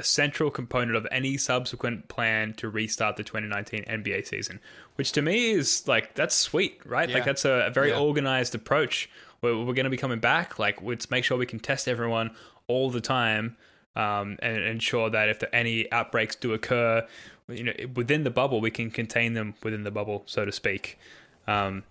a 0.00 0.02
central 0.02 0.50
component 0.50 0.96
of 0.96 1.06
any 1.12 1.36
subsequent 1.36 2.08
plan 2.08 2.54
to 2.54 2.70
restart 2.70 3.16
the 3.16 3.22
2019 3.22 3.84
NBA 3.84 4.26
season. 4.26 4.58
Which 4.94 5.12
to 5.12 5.20
me 5.22 5.50
is 5.50 5.86
like 5.86 6.14
that's 6.14 6.34
sweet, 6.34 6.80
right? 6.86 7.08
Yeah. 7.08 7.16
Like 7.16 7.26
that's 7.26 7.44
a, 7.44 7.66
a 7.66 7.70
very 7.70 7.90
Yeah. 7.90 7.98
organized 8.00 8.54
approach. 8.54 9.10
We're, 9.42 9.56
we're 9.58 9.74
going 9.74 9.84
to 9.84 9.90
be 9.90 9.98
coming 9.98 10.18
back. 10.18 10.58
Like 10.58 10.80
let's 10.82 11.10
make 11.10 11.24
sure 11.24 11.36
we 11.36 11.44
can 11.44 11.60
test 11.60 11.86
everyone 11.86 12.30
all 12.66 12.90
the 12.90 13.02
time 13.02 13.56
um, 13.94 14.38
and 14.40 14.56
ensure 14.62 15.10
that 15.10 15.28
if 15.28 15.42
any 15.52 15.90
outbreaks 15.92 16.34
do 16.34 16.54
occur, 16.54 17.06
you 17.48 17.64
know, 17.64 17.72
within 17.94 18.24
the 18.24 18.30
bubble, 18.30 18.60
we 18.62 18.70
can 18.70 18.90
contain 18.90 19.34
them 19.34 19.54
within 19.62 19.84
the 19.84 19.90
bubble, 19.90 20.22
so 20.26 20.46
to 20.46 20.52
speak. 20.52 20.98
Um, 21.46 21.82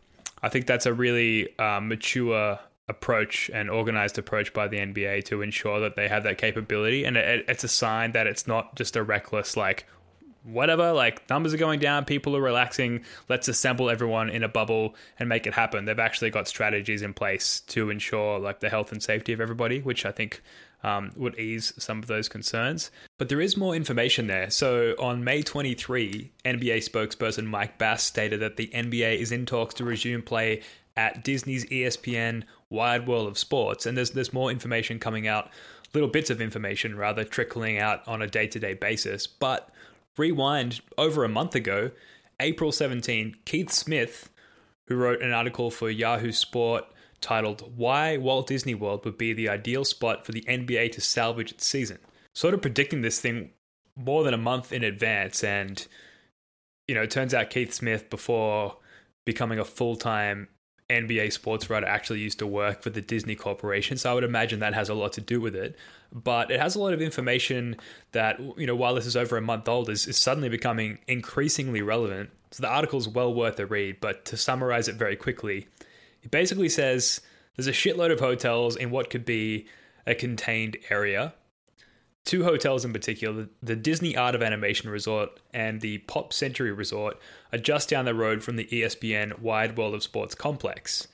I 0.41 0.50
think 0.50 0.65
that's 0.65 0.86
a 0.88 0.93
really 0.93 1.58
uh, 1.60 1.80
mature 1.82 2.58
approach 2.89 3.49
and 3.54 3.69
organized 3.69 4.17
approach 4.17 4.52
by 4.54 4.67
the 4.67 4.78
NBA 4.78 5.23
to 5.25 5.41
ensure 5.41 5.80
that 5.80 5.95
they 5.95 6.08
have 6.08 6.23
that 6.23 6.38
capability, 6.38 7.06
and 7.06 7.15
it, 7.15 7.45
it's 7.47 7.63
a 7.63 7.69
sign 7.69 8.12
that 8.12 8.28
it's 8.28 8.47
not 8.47 8.75
just 8.75 8.95
a 8.95 9.04
reckless 9.04 9.56
like 9.56 9.86
whatever 10.43 10.93
like 10.93 11.30
numbers 11.30 11.54
are 11.54 11.58
going 11.58 11.80
down 11.80 12.06
people 12.06 12.36
are 12.36 12.41
relaxing 12.41 13.04
let's 13.28 13.47
assemble 13.47 13.89
everyone 13.89 14.30
in 14.30 14.43
a 14.43 14.47
bubble 14.47 14.95
and 15.19 15.28
make 15.28 15.45
it 15.45 15.54
happen. 15.54 15.86
They've 15.86 15.99
actually 15.99 16.30
got 16.30 16.47
strategies 16.47 17.02
in 17.02 17.13
place 17.13 17.60
to 17.67 17.89
ensure 17.89 18.39
like 18.39 18.60
the 18.60 18.69
health 18.69 18.91
and 18.91 19.04
safety 19.04 19.34
of 19.34 19.41
everybody 19.41 19.82
which 19.82 20.06
i 20.06 20.12
think 20.12 20.41
um, 20.82 21.12
would 21.17 21.38
ease 21.38 21.73
some 21.78 21.99
of 21.99 22.08
those 22.08 22.30
concerns. 22.30 22.89
But 23.17 23.28
there 23.28 23.41
is 23.41 23.58
more 23.58 23.75
information 23.75 24.28
there. 24.28 24.49
So 24.49 24.95
on 24.97 25.23
may 25.23 25.41
23 25.41 26.32
nba 26.45 26.78
spokesperson 26.78 27.45
mike 27.45 27.78
bass 27.78 28.04
stated 28.04 28.39
that 28.39 28.56
the 28.56 28.67
nba 28.67 29.17
is 29.17 29.32
in 29.32 29.45
talks 29.45 29.75
to 29.75 29.84
resume 29.84 30.21
play 30.21 30.62
at 30.95 31.23
disney's 31.23 31.65
espn 31.65 32.43
wide 32.70 33.08
world 33.08 33.28
of 33.28 33.38
sports 33.38 33.86
and 33.86 33.98
there's 33.98 34.12
there's 34.12 34.34
more 34.34 34.52
information 34.52 35.00
coming 35.00 35.28
out 35.28 35.50
little 35.94 36.10
bits 36.10 36.30
of 36.30 36.40
information 36.40 36.96
rather 36.96 37.24
trickling 37.24 37.80
out 37.80 38.08
on 38.08 38.22
a 38.22 38.28
day-to-day 38.28 38.76
basis 38.76 39.26
but 39.26 39.72
rewind 40.20 40.82
over 40.98 41.24
a 41.24 41.30
month 41.30 41.56
ago, 41.56 41.90
April 42.40 42.72
17, 42.72 43.38
Keith 43.46 43.72
Smith, 43.72 44.30
who 44.88 44.96
wrote 44.96 45.22
an 45.22 45.32
article 45.32 45.72
for 45.72 45.90
Yahoo 45.90 46.32
Sport 46.32 46.86
titled 47.22 47.72
Why 47.76 48.18
Walt 48.18 48.48
Disney 48.48 48.76
World 48.76 49.04
Would 49.06 49.18
Be 49.18 49.34
the 49.34 49.50
Ideal 49.50 49.86
Spot 49.86 50.26
for 50.26 50.32
the 50.32 50.42
NBA 50.42 50.92
to 50.94 51.02
Salvage 51.02 51.52
Its 51.52 51.66
Season. 51.66 51.98
Sort 52.36 52.54
of 52.54 52.62
predicting 52.62 53.02
this 53.02 53.20
thing 53.20 53.52
more 53.96 54.24
than 54.24 54.34
a 54.34 54.38
month 54.38 54.72
in 54.72 54.84
advance. 54.84 55.44
And, 55.44 55.86
you 56.88 56.96
know, 56.96 57.02
it 57.02 57.12
turns 57.12 57.34
out 57.34 57.50
Keith 57.50 57.74
Smith, 57.74 58.10
before 58.10 58.78
becoming 59.26 59.60
a 59.60 59.66
full 59.66 59.96
time 59.96 60.48
NBA 60.89 61.32
sports 61.32 61.69
writer, 61.69 61.86
actually 61.86 62.19
used 62.19 62.39
to 62.39 62.47
work 62.47 62.82
for 62.82 62.89
the 62.89 63.02
Disney 63.02 63.36
Corporation. 63.36 63.97
So 63.97 64.10
I 64.10 64.13
would 64.13 64.23
imagine 64.23 64.60
that 64.60 64.73
has 64.73 64.89
a 64.89 64.93
lot 64.93 65.13
to 65.13 65.21
do 65.21 65.39
with 65.39 65.56
it. 65.56 65.75
But 66.12 66.49
it 66.49 66.60
has 66.60 66.75
a 66.75 66.80
lot 66.80 66.93
of 66.93 67.02
information 67.02 67.75
that, 68.13 68.39
you 68.58 68.65
know, 68.65 68.75
while 68.75 68.95
this 68.95 69.06
is 69.06 69.15
over 69.15 69.38
a 69.38 69.41
month 69.41 69.69
old, 69.69 69.89
is, 69.89 70.08
is 70.08 70.17
suddenly 70.17 70.49
becoming 70.49 70.97
increasingly 71.08 71.84
relevant. 71.84 72.32
So 72.52 72.62
the 72.62 72.69
article's 72.69 73.08
well 73.08 73.34
worth 73.34 73.60
a 73.60 73.67
read. 73.67 74.02
But 74.02 74.25
to 74.25 74.38
summarize 74.38 74.88
it 74.88 74.95
very 74.95 75.15
quickly, 75.15 75.67
it 76.23 76.32
basically 76.32 76.69
says 76.69 77.21
there's 77.56 77.67
a 77.67 77.71
shitload 77.71 78.12
of 78.12 78.19
hotels 78.19 78.75
in 78.75 78.89
what 78.89 79.10
could 79.10 79.25
be 79.25 79.67
a 80.08 80.15
contained 80.15 80.78
area. 80.89 81.34
Two 82.25 82.43
hotels 82.43 82.84
in 82.84 82.93
particular, 82.93 83.47
the 83.62 83.75
Disney 83.75 84.17
Art 84.17 84.36
of 84.36 84.41
Animation 84.41 84.89
Resort 84.89 85.39
and 85.54 85.82
the 85.82 85.99
Pop 85.99 86.34
Century 86.34 86.71
Resort, 86.71 87.17
are 87.52 87.60
just 87.60 87.90
down 87.90 88.06
the 88.06 88.14
road 88.14 88.44
from 88.44 88.56
the 88.56 88.66
ESPN 88.66 89.40
Wide 89.40 89.78
World 89.78 89.94
of 89.94 90.04
Sports 90.04 90.36
complex. 90.36 91.08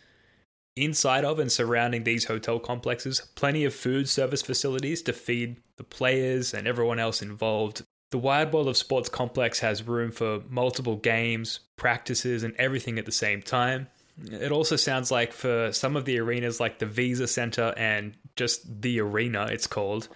Inside 0.76 1.24
of 1.24 1.40
and 1.40 1.52
surrounding 1.52 2.04
these 2.04 2.26
hotel 2.26 2.60
complexes, 2.60 3.22
plenty 3.36 3.64
of 3.64 3.74
food 3.74 4.10
service 4.10 4.42
facilities 4.42 5.02
to 5.04 5.14
feed 5.14 5.58
the 5.78 5.84
players 5.84 6.54
and 6.54 6.68
everyone 6.68 7.00
else 7.00 7.22
involved. 7.22 7.84
The 8.12 8.18
Wide 8.18 8.54
World 8.54 8.68
of 8.68 8.78
Sports 8.78 9.08
complex 9.08 9.60
has 9.60 9.88
room 9.88 10.12
for 10.12 10.42
multiple 10.50 10.98
games, 10.98 11.62
practices, 11.78 12.44
and 12.44 12.54
everything 12.58 13.00
at 13.00 13.06
the 13.06 13.12
same 13.12 13.42
time. 13.42 13.88
It 14.32 14.52
also 14.52 14.76
sounds 14.76 15.12
like 15.12 15.34
for 15.34 15.72
some 15.72 15.96
of 15.96 16.06
the 16.06 16.20
arenas, 16.20 16.60
like 16.60 16.80
the 16.80 16.86
Visa 16.86 17.28
Center 17.28 17.74
and 17.76 18.16
just 18.36 18.82
the 18.82 19.00
arena, 19.02 19.48
it's 19.52 19.68
called, 19.68 20.08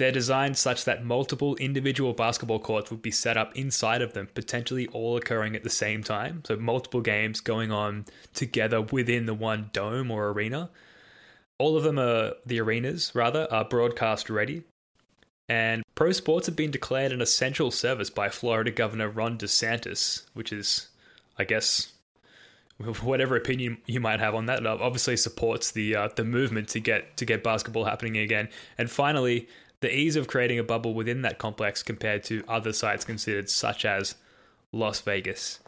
they're 0.00 0.10
designed 0.10 0.56
such 0.56 0.86
that 0.86 1.04
multiple 1.04 1.56
individual 1.56 2.14
basketball 2.14 2.58
courts 2.58 2.90
would 2.90 3.02
be 3.02 3.10
set 3.10 3.36
up 3.36 3.54
inside 3.54 4.00
of 4.00 4.14
them, 4.14 4.30
potentially 4.32 4.86
all 4.88 5.18
occurring 5.18 5.54
at 5.54 5.62
the 5.62 5.68
same 5.68 6.02
time. 6.02 6.42
So, 6.46 6.56
multiple 6.56 7.02
games 7.02 7.42
going 7.42 7.70
on 7.70 8.06
together 8.32 8.80
within 8.80 9.26
the 9.26 9.34
one 9.34 9.68
dome 9.74 10.10
or 10.10 10.30
arena. 10.30 10.70
All 11.58 11.76
of 11.76 11.82
them 11.82 11.98
are, 11.98 12.32
the 12.46 12.62
arenas 12.62 13.12
rather, 13.14 13.46
are 13.52 13.66
broadcast 13.66 14.30
ready. 14.30 14.62
And 15.50 15.82
pro 15.94 16.12
sports 16.12 16.46
have 16.46 16.56
been 16.56 16.70
declared 16.70 17.12
an 17.12 17.20
essential 17.20 17.70
service 17.70 18.08
by 18.08 18.30
Florida 18.30 18.70
Governor 18.70 19.10
Ron 19.10 19.36
DeSantis, 19.36 20.24
which 20.32 20.50
is, 20.50 20.88
I 21.38 21.44
guess, 21.44 21.92
whatever 23.02 23.36
opinion 23.36 23.76
you 23.84 24.00
might 24.00 24.20
have 24.20 24.34
on 24.34 24.46
that, 24.46 24.64
obviously 24.64 25.18
supports 25.18 25.72
the 25.72 25.94
uh, 25.94 26.08
the 26.16 26.24
movement 26.24 26.68
to 26.68 26.80
get 26.80 27.18
to 27.18 27.26
get 27.26 27.44
basketball 27.44 27.84
happening 27.84 28.16
again. 28.16 28.48
And 28.78 28.90
finally, 28.90 29.46
the 29.80 29.94
ease 29.94 30.16
of 30.16 30.28
creating 30.28 30.58
a 30.58 30.64
bubble 30.64 30.94
within 30.94 31.22
that 31.22 31.38
complex 31.38 31.82
compared 31.82 32.22
to 32.24 32.44
other 32.48 32.72
sites 32.72 33.04
considered, 33.04 33.48
such 33.48 33.84
as 33.84 34.14
Las 34.72 35.00
Vegas. 35.00 35.60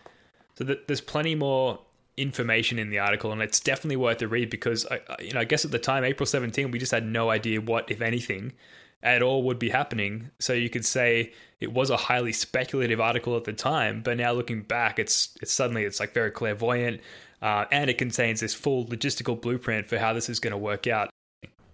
So 0.54 0.64
th- 0.64 0.80
there's 0.86 1.00
plenty 1.00 1.34
more 1.34 1.80
information 2.16 2.78
in 2.78 2.90
the 2.90 2.98
article, 2.98 3.32
and 3.32 3.40
it's 3.40 3.60
definitely 3.60 3.96
worth 3.96 4.20
a 4.22 4.28
read 4.28 4.50
because 4.50 4.86
I, 4.90 5.00
you 5.20 5.32
know 5.32 5.40
I 5.40 5.44
guess 5.44 5.64
at 5.64 5.70
the 5.70 5.78
time, 5.78 6.04
April 6.04 6.26
17, 6.26 6.70
we 6.70 6.78
just 6.78 6.92
had 6.92 7.06
no 7.06 7.30
idea 7.30 7.60
what, 7.60 7.90
if 7.90 8.00
anything, 8.00 8.52
at 9.02 9.22
all 9.22 9.42
would 9.44 9.58
be 9.58 9.70
happening. 9.70 10.30
So 10.38 10.52
you 10.52 10.70
could 10.70 10.84
say 10.84 11.32
it 11.60 11.72
was 11.72 11.90
a 11.90 11.96
highly 11.96 12.32
speculative 12.32 13.00
article 13.00 13.36
at 13.36 13.44
the 13.44 13.52
time, 13.52 14.02
but 14.02 14.16
now 14.16 14.32
looking 14.32 14.62
back, 14.62 14.98
it's 14.98 15.36
it's 15.40 15.52
suddenly 15.52 15.84
it's 15.84 16.00
like 16.00 16.12
very 16.12 16.30
clairvoyant, 16.30 17.00
uh, 17.40 17.64
and 17.72 17.88
it 17.88 17.98
contains 17.98 18.40
this 18.40 18.54
full 18.54 18.86
logistical 18.86 19.40
blueprint 19.40 19.86
for 19.86 19.98
how 19.98 20.12
this 20.12 20.28
is 20.28 20.38
going 20.38 20.52
to 20.52 20.58
work 20.58 20.86
out. 20.86 21.10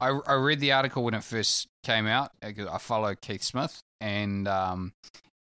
I, 0.00 0.18
I 0.26 0.34
read 0.34 0.60
the 0.60 0.72
article 0.72 1.02
when 1.02 1.14
it 1.14 1.24
first 1.24 1.67
came 1.88 2.06
out. 2.06 2.32
I 2.42 2.78
follow 2.78 3.14
Keith 3.14 3.42
Smith, 3.42 3.82
and 4.00 4.46
um, 4.46 4.92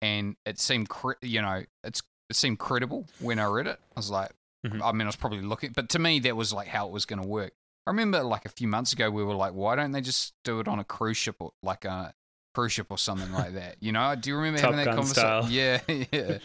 and 0.02 0.36
it 0.46 0.60
seemed 0.60 0.90
cre- 0.90 1.14
you 1.22 1.42
know 1.42 1.64
it's 1.84 2.02
it 2.30 2.36
seemed 2.36 2.60
credible 2.60 3.08
when 3.20 3.40
I 3.40 3.46
read 3.46 3.68
it. 3.68 3.80
I 3.96 4.00
was 4.00 4.12
like, 4.12 4.32
mm-hmm. 4.66 4.84
I 4.84 4.92
mean, 4.92 5.04
I 5.04 5.06
was 5.06 5.16
probably 5.16 5.42
looking, 5.42 5.72
but 5.72 5.90
to 5.90 6.00
me, 6.00 6.20
that 6.20 6.36
was 6.36 6.52
like 6.52 6.68
how 6.68 6.88
it 6.88 6.92
was 6.92 7.06
going 7.06 7.22
to 7.22 7.28
work. 7.28 7.54
I 7.88 7.92
remember 7.92 8.24
like 8.24 8.46
a 8.46 8.50
few 8.50 8.68
months 8.68 8.94
ago, 8.94 9.10
we 9.10 9.24
were 9.24 9.36
like, 9.36 9.54
why 9.54 9.76
don't 9.76 9.92
they 9.92 10.02
just 10.02 10.34
do 10.44 10.60
it 10.60 10.68
on 10.68 10.80
a 10.80 10.84
cruise 10.84 11.18
ship 11.18 11.38
or 11.40 11.52
like 11.64 11.86
a 11.86 12.14
cruise 12.54 12.72
ship 12.74 12.88
or 12.90 12.98
something 12.98 13.32
like 13.32 13.54
that? 13.54 13.78
You 13.80 13.94
know, 13.94 14.14
do 14.16 14.30
you 14.30 14.36
remember 14.36 14.60
Top 14.60 14.74
having 14.74 14.86
that 14.86 14.96
conversation? 14.96 15.52
Yeah, 15.52 15.80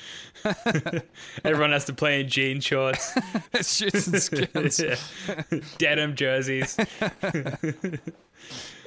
yeah. 0.45 1.01
Everyone 1.45 1.73
has 1.73 1.87
to 1.87 1.93
play 1.93 2.21
in 2.21 2.29
jean 2.29 2.61
shorts, 2.61 3.17
shirts 3.55 4.07
and 4.07 4.23
skins, 4.23 4.81
yeah. 4.81 5.59
denim 5.79 6.15
jerseys. 6.15 6.77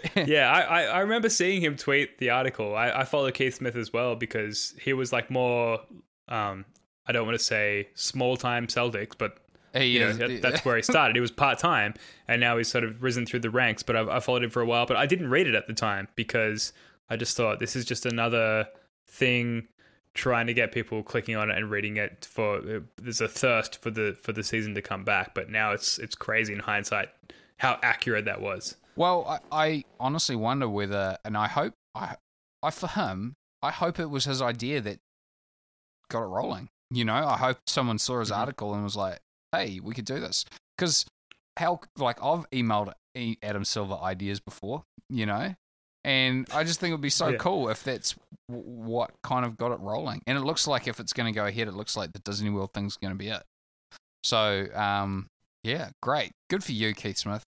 yeah, 0.15 0.51
I, 0.51 0.61
I, 0.61 0.83
I, 0.83 0.99
remember 0.99 1.29
seeing 1.29 1.61
him 1.61 1.75
tweet 1.75 2.17
the 2.17 2.29
article. 2.29 2.75
I, 2.75 2.91
I 2.91 3.03
follow 3.03 3.31
Keith 3.31 3.55
Smith 3.55 3.75
as 3.75 3.93
well 3.93 4.15
because 4.15 4.73
he 4.81 4.93
was 4.93 5.11
like 5.11 5.29
more, 5.29 5.79
um, 6.27 6.65
I 7.05 7.11
don't 7.11 7.25
want 7.25 7.37
to 7.37 7.43
say 7.43 7.89
small 7.93 8.37
time 8.37 8.67
Celtics, 8.67 9.13
but 9.17 9.37
he 9.73 9.85
you 9.85 9.99
know, 9.99 10.13
that's 10.39 10.65
where 10.65 10.75
he 10.75 10.81
started. 10.81 11.15
He 11.15 11.21
was 11.21 11.31
part 11.31 11.59
time, 11.59 11.93
and 12.27 12.41
now 12.41 12.57
he's 12.57 12.67
sort 12.67 12.83
of 12.83 13.01
risen 13.01 13.25
through 13.25 13.41
the 13.41 13.49
ranks. 13.49 13.83
But 13.83 13.95
I've, 13.95 14.09
I 14.09 14.19
followed 14.19 14.43
him 14.43 14.49
for 14.49 14.61
a 14.61 14.65
while, 14.65 14.85
but 14.85 14.97
I 14.97 15.05
didn't 15.05 15.29
read 15.29 15.47
it 15.47 15.55
at 15.55 15.67
the 15.67 15.73
time 15.73 16.07
because 16.15 16.73
I 17.09 17.15
just 17.15 17.37
thought 17.37 17.59
this 17.59 17.75
is 17.75 17.85
just 17.85 18.05
another 18.05 18.67
thing 19.07 19.67
trying 20.13 20.47
to 20.47 20.53
get 20.53 20.71
people 20.71 21.03
clicking 21.03 21.35
on 21.35 21.49
it 21.49 21.57
and 21.57 21.69
reading 21.69 21.97
it 21.97 22.27
for 22.29 22.61
there's 22.97 23.21
a 23.21 23.27
thirst 23.27 23.81
for 23.81 23.89
the 23.91 24.17
for 24.21 24.33
the 24.33 24.43
season 24.43 24.75
to 24.75 24.81
come 24.81 25.05
back 25.05 25.33
but 25.33 25.49
now 25.49 25.71
it's 25.71 25.97
it's 25.99 26.15
crazy 26.15 26.51
in 26.51 26.59
hindsight 26.59 27.07
how 27.57 27.79
accurate 27.81 28.25
that 28.25 28.41
was 28.41 28.75
well 28.95 29.39
i, 29.51 29.65
I 29.65 29.84
honestly 29.99 30.36
wonder 30.36 30.67
whether 30.67 31.17
and 31.25 31.38
i 31.38 31.47
hope 31.47 31.73
i 31.95 32.15
i 32.63 32.71
for 32.71 32.88
him 32.88 33.36
i 33.62 33.71
hope 33.71 33.99
it 33.99 34.10
was 34.10 34.25
his 34.25 34.41
idea 34.41 34.82
that 34.82 34.99
got 36.10 36.23
it 36.23 36.27
rolling 36.27 36.69
you 36.89 37.06
know 37.06 37.15
i 37.15 37.38
hope 37.38 37.58
someone 37.67 37.97
saw 37.97 38.19
his 38.19 38.32
mm-hmm. 38.32 38.39
article 38.39 38.73
and 38.73 38.84
was 38.84 38.95
like 38.95 39.19
hey, 39.51 39.80
we 39.82 39.93
could 39.93 40.06
do 40.06 40.19
this. 40.19 40.45
Because 40.77 41.06
how, 41.58 41.82
like, 41.97 42.23
I've 42.23 42.49
emailed 42.51 42.93
Adam 43.43 43.65
Silver 43.65 43.97
ideas 44.01 44.39
before, 44.39 44.84
you 45.10 45.25
know, 45.25 45.54
and 46.04 46.47
I 46.54 46.63
just 46.63 46.80
think 46.80 46.89
it 46.89 46.93
would 46.93 47.01
be 47.01 47.10
so 47.10 47.30
yeah. 47.30 47.38
cool 47.38 47.69
if 47.69 47.84
that's 47.84 48.15
w- 48.49 48.67
what 48.67 49.12
kind 49.23 49.45
of 49.45 49.58
got 49.58 49.71
it 49.71 49.80
rolling. 49.80 50.21
And 50.25 50.38
it 50.38 50.41
looks 50.41 50.65
like 50.65 50.88
if 50.88 50.99
it's 50.99 51.13
going 51.13 51.32
to 51.32 51.38
go 51.38 51.45
ahead, 51.45 51.67
it 51.67 51.73
looks 51.73 51.95
like 51.95 52.13
the 52.13 52.19
Disney 52.19 52.49
World 52.49 52.71
thing's 52.73 52.97
going 52.97 53.12
to 53.12 53.17
be 53.17 53.27
it. 53.27 53.43
So, 54.23 54.67
um, 54.73 55.27
yeah, 55.63 55.89
great. 56.01 56.32
Good 56.49 56.63
for 56.63 56.71
you, 56.71 56.93
Keith 56.93 57.17
Smith. 57.17 57.43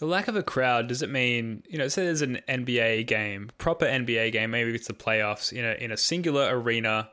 The 0.00 0.06
lack 0.06 0.28
of 0.28 0.36
a 0.36 0.42
crowd 0.42 0.88
does 0.88 1.02
it 1.02 1.10
mean 1.10 1.62
you 1.68 1.78
know? 1.78 1.88
Say 1.88 2.04
there's 2.04 2.22
an 2.22 2.40
NBA 2.48 3.06
game, 3.06 3.50
proper 3.58 3.84
NBA 3.84 4.32
game. 4.32 4.50
Maybe 4.50 4.74
it's 4.74 4.88
the 4.88 4.94
playoffs. 4.94 5.52
You 5.52 5.62
know, 5.62 5.72
in 5.78 5.92
a 5.92 5.96
singular 5.96 6.48
arena 6.58 7.10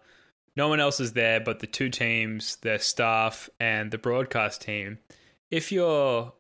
no 0.56 0.70
one 0.70 0.80
else 0.80 1.00
is 1.00 1.14
there 1.14 1.40
but 1.40 1.60
the 1.60 1.68
two 1.68 1.90
teams, 1.90 2.56
their 2.58 2.80
staff, 2.80 3.50
and 3.60 3.92
the 3.92 3.98
broadcast 3.98 4.62
team. 4.62 4.98
If 5.52 5.72
you're 5.72 6.34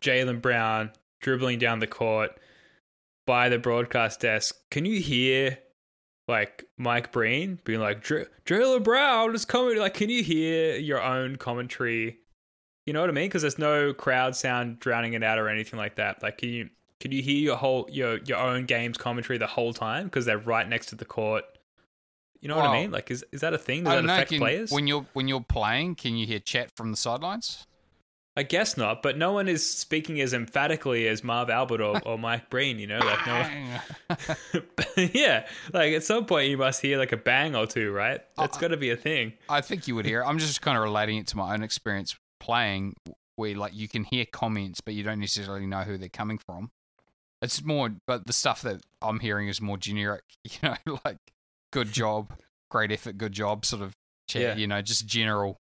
Jaylen 0.00 0.42
Brown 0.42 0.90
dribbling 1.20 1.58
down 1.58 1.78
the 1.78 1.86
court 1.86 2.32
by 3.26 3.48
the 3.48 3.58
broadcast 3.58 4.20
desk, 4.20 4.56
can 4.70 4.84
you 4.84 5.00
hear 5.00 5.58
like 6.26 6.64
Mike 6.76 7.12
Breen 7.12 7.60
being 7.64 7.80
like, 7.80 8.02
Jaylen 8.02 8.82
Brown 8.82 9.34
is 9.34 9.44
coming? 9.44 9.78
Like, 9.78 9.94
can 9.94 10.10
you 10.10 10.22
hear 10.22 10.76
your 10.76 11.02
own 11.02 11.36
commentary? 11.36 12.18
You 12.88 12.94
know 12.94 13.02
what 13.02 13.10
I 13.10 13.12
mean? 13.12 13.26
Because 13.26 13.42
there's 13.42 13.58
no 13.58 13.92
crowd 13.92 14.34
sound 14.34 14.80
drowning 14.80 15.12
it 15.12 15.22
out 15.22 15.38
or 15.38 15.50
anything 15.50 15.78
like 15.78 15.96
that. 15.96 16.22
Like, 16.22 16.38
can 16.38 16.48
you 16.48 16.70
can 17.00 17.12
you 17.12 17.20
hear 17.20 17.36
your 17.36 17.56
whole 17.56 17.86
your 17.92 18.16
your 18.20 18.38
own 18.38 18.64
game's 18.64 18.96
commentary 18.96 19.36
the 19.36 19.46
whole 19.46 19.74
time 19.74 20.04
because 20.04 20.24
they're 20.24 20.38
right 20.38 20.66
next 20.66 20.86
to 20.86 20.94
the 20.94 21.04
court? 21.04 21.44
You 22.40 22.48
know 22.48 22.56
well, 22.56 22.70
what 22.70 22.78
I 22.78 22.80
mean? 22.80 22.90
Like, 22.90 23.10
is 23.10 23.26
is 23.30 23.42
that 23.42 23.52
a 23.52 23.58
thing? 23.58 23.84
Does 23.84 23.92
that 23.92 24.04
know, 24.06 24.14
affect 24.14 24.30
can, 24.30 24.38
players? 24.38 24.70
When 24.70 24.86
you're 24.86 25.04
when 25.12 25.28
you're 25.28 25.42
playing, 25.42 25.96
can 25.96 26.16
you 26.16 26.26
hear 26.26 26.38
chat 26.38 26.70
from 26.76 26.90
the 26.90 26.96
sidelines? 26.96 27.66
I 28.38 28.42
guess 28.42 28.78
not, 28.78 29.02
but 29.02 29.18
no 29.18 29.32
one 29.32 29.48
is 29.48 29.70
speaking 29.70 30.18
as 30.22 30.32
emphatically 30.32 31.08
as 31.08 31.22
Marv 31.22 31.50
Albert 31.50 31.82
or, 31.82 32.00
or 32.06 32.18
Mike 32.18 32.48
Breen. 32.48 32.78
You 32.78 32.86
know, 32.86 33.00
like 33.00 33.26
no. 33.26 34.14
one... 34.96 35.10
yeah, 35.12 35.46
like 35.74 35.92
at 35.92 36.04
some 36.04 36.24
point 36.24 36.48
you 36.48 36.56
must 36.56 36.80
hear 36.80 36.96
like 36.96 37.12
a 37.12 37.18
bang 37.18 37.54
or 37.54 37.66
two, 37.66 37.92
right? 37.92 38.22
That's 38.38 38.56
got 38.56 38.68
to 38.68 38.78
be 38.78 38.88
a 38.88 38.96
thing. 38.96 39.34
I 39.46 39.60
think 39.60 39.88
you 39.88 39.94
would 39.94 40.06
hear. 40.06 40.24
I'm 40.24 40.38
just 40.38 40.62
kind 40.62 40.78
of 40.78 40.84
relating 40.84 41.18
it 41.18 41.26
to 41.26 41.36
my 41.36 41.52
own 41.52 41.62
experience 41.62 42.16
playing, 42.40 42.94
where 43.36 43.54
like 43.54 43.74
you 43.74 43.88
can 43.88 44.04
hear 44.04 44.24
comments, 44.30 44.80
but 44.80 44.94
you 44.94 45.02
don't 45.02 45.20
necessarily 45.20 45.66
know 45.66 45.82
who 45.82 45.96
they're 45.96 46.08
coming 46.08 46.38
from. 46.38 46.70
It's 47.40 47.62
more, 47.62 47.90
but 48.06 48.26
the 48.26 48.32
stuff 48.32 48.62
that 48.62 48.80
I'm 49.00 49.20
hearing 49.20 49.48
is 49.48 49.60
more 49.60 49.78
generic. 49.78 50.22
You 50.44 50.70
know, 50.86 50.98
like 51.04 51.18
good 51.72 51.92
job, 51.92 52.32
great 52.70 52.90
effort, 52.90 53.18
good 53.18 53.32
job, 53.32 53.66
sort 53.66 53.82
of, 53.82 53.92
chat, 54.28 54.42
yeah. 54.42 54.56
you 54.56 54.66
know, 54.66 54.80
just 54.80 55.06
general, 55.06 55.56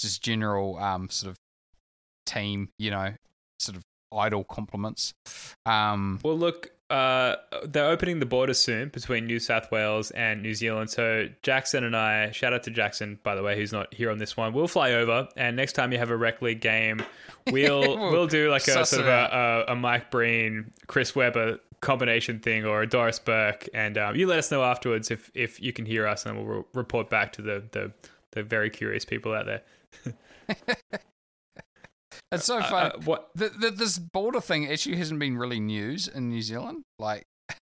just 0.00 0.22
general, 0.22 0.78
um, 0.78 1.08
sort 1.10 1.30
of 1.30 1.36
team, 2.26 2.70
you 2.78 2.90
know, 2.90 3.14
sort 3.60 3.76
of 3.76 3.84
idle 4.12 4.44
compliments. 4.44 5.14
Um, 5.64 6.20
well, 6.22 6.36
look, 6.36 6.70
uh, 6.90 7.36
they're 7.64 7.88
opening 7.88 8.20
the 8.20 8.26
border 8.26 8.54
soon 8.54 8.88
between 8.90 9.26
New 9.26 9.38
South 9.38 9.70
Wales 9.72 10.10
and 10.12 10.42
New 10.42 10.54
Zealand. 10.54 10.90
So 10.90 11.28
Jackson 11.42 11.84
and 11.84 11.96
I, 11.96 12.30
shout 12.30 12.52
out 12.52 12.62
to 12.64 12.70
Jackson, 12.70 13.18
by 13.22 13.34
the 13.34 13.42
way, 13.42 13.56
who's 13.56 13.72
not 13.72 13.92
here 13.92 14.10
on 14.10 14.18
this 14.18 14.36
one. 14.36 14.52
We'll 14.52 14.68
fly 14.68 14.92
over, 14.92 15.28
and 15.36 15.56
next 15.56 15.72
time 15.72 15.92
you 15.92 15.98
have 15.98 16.10
a 16.10 16.16
rec 16.16 16.42
league 16.42 16.60
game, 16.60 17.02
we'll 17.50 17.96
We'll 17.96 18.10
we'll 18.10 18.26
do 18.26 18.50
like 18.50 18.66
a 18.68 18.84
sort 18.84 19.02
of 19.02 19.08
a, 19.08 19.64
a, 19.68 19.72
a 19.72 19.76
Mike 19.76 20.10
Breen, 20.10 20.72
Chris 20.86 21.14
Webber 21.14 21.58
combination 21.80 22.38
thing, 22.40 22.64
or 22.64 22.82
a 22.82 22.86
Doris 22.86 23.18
Burke, 23.18 23.68
and 23.74 23.98
um, 23.98 24.16
you 24.16 24.26
let 24.26 24.38
us 24.38 24.50
know 24.50 24.62
afterwards 24.62 25.10
if 25.10 25.30
if 25.34 25.60
you 25.60 25.72
can 25.72 25.86
hear 25.86 26.06
us, 26.06 26.26
and 26.26 26.36
we'll 26.36 26.58
re- 26.58 26.64
report 26.74 27.10
back 27.10 27.32
to 27.34 27.42
the 27.42 27.64
the 27.72 27.92
the 28.32 28.42
very 28.42 28.70
curious 28.70 29.04
people 29.04 29.32
out 29.32 29.46
there. 29.46 29.62
It's 32.32 32.44
so 32.44 32.58
Uh, 32.58 32.62
fun. 32.70 32.86
uh, 32.92 32.98
what? 33.04 33.28
the, 33.34 33.48
the, 33.50 33.70
this 33.70 33.98
border 33.98 34.40
thing 34.40 34.70
actually 34.70 34.96
hasn't 34.96 35.20
been 35.20 35.36
really 35.38 35.60
news 35.60 36.08
in 36.08 36.28
New 36.28 36.42
Zealand. 36.42 36.82
Like, 36.98 37.24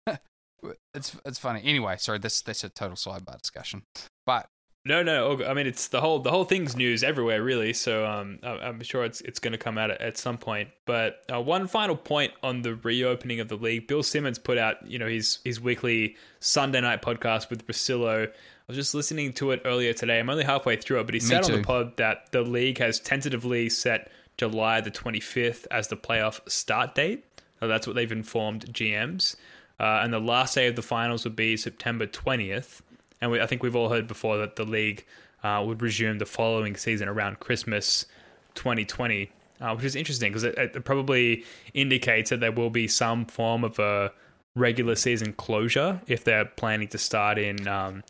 it's 0.95 1.17
it's 1.25 1.39
funny. 1.39 1.63
Anyway, 1.65 1.97
sorry, 1.99 2.19
this 2.19 2.41
that's 2.41 2.65
a 2.65 2.69
total 2.69 2.97
sidebar 2.97 3.41
discussion. 3.41 3.83
But 4.27 4.47
No, 4.85 5.03
no. 5.03 5.45
I 5.45 5.53
mean, 5.55 5.67
it's 5.67 5.89
the 5.89 6.01
whole 6.01 6.19
the 6.21 6.31
whole 6.31 6.45
thing's 6.45 6.75
news 6.77 7.05
everywhere, 7.05 7.43
really. 7.43 7.73
So 7.75 8.07
um, 8.07 8.39
I'm 8.43 8.83
sure 8.83 9.05
it's 9.05 9.21
it's 9.21 9.39
going 9.39 9.53
to 9.53 9.59
come 9.59 9.77
out 9.79 9.91
at, 9.91 10.01
at 10.01 10.17
some 10.19 10.39
point. 10.39 10.71
But 10.87 11.23
uh, 11.33 11.41
one 11.43 11.67
final 11.67 11.97
point 11.97 12.33
on 12.43 12.63
the 12.63 12.75
reopening 12.77 13.41
of 13.41 13.49
the 13.49 13.57
league: 13.57 13.87
Bill 13.87 14.03
Simmons 14.03 14.39
put 14.39 14.57
out, 14.59 14.77
you 14.87 14.99
know, 14.99 15.07
his 15.09 15.39
his 15.45 15.61
weekly 15.61 16.17
Sunday 16.41 16.81
night 16.81 17.03
podcast 17.03 17.51
with 17.51 17.67
Russillo. 17.67 18.27
I 18.29 18.73
was 18.73 18.77
just 18.77 18.95
listening 18.95 19.33
to 19.35 19.51
it 19.53 19.63
earlier 19.65 19.93
today. 19.95 20.19
I'm 20.19 20.29
only 20.29 20.45
halfway 20.45 20.77
through 20.77 21.01
it, 21.01 21.05
but 21.05 21.15
he 21.15 21.21
said 21.21 21.45
on 21.45 21.53
the 21.53 21.63
pod 21.63 21.97
that 21.97 22.33
the 22.33 22.43
league 22.43 22.79
has 22.79 23.01
tentatively 23.01 23.71
set 23.71 24.11
July 24.39 24.81
the 24.81 24.91
25th 24.91 25.67
as 25.71 25.89
the 25.89 25.97
playoff 25.97 26.41
start 26.49 26.95
date. 26.95 27.25
So 27.61 27.69
that's 27.69 27.87
what 27.87 27.97
they've 27.97 28.11
informed 28.11 28.73
GMs. 28.73 29.37
Uh, 29.81 30.01
and 30.03 30.13
the 30.13 30.21
last 30.21 30.55
day 30.55 30.67
of 30.69 30.77
the 30.77 30.83
finals 30.83 31.25
would 31.25 31.37
be 31.37 31.57
September 31.57 32.07
20th. 32.07 32.81
And 33.21 33.31
we, 33.31 33.41
I 33.41 33.47
think 33.47 33.63
we've 33.63 33.77
all 33.77 33.89
heard 33.91 34.07
before 34.07 34.39
that 34.39 34.57
the 34.57 34.65
league 34.65 35.05
uh, 35.43 35.63
would 35.67 35.83
resume 35.83 36.19
the 36.19 36.27
following 36.27 36.77
season 36.77 37.09
around 37.09 37.41
Christmas 37.41 38.07
2020, 38.55 39.31
uh, 39.61 39.75
which 39.75 39.85
is 39.85 39.97
interesting 39.97 40.31
because 40.31 40.45
it, 40.45 40.57
it 40.57 40.85
probably 40.85 41.45
indicates 41.75 42.31
that 42.31 42.41
there 42.41 42.53
will 42.53 42.71
be 42.71 42.89
some 42.89 43.25
form 43.27 43.65
of 43.65 43.79
a 43.79 44.13
regular 44.55 44.97
season 44.97 45.33
closure 45.33 46.01
if 46.07 46.25
they're 46.25 46.45
planning 46.45 46.89
to 46.89 46.99
start 46.99 47.39
in, 47.39 47.67
um, 47.69 48.03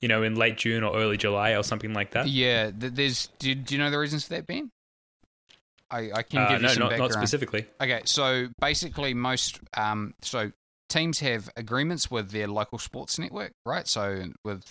you 0.00 0.08
know, 0.08 0.22
in 0.22 0.36
late 0.36 0.56
June 0.56 0.82
or 0.84 0.96
early 0.96 1.16
July 1.16 1.54
or 1.54 1.62
something 1.62 1.94
like 1.94 2.10
that. 2.12 2.28
yeah, 2.28 2.70
there's. 2.74 3.28
Do, 3.38 3.54
do 3.54 3.74
you 3.74 3.78
know 3.78 3.90
the 3.90 3.98
reasons 3.98 4.24
for 4.24 4.30
that, 4.30 4.46
Ben? 4.46 4.70
I, 5.90 6.10
I 6.12 6.22
can 6.22 6.38
Uh, 6.40 6.48
give 6.48 6.60
you 6.62 6.66
no, 6.66 6.72
some 6.72 6.80
not, 6.80 6.90
background. 6.90 7.12
not 7.12 7.20
specifically. 7.20 7.66
Okay, 7.80 8.02
so 8.04 8.48
basically, 8.60 9.14
most 9.14 9.60
um, 9.76 10.14
so 10.22 10.50
teams 10.88 11.20
have 11.20 11.48
agreements 11.56 12.10
with 12.10 12.30
their 12.30 12.46
local 12.48 12.78
sports 12.78 13.18
network, 13.18 13.52
right? 13.64 13.86
So 13.86 14.24
with 14.44 14.64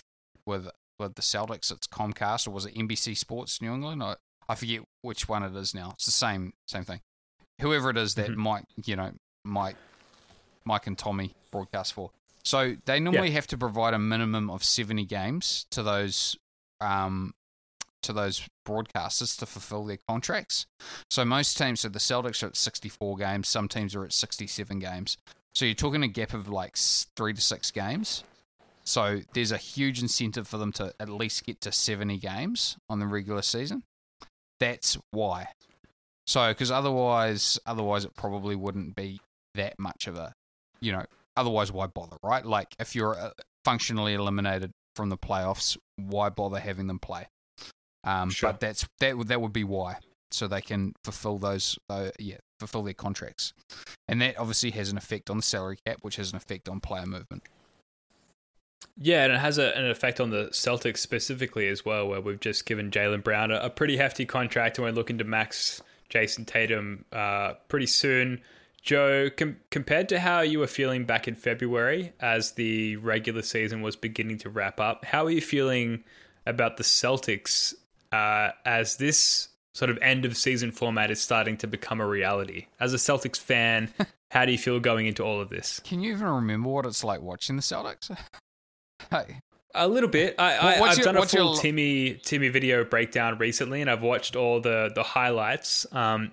with 0.45 0.69
with 0.99 1.15
the 1.15 1.21
Celtics, 1.21 1.71
it's 1.71 1.88
Comcast, 1.88 2.47
or 2.47 2.51
was 2.51 2.65
it 2.65 2.75
NBC 2.75 3.17
Sports 3.17 3.62
New 3.62 3.73
England? 3.73 4.01
I, 4.04 4.15
I 4.47 4.56
forget 4.56 4.82
which 5.01 5.28
one 5.30 5.43
it 5.43 5.56
is 5.56 5.73
now. 5.73 5.91
It's 5.95 6.06
the 6.06 6.12
same 6.12 6.54
same 6.67 6.84
thing. 6.84 7.01
Whoever 7.62 7.89
it 7.89 7.97
is 7.97 8.15
that 8.15 8.30
Mhm. 8.30 8.36
Mike, 8.36 8.65
you 8.84 8.95
know, 8.97 9.12
Mike, 9.45 9.78
Mike 10.65 10.88
and 10.88 10.97
Tommy 10.97 11.34
broadcast 11.51 11.93
for. 11.93 12.12
So 12.43 12.75
they 12.86 12.99
normally 12.99 13.32
have 13.32 13.47
to 13.47 13.58
provide 13.58 13.93
a 13.93 13.99
minimum 13.99 14.49
of 14.49 14.63
seventy 14.63 15.06
games 15.06 15.65
to 15.71 15.82
those 15.82 16.36
um, 16.82 17.34
to 18.05 18.13
those 18.13 18.47
broadcasters 18.67 19.37
to 19.39 19.45
fulfill 19.45 19.85
their 19.85 19.99
contracts. 20.07 20.65
So 21.09 21.25
most 21.25 21.57
teams, 21.57 21.81
so 21.81 21.89
the 21.89 21.99
Celtics 21.99 22.43
are 22.43 22.47
at 22.47 22.57
64 22.57 23.17
games, 23.17 23.47
some 23.47 23.67
teams 23.67 23.95
are 23.95 24.03
at 24.03 24.13
67 24.13 24.79
games. 24.79 25.17
So 25.53 25.65
you're 25.65 25.73
talking 25.73 26.03
a 26.03 26.07
gap 26.07 26.33
of 26.33 26.49
like 26.49 26.75
three 26.77 27.33
to 27.33 27.41
six 27.41 27.71
games. 27.71 28.23
So 28.83 29.21
there's 29.33 29.51
a 29.51 29.57
huge 29.57 30.01
incentive 30.01 30.47
for 30.47 30.57
them 30.57 30.71
to 30.73 30.93
at 30.99 31.09
least 31.09 31.45
get 31.45 31.61
to 31.61 31.71
70 31.71 32.17
games 32.19 32.77
on 32.89 32.99
the 32.99 33.07
regular 33.07 33.41
season. 33.41 33.83
That's 34.59 34.97
why. 35.11 35.47
So 36.27 36.49
because 36.49 36.71
otherwise, 36.71 37.59
otherwise 37.65 38.05
it 38.05 38.15
probably 38.15 38.55
wouldn't 38.55 38.95
be 38.95 39.19
that 39.55 39.79
much 39.79 40.07
of 40.07 40.17
a, 40.17 40.33
you 40.81 40.91
know, 40.91 41.05
otherwise 41.35 41.71
why 41.71 41.87
bother, 41.87 42.17
right? 42.23 42.45
Like 42.45 42.75
if 42.79 42.95
you're 42.95 43.17
uh, 43.17 43.31
functionally 43.63 44.13
eliminated 44.13 44.71
from 44.95 45.09
the 45.09 45.17
playoffs, 45.17 45.77
why 45.95 46.29
bother 46.29 46.59
having 46.59 46.87
them 46.87 46.99
play? 46.99 47.27
Um, 48.05 48.29
Sure. 48.29 48.51
But 48.51 48.59
that's 48.61 48.87
that. 48.99 49.17
would- 49.17 49.27
That 49.27 49.41
would 49.41 49.51
be 49.53 49.63
why, 49.65 49.97
so 50.31 50.47
they 50.47 50.61
can 50.61 50.93
fulfill 51.03 51.37
those. 51.39 51.77
Uh, 51.89 52.11
yeah, 52.19 52.37
fulfill 52.59 52.83
their 52.83 52.93
contracts, 52.93 53.51
and 54.07 54.21
that 54.21 54.37
obviously 54.39 54.71
has 54.71 54.89
an 54.89 54.97
effect 54.97 55.29
on 55.29 55.37
the 55.37 55.43
salary 55.43 55.77
cap, 55.85 55.97
which 56.01 56.15
has 56.17 56.31
an 56.31 56.37
effect 56.37 56.69
on 56.69 56.79
player 56.79 57.05
movement. 57.05 57.43
Yeah, 58.97 59.25
and 59.25 59.33
it 59.33 59.39
has 59.39 59.57
a, 59.57 59.75
an 59.77 59.89
effect 59.89 60.21
on 60.21 60.29
the 60.29 60.45
Celtics 60.51 60.99
specifically 60.99 61.67
as 61.67 61.83
well, 61.83 62.07
where 62.07 62.21
we've 62.21 62.39
just 62.39 62.65
given 62.65 62.91
Jaylen 62.91 63.23
Brown 63.23 63.51
a, 63.51 63.55
a 63.57 63.69
pretty 63.69 63.97
hefty 63.97 64.25
contract, 64.25 64.77
and 64.77 64.85
we're 64.85 64.91
looking 64.93 65.17
to 65.17 65.23
max 65.25 65.81
Jayson 66.09 66.45
Tatum 66.45 67.03
uh, 67.11 67.53
pretty 67.67 67.87
soon. 67.87 68.41
Joe, 68.81 69.29
com- 69.35 69.57
compared 69.71 70.07
to 70.09 70.19
how 70.19 70.41
you 70.41 70.59
were 70.59 70.67
feeling 70.67 71.05
back 71.05 71.27
in 71.27 71.33
February 71.35 72.13
as 72.19 72.51
the 72.51 72.95
regular 72.97 73.41
season 73.41 73.81
was 73.81 73.95
beginning 73.95 74.37
to 74.39 74.49
wrap 74.49 74.79
up, 74.79 75.03
how 75.03 75.25
are 75.25 75.31
you 75.31 75.41
feeling 75.41 76.03
about 76.45 76.77
the 76.77 76.83
Celtics 76.83 77.73
uh, 78.11 78.49
as 78.65 78.97
this 78.97 79.49
sort 79.73 79.89
of 79.91 79.97
end 80.01 80.25
of 80.25 80.37
season 80.37 80.71
format 80.71 81.11
is 81.11 81.21
starting 81.21 81.57
to 81.57 81.67
become 81.67 81.99
a 82.01 82.07
reality? 82.07 82.67
As 82.79 82.93
a 82.93 82.97
Celtics 82.97 83.37
fan, 83.39 83.93
how 84.31 84.45
do 84.45 84.51
you 84.51 84.57
feel 84.57 84.79
going 84.79 85.07
into 85.07 85.23
all 85.23 85.41
of 85.41 85.49
this? 85.49 85.79
Can 85.83 86.01
you 86.01 86.11
even 86.13 86.27
remember 86.27 86.69
what 86.69 86.85
it's 86.85 87.03
like 87.03 87.21
watching 87.21 87.55
the 87.55 87.61
Celtics? 87.61 88.15
hey, 89.11 89.39
A 89.73 89.87
little 89.87 90.09
bit. 90.09 90.35
I, 90.39 90.55
I, 90.57 90.79
I've 90.81 90.97
your- 90.97 91.05
done 91.05 91.15
a 91.17 91.19
what's 91.19 91.33
your 91.33 91.43
full 91.43 91.55
Timmy 91.57 92.13
Timmy 92.23 92.49
video 92.49 92.83
breakdown 92.85 93.37
recently, 93.37 93.81
and 93.81 93.89
I've 93.89 94.01
watched 94.03 94.35
all 94.35 94.61
the 94.61 94.91
the 94.95 95.03
highlights, 95.03 95.85
um, 95.91 96.31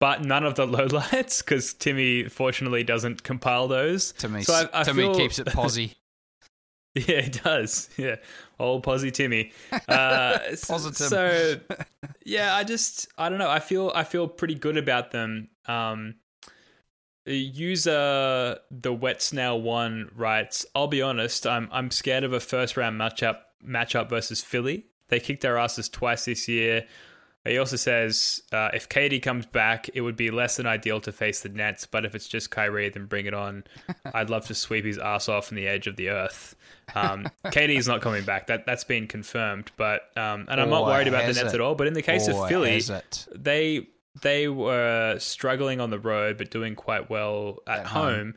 but 0.00 0.24
none 0.24 0.44
of 0.44 0.54
the 0.54 0.66
lowlights 0.66 1.44
because 1.44 1.74
Timmy 1.74 2.28
fortunately 2.28 2.84
doesn't 2.84 3.22
compile 3.24 3.66
those. 3.68 4.12
Timmy, 4.12 4.42
So 4.44 4.68
I- 4.72 4.80
I 4.80 4.84
Timmy 4.84 5.02
feel- 5.02 5.14
keeps 5.16 5.38
it 5.40 5.46
posy. 5.48 5.94
Yeah, 7.08 7.16
it 7.16 7.42
does. 7.42 7.90
Yeah, 7.96 8.16
old 8.60 8.84
Posy 8.84 9.10
Timmy. 9.10 9.50
Uh, 9.88 10.38
Positive. 10.68 10.96
So, 10.96 11.56
yeah, 12.24 12.54
I 12.54 12.62
just 12.62 13.08
I 13.18 13.28
don't 13.28 13.38
know. 13.38 13.50
I 13.50 13.58
feel 13.58 13.90
I 13.94 14.04
feel 14.04 14.28
pretty 14.28 14.54
good 14.54 14.76
about 14.76 15.10
them. 15.10 15.48
Um, 15.66 16.14
user 17.26 18.58
the 18.70 18.92
wet 18.92 19.22
snail 19.22 19.60
one 19.60 20.08
writes. 20.14 20.64
I'll 20.76 20.86
be 20.86 21.02
honest. 21.02 21.48
I'm 21.48 21.68
I'm 21.72 21.90
scared 21.90 22.22
of 22.22 22.32
a 22.32 22.38
first 22.38 22.76
round 22.76 23.00
matchup 23.00 23.38
matchup 23.66 24.08
versus 24.08 24.40
Philly. 24.40 24.86
They 25.08 25.18
kicked 25.18 25.42
their 25.42 25.58
asses 25.58 25.88
twice 25.88 26.26
this 26.26 26.46
year. 26.46 26.86
He 27.44 27.58
also 27.58 27.76
says 27.76 28.42
uh, 28.52 28.70
if 28.72 28.88
Katie 28.88 29.20
comes 29.20 29.44
back, 29.44 29.90
it 29.92 30.00
would 30.00 30.16
be 30.16 30.30
less 30.30 30.56
than 30.56 30.66
ideal 30.66 31.00
to 31.02 31.12
face 31.12 31.40
the 31.42 31.50
Nets. 31.50 31.86
But 31.86 32.06
if 32.06 32.14
it's 32.14 32.26
just 32.26 32.50
Kyrie, 32.50 32.88
then 32.88 33.04
bring 33.04 33.26
it 33.26 33.34
on. 33.34 33.64
I'd 34.14 34.30
love 34.30 34.46
to 34.46 34.54
sweep 34.54 34.86
his 34.86 34.96
ass 34.98 35.28
off 35.28 35.48
from 35.48 35.58
the 35.58 35.68
edge 35.68 35.86
of 35.86 35.96
the 35.96 36.08
earth. 36.08 36.56
Um, 36.94 37.28
Katie 37.50 37.76
is 37.76 37.86
not 37.86 38.00
coming 38.00 38.24
back. 38.24 38.46
That 38.46 38.64
that's 38.64 38.84
been 38.84 39.06
confirmed. 39.06 39.70
But 39.76 40.16
um, 40.16 40.46
and 40.48 40.58
I'm 40.60 40.70
not 40.70 40.86
worried 40.86 41.08
about 41.08 41.26
the 41.26 41.34
Nets 41.34 41.52
it? 41.52 41.54
at 41.54 41.60
all. 41.60 41.74
But 41.74 41.86
in 41.86 41.92
the 41.92 42.02
case 42.02 42.28
Or 42.28 42.44
of 42.44 42.48
Philly, 42.48 42.80
they 43.34 43.88
they 44.22 44.48
were 44.48 45.16
struggling 45.18 45.80
on 45.80 45.90
the 45.90 45.98
road 45.98 46.38
but 46.38 46.50
doing 46.50 46.74
quite 46.74 47.10
well 47.10 47.58
at, 47.66 47.80
At 47.80 47.86
home. 47.86 48.14
home. 48.14 48.34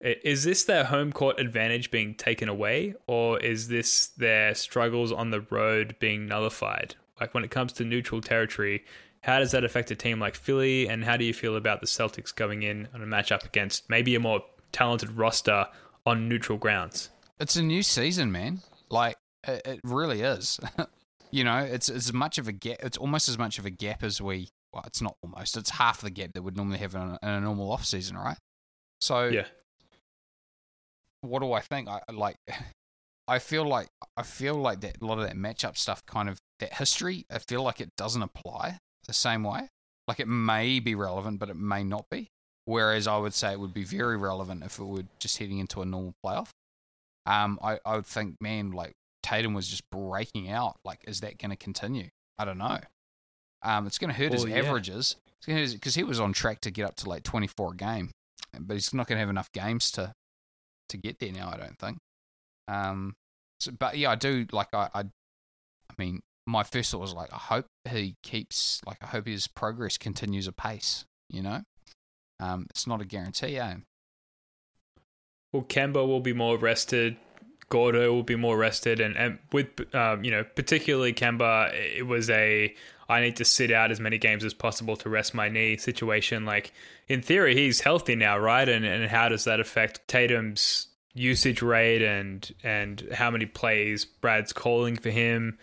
Is 0.00 0.44
this 0.44 0.64
their 0.64 0.84
home 0.84 1.12
court 1.12 1.40
advantage 1.40 1.90
being 1.90 2.14
taken 2.14 2.48
away, 2.48 2.94
or 3.08 3.40
is 3.40 3.66
this 3.66 4.08
their 4.16 4.54
struggles 4.54 5.10
on 5.10 5.30
the 5.30 5.40
road 5.40 5.96
being 5.98 6.26
nullified? 6.26 6.94
Like 7.20 7.34
when 7.34 7.44
it 7.44 7.50
comes 7.50 7.72
to 7.74 7.84
neutral 7.84 8.20
territory, 8.20 8.84
how 9.22 9.38
does 9.38 9.50
that 9.52 9.64
affect 9.64 9.90
a 9.90 9.96
team 9.96 10.20
like 10.20 10.34
Philly, 10.34 10.88
and 10.88 11.04
how 11.04 11.16
do 11.16 11.24
you 11.24 11.34
feel 11.34 11.56
about 11.56 11.80
the 11.80 11.86
Celtics 11.86 12.34
going 12.34 12.62
in 12.62 12.88
on 12.94 13.02
a 13.02 13.06
matchup 13.06 13.44
against 13.44 13.88
maybe 13.90 14.14
a 14.14 14.20
more 14.20 14.40
talented 14.72 15.10
roster 15.12 15.66
on 16.06 16.28
neutral 16.28 16.58
grounds? 16.58 17.10
It's 17.40 17.56
a 17.56 17.62
new 17.62 17.82
season, 17.82 18.30
man. 18.32 18.62
Like 18.90 19.16
it, 19.46 19.62
it 19.64 19.80
really 19.82 20.22
is. 20.22 20.60
you 21.30 21.44
know, 21.44 21.58
it's 21.58 21.88
as 21.88 22.12
much 22.12 22.38
of 22.38 22.48
a 22.48 22.52
gap. 22.52 22.78
It's 22.80 22.96
almost 22.96 23.28
as 23.28 23.38
much 23.38 23.58
of 23.58 23.66
a 23.66 23.70
gap 23.70 24.02
as 24.02 24.20
we. 24.20 24.48
Well, 24.72 24.84
it's 24.86 25.00
not 25.02 25.16
almost. 25.22 25.56
It's 25.56 25.70
half 25.70 26.00
the 26.02 26.10
gap 26.10 26.32
that 26.34 26.42
we'd 26.42 26.56
normally 26.56 26.78
have 26.78 26.94
in 26.94 27.00
a, 27.00 27.18
in 27.22 27.28
a 27.28 27.40
normal 27.40 27.72
off 27.72 27.84
season, 27.84 28.16
right? 28.16 28.36
So 29.00 29.28
Yeah. 29.28 29.46
what 31.22 31.40
do 31.40 31.52
I 31.52 31.60
think? 31.60 31.88
I 31.88 32.00
like. 32.12 32.36
I 33.28 33.38
feel 33.38 33.64
like 33.64 33.88
I 34.16 34.22
feel 34.22 34.54
like 34.54 34.80
that 34.80 35.00
a 35.00 35.04
lot 35.04 35.18
of 35.18 35.24
that 35.24 35.36
matchup 35.36 35.76
stuff, 35.76 36.04
kind 36.06 36.28
of 36.28 36.40
that 36.60 36.74
history. 36.74 37.26
I 37.30 37.38
feel 37.38 37.62
like 37.62 37.80
it 37.80 37.90
doesn't 37.96 38.22
apply 38.22 38.78
the 39.06 39.12
same 39.12 39.44
way. 39.44 39.68
Like 40.06 40.20
it 40.20 40.28
may 40.28 40.80
be 40.80 40.94
relevant, 40.94 41.38
but 41.38 41.50
it 41.50 41.56
may 41.56 41.84
not 41.84 42.06
be. 42.10 42.28
Whereas 42.64 43.06
I 43.06 43.16
would 43.16 43.34
say 43.34 43.52
it 43.52 43.60
would 43.60 43.74
be 43.74 43.84
very 43.84 44.16
relevant 44.16 44.62
if 44.64 44.78
it 44.78 44.84
were 44.84 45.04
just 45.18 45.38
heading 45.38 45.58
into 45.58 45.82
a 45.82 45.86
normal 45.86 46.14
playoff. 46.24 46.50
Um, 47.24 47.58
I, 47.62 47.78
I 47.84 47.96
would 47.96 48.06
think, 48.06 48.36
man, 48.40 48.72
like 48.72 48.92
Tatum 49.22 49.54
was 49.54 49.68
just 49.68 49.88
breaking 49.90 50.50
out. 50.50 50.76
Like, 50.84 51.00
is 51.06 51.20
that 51.20 51.38
going 51.38 51.50
to 51.50 51.56
continue? 51.56 52.08
I 52.38 52.44
don't 52.44 52.58
know. 52.58 52.78
Um, 53.62 53.86
it's 53.86 53.98
going 53.98 54.12
to 54.12 54.16
hurt 54.16 54.32
his 54.32 54.44
yeah. 54.44 54.56
averages 54.56 55.16
because 55.46 55.94
he 55.94 56.04
was 56.04 56.20
on 56.20 56.32
track 56.32 56.60
to 56.62 56.70
get 56.70 56.84
up 56.84 56.96
to 56.96 57.08
like 57.08 57.22
24 57.22 57.72
a 57.72 57.76
game 57.76 58.10
but 58.58 58.74
he's 58.74 58.94
not 58.94 59.06
going 59.06 59.16
to 59.16 59.20
have 59.20 59.30
enough 59.30 59.52
games 59.52 59.90
to 59.92 60.12
to 60.88 60.96
get 60.96 61.18
there 61.18 61.32
now. 61.32 61.50
I 61.52 61.58
don't 61.58 61.78
think. 61.78 61.98
Um, 62.68 63.14
so, 63.58 63.72
but 63.72 63.98
yeah, 63.98 64.10
I 64.10 64.14
do 64.14 64.46
like 64.52 64.68
I, 64.72 64.88
I. 64.94 65.00
I 65.00 65.94
mean, 65.96 66.20
my 66.46 66.62
first 66.62 66.90
thought 66.90 67.00
was 67.00 67.14
like, 67.14 67.32
I 67.32 67.38
hope 67.38 67.66
he 67.90 68.16
keeps 68.22 68.80
like 68.86 68.98
I 69.02 69.06
hope 69.06 69.26
his 69.26 69.48
progress 69.48 69.98
continues 69.98 70.46
apace. 70.46 71.04
You 71.28 71.42
know, 71.42 71.62
um, 72.40 72.66
it's 72.70 72.86
not 72.86 73.00
a 73.00 73.04
guarantee, 73.04 73.58
eh? 73.58 73.74
Well, 75.52 75.62
Kemba 75.62 76.06
will 76.06 76.20
be 76.20 76.32
more 76.32 76.58
rested. 76.58 77.16
Gordo 77.70 78.14
will 78.14 78.22
be 78.22 78.36
more 78.36 78.56
rested, 78.56 79.00
and 79.00 79.16
and 79.16 79.38
with 79.52 79.94
um, 79.94 80.24
you 80.24 80.30
know 80.30 80.44
particularly 80.44 81.12
Kemba, 81.12 81.74
it 81.74 82.06
was 82.06 82.30
a 82.30 82.74
I 83.08 83.20
need 83.20 83.36
to 83.36 83.44
sit 83.44 83.70
out 83.70 83.90
as 83.90 84.00
many 84.00 84.18
games 84.18 84.44
as 84.44 84.54
possible 84.54 84.96
to 84.96 85.08
rest 85.08 85.34
my 85.34 85.48
knee 85.48 85.76
situation. 85.76 86.44
Like 86.44 86.72
in 87.08 87.22
theory, 87.22 87.54
he's 87.54 87.80
healthy 87.80 88.14
now, 88.14 88.38
right? 88.38 88.68
And 88.68 88.84
and 88.84 89.10
how 89.10 89.28
does 89.28 89.44
that 89.44 89.60
affect 89.60 90.06
Tatum's 90.08 90.88
usage 91.18 91.62
rate 91.62 92.02
and 92.02 92.52
and 92.62 93.06
how 93.12 93.30
many 93.30 93.46
plays 93.46 94.04
Brad's 94.04 94.52
calling 94.52 94.96
for 94.96 95.10
him? 95.10 95.58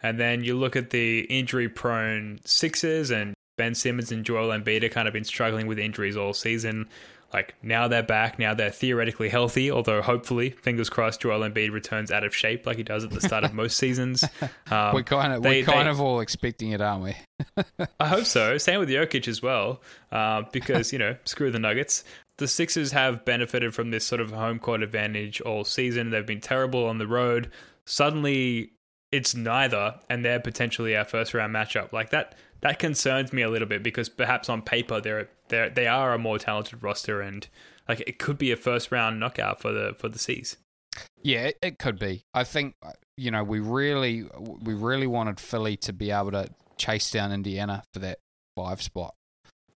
And 0.00 0.20
then 0.20 0.44
you 0.44 0.56
look 0.56 0.76
at 0.76 0.90
the 0.90 1.20
injury 1.22 1.68
prone 1.68 2.40
Sixers 2.44 3.10
and 3.10 3.34
Ben 3.56 3.74
Simmons 3.74 4.12
and 4.12 4.24
Joel 4.24 4.56
Embiid 4.56 4.82
have 4.82 4.92
kind 4.92 5.08
of 5.08 5.14
been 5.14 5.24
struggling 5.24 5.66
with 5.66 5.78
injuries 5.78 6.16
all 6.16 6.32
season. 6.32 6.88
Like 7.32 7.54
now 7.62 7.88
they're 7.88 8.02
back, 8.02 8.38
now 8.38 8.54
they're 8.54 8.70
theoretically 8.70 9.28
healthy, 9.28 9.70
although 9.70 10.00
hopefully, 10.00 10.48
fingers 10.50 10.88
crossed, 10.88 11.20
Joel 11.20 11.40
Embiid 11.40 11.72
returns 11.72 12.10
out 12.10 12.24
of 12.24 12.34
shape 12.34 12.64
like 12.64 12.78
he 12.78 12.82
does 12.82 13.04
at 13.04 13.10
the 13.10 13.20
start 13.20 13.44
of 13.44 13.52
most 13.52 13.76
seasons. 13.76 14.24
Um, 14.70 14.94
we're 14.94 15.02
kind 15.02 15.32
of 15.32 15.42
they, 15.42 15.62
we're 15.62 15.64
kind 15.64 15.86
they, 15.86 15.90
of 15.90 16.00
all 16.00 16.20
expecting 16.20 16.72
it, 16.72 16.82
aren't 16.82 17.02
we? 17.02 17.16
I 17.98 18.06
hope 18.06 18.26
so. 18.26 18.58
Same 18.58 18.80
with 18.80 18.90
Jokic 18.90 19.26
as 19.26 19.42
well, 19.42 19.80
uh, 20.12 20.42
because 20.52 20.92
you 20.92 20.98
know, 20.98 21.16
screw 21.24 21.50
the 21.50 21.58
Nuggets. 21.58 22.04
The 22.38 22.48
Sixers 22.48 22.92
have 22.92 23.24
benefited 23.24 23.74
from 23.74 23.90
this 23.90 24.06
sort 24.06 24.20
of 24.20 24.30
home 24.30 24.58
court 24.58 24.82
advantage 24.82 25.40
all 25.40 25.64
season. 25.64 26.10
They've 26.10 26.24
been 26.24 26.40
terrible 26.40 26.86
on 26.86 26.98
the 26.98 27.06
road. 27.06 27.50
Suddenly, 27.84 28.72
it's 29.10 29.34
neither, 29.34 29.98
and 30.08 30.24
they're 30.24 30.40
potentially 30.40 30.96
our 30.96 31.04
first 31.04 31.34
round 31.34 31.54
matchup. 31.54 31.92
Like 31.92 32.10
that 32.10 32.36
that 32.60 32.78
concerns 32.78 33.32
me 33.32 33.42
a 33.42 33.50
little 33.50 33.68
bit 33.68 33.82
because 33.82 34.08
perhaps 34.08 34.48
on 34.48 34.62
paper 34.62 35.00
they're 35.00 35.28
they 35.48 35.70
they 35.74 35.86
are 35.86 36.14
a 36.14 36.18
more 36.18 36.38
talented 36.38 36.82
roster 36.82 37.20
and 37.20 37.48
like 37.88 38.00
it 38.06 38.18
could 38.18 38.38
be 38.38 38.52
a 38.52 38.56
first 38.56 38.92
round 38.92 39.18
knockout 39.18 39.60
for 39.60 39.72
the 39.72 39.94
for 39.98 40.08
the 40.08 40.18
C's. 40.18 40.56
Yeah, 41.22 41.50
it, 41.62 41.78
could 41.78 41.98
be. 41.98 42.22
I 42.34 42.44
think 42.44 42.74
you 43.16 43.30
know 43.30 43.42
we 43.42 43.60
really 43.60 44.26
we 44.62 44.74
really 44.74 45.06
wanted 45.06 45.40
Philly 45.40 45.76
to 45.78 45.92
be 45.92 46.10
able 46.10 46.32
to 46.32 46.48
chase 46.76 47.10
down 47.10 47.32
Indiana 47.32 47.82
for 47.92 48.00
that 48.00 48.18
five 48.56 48.82
spot. 48.82 49.14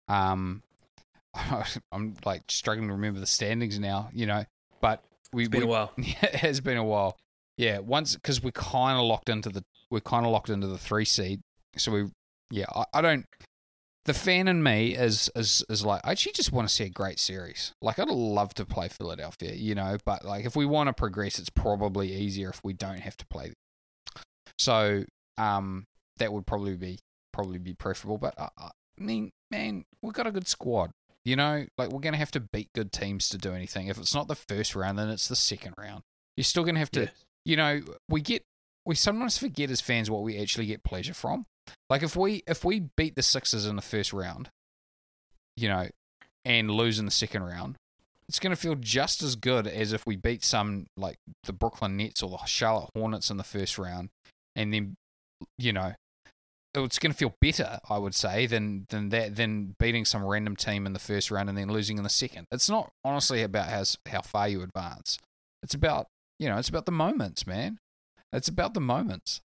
Um, 0.07 0.63
I'm 1.91 2.15
like 2.25 2.43
struggling 2.49 2.87
to 2.87 2.93
remember 2.93 3.19
the 3.19 3.27
standings 3.27 3.79
now, 3.79 4.09
you 4.13 4.25
know, 4.25 4.45
but 4.81 5.03
we, 5.33 5.43
it's 5.43 5.49
been 5.49 5.61
we, 5.61 5.67
a 5.67 5.69
while. 5.69 5.91
Yeah, 5.97 6.25
it 6.25 6.35
has 6.35 6.61
been 6.61 6.77
a 6.77 6.83
while. 6.83 7.17
Yeah, 7.57 7.79
once 7.79 8.15
because 8.15 8.41
we're 8.41 8.51
kind 8.51 8.97
of 8.97 9.05
locked 9.05 9.29
into 9.29 9.49
the 9.49 9.63
we're 9.91 9.99
kind 9.99 10.25
of 10.25 10.31
locked 10.31 10.49
into 10.49 10.67
the 10.67 10.77
three 10.77 11.05
seed, 11.05 11.41
so 11.75 11.91
we 11.91 12.05
yeah, 12.51 12.65
I, 12.73 12.85
I 12.93 13.01
don't. 13.01 13.25
The 14.05 14.13
fan 14.13 14.47
in 14.47 14.63
me 14.63 14.95
is 14.95 15.29
is 15.35 15.63
is 15.69 15.85
like 15.85 16.01
I 16.03 16.11
actually 16.11 16.31
just 16.33 16.51
want 16.51 16.67
to 16.67 16.73
see 16.73 16.85
a 16.85 16.89
great 16.89 17.19
series. 17.19 17.73
Like 17.81 17.99
I'd 17.99 18.07
love 18.09 18.53
to 18.55 18.65
play 18.65 18.87
Philadelphia, 18.87 19.53
you 19.53 19.75
know, 19.75 19.97
but 20.05 20.25
like 20.25 20.45
if 20.45 20.55
we 20.55 20.65
want 20.65 20.87
to 20.87 20.93
progress, 20.93 21.37
it's 21.37 21.49
probably 21.49 22.11
easier 22.11 22.49
if 22.49 22.61
we 22.63 22.73
don't 22.73 22.99
have 22.99 23.17
to 23.17 23.25
play. 23.27 23.53
So 24.57 25.03
um, 25.37 25.85
that 26.17 26.31
would 26.31 26.47
probably 26.47 26.75
be 26.75 26.99
probably 27.33 27.59
be 27.59 27.73
preferable. 27.73 28.17
But 28.17 28.39
I, 28.39 28.49
I 28.57 28.71
mean, 28.97 29.31
man, 29.51 29.83
we've 30.01 30.13
got 30.13 30.27
a 30.27 30.31
good 30.31 30.47
squad. 30.47 30.91
You 31.25 31.35
know, 31.35 31.65
like 31.77 31.89
we're 31.91 31.99
going 31.99 32.13
to 32.13 32.19
have 32.19 32.31
to 32.31 32.39
beat 32.39 32.69
good 32.73 32.91
teams 32.91 33.29
to 33.29 33.37
do 33.37 33.53
anything. 33.53 33.87
If 33.87 33.97
it's 33.97 34.15
not 34.15 34.27
the 34.27 34.35
first 34.35 34.75
round, 34.75 34.97
then 34.97 35.09
it's 35.09 35.27
the 35.27 35.35
second 35.35 35.75
round. 35.77 36.01
You're 36.37 36.43
still 36.43 36.63
going 36.63 36.75
to 36.75 36.79
have 36.79 36.91
to, 36.91 37.01
yeah. 37.01 37.09
you 37.45 37.57
know, 37.57 37.81
we 38.07 38.21
get 38.21 38.43
we 38.85 38.95
sometimes 38.95 39.37
forget 39.37 39.69
as 39.69 39.81
fans 39.81 40.09
what 40.09 40.23
we 40.23 40.39
actually 40.39 40.65
get 40.65 40.83
pleasure 40.83 41.13
from. 41.13 41.45
Like 41.89 42.03
if 42.03 42.15
we 42.15 42.43
if 42.47 42.63
we 42.63 42.85
beat 42.97 43.15
the 43.15 43.21
Sixers 43.21 43.65
in 43.65 43.75
the 43.75 43.81
first 43.81 44.13
round, 44.13 44.49
you 45.55 45.67
know, 45.67 45.87
and 46.45 46.71
lose 46.71 46.99
in 46.99 47.05
the 47.05 47.11
second 47.11 47.43
round, 47.43 47.75
it's 48.27 48.39
going 48.39 48.55
to 48.55 48.59
feel 48.61 48.75
just 48.75 49.21
as 49.21 49.35
good 49.35 49.67
as 49.67 49.93
if 49.93 50.05
we 50.05 50.15
beat 50.15 50.43
some 50.43 50.87
like 50.97 51.17
the 51.43 51.53
Brooklyn 51.53 51.97
Nets 51.97 52.23
or 52.23 52.29
the 52.29 52.37
Charlotte 52.45 52.89
Hornets 52.95 53.29
in 53.29 53.37
the 53.37 53.43
first 53.43 53.77
round, 53.77 54.09
and 54.55 54.73
then 54.73 54.95
you 55.57 55.73
know, 55.73 55.93
it's 56.75 56.99
going 56.99 57.11
to 57.11 57.17
feel 57.17 57.35
better, 57.41 57.79
I 57.89 57.97
would 57.97 58.15
say, 58.15 58.45
than 58.45 58.85
than 58.89 59.09
that 59.09 59.35
than 59.35 59.75
beating 59.79 60.05
some 60.05 60.23
random 60.23 60.55
team 60.55 60.85
in 60.85 60.93
the 60.93 60.99
first 60.99 61.31
round 61.31 61.49
and 61.49 61.57
then 61.57 61.69
losing 61.69 61.97
in 61.97 62.03
the 62.03 62.09
second. 62.09 62.45
It's 62.51 62.69
not 62.69 62.91
honestly 63.03 63.43
about 63.43 63.69
how 63.69 63.83
how 64.07 64.21
far 64.21 64.47
you 64.47 64.61
advance. 64.61 65.17
It's 65.63 65.73
about 65.73 66.07
you 66.39 66.47
know, 66.47 66.57
it's 66.57 66.69
about 66.69 66.85
the 66.85 66.91
moments, 66.91 67.45
man. 67.45 67.79
It's 68.31 68.47
about 68.47 68.73
the 68.73 68.79
moments. 68.79 69.41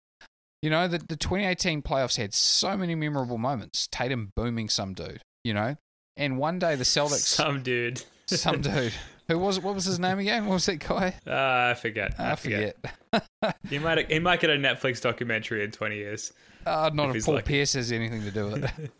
You 0.62 0.70
know, 0.70 0.88
the, 0.88 0.98
the 0.98 1.16
2018 1.16 1.82
playoffs 1.82 2.16
had 2.16 2.32
so 2.32 2.76
many 2.76 2.94
memorable 2.94 3.36
moments. 3.36 3.86
Tatum 3.90 4.32
booming 4.34 4.68
some 4.68 4.94
dude, 4.94 5.20
you 5.42 5.52
know? 5.52 5.76
And 6.16 6.38
one 6.38 6.58
day 6.58 6.76
the 6.76 6.84
Celtics. 6.84 7.26
Some 7.26 7.62
dude. 7.62 8.02
some 8.26 8.60
dude. 8.60 8.94
Who 9.28 9.38
was 9.38 9.58
What 9.60 9.74
was 9.74 9.84
his 9.84 9.98
name 9.98 10.18
again? 10.18 10.46
What 10.46 10.54
was 10.54 10.66
that 10.66 10.76
guy? 10.76 11.14
Uh, 11.26 11.70
I 11.70 11.74
forget. 11.74 12.14
I, 12.18 12.32
I 12.32 12.36
forget. 12.36 12.76
forget. 13.10 13.56
he 13.70 13.78
might 13.78 14.10
he 14.10 14.18
might 14.18 14.40
get 14.40 14.50
a 14.50 14.54
Netflix 14.54 15.00
documentary 15.00 15.64
in 15.64 15.70
20 15.70 15.96
years. 15.96 16.32
Uh, 16.66 16.90
not 16.92 17.10
if, 17.10 17.16
if 17.16 17.24
Paul. 17.24 17.40
Pierce 17.42 17.74
has 17.74 17.92
anything 17.92 18.22
to 18.22 18.30
do 18.30 18.46
with 18.46 18.64
it. 18.78 18.90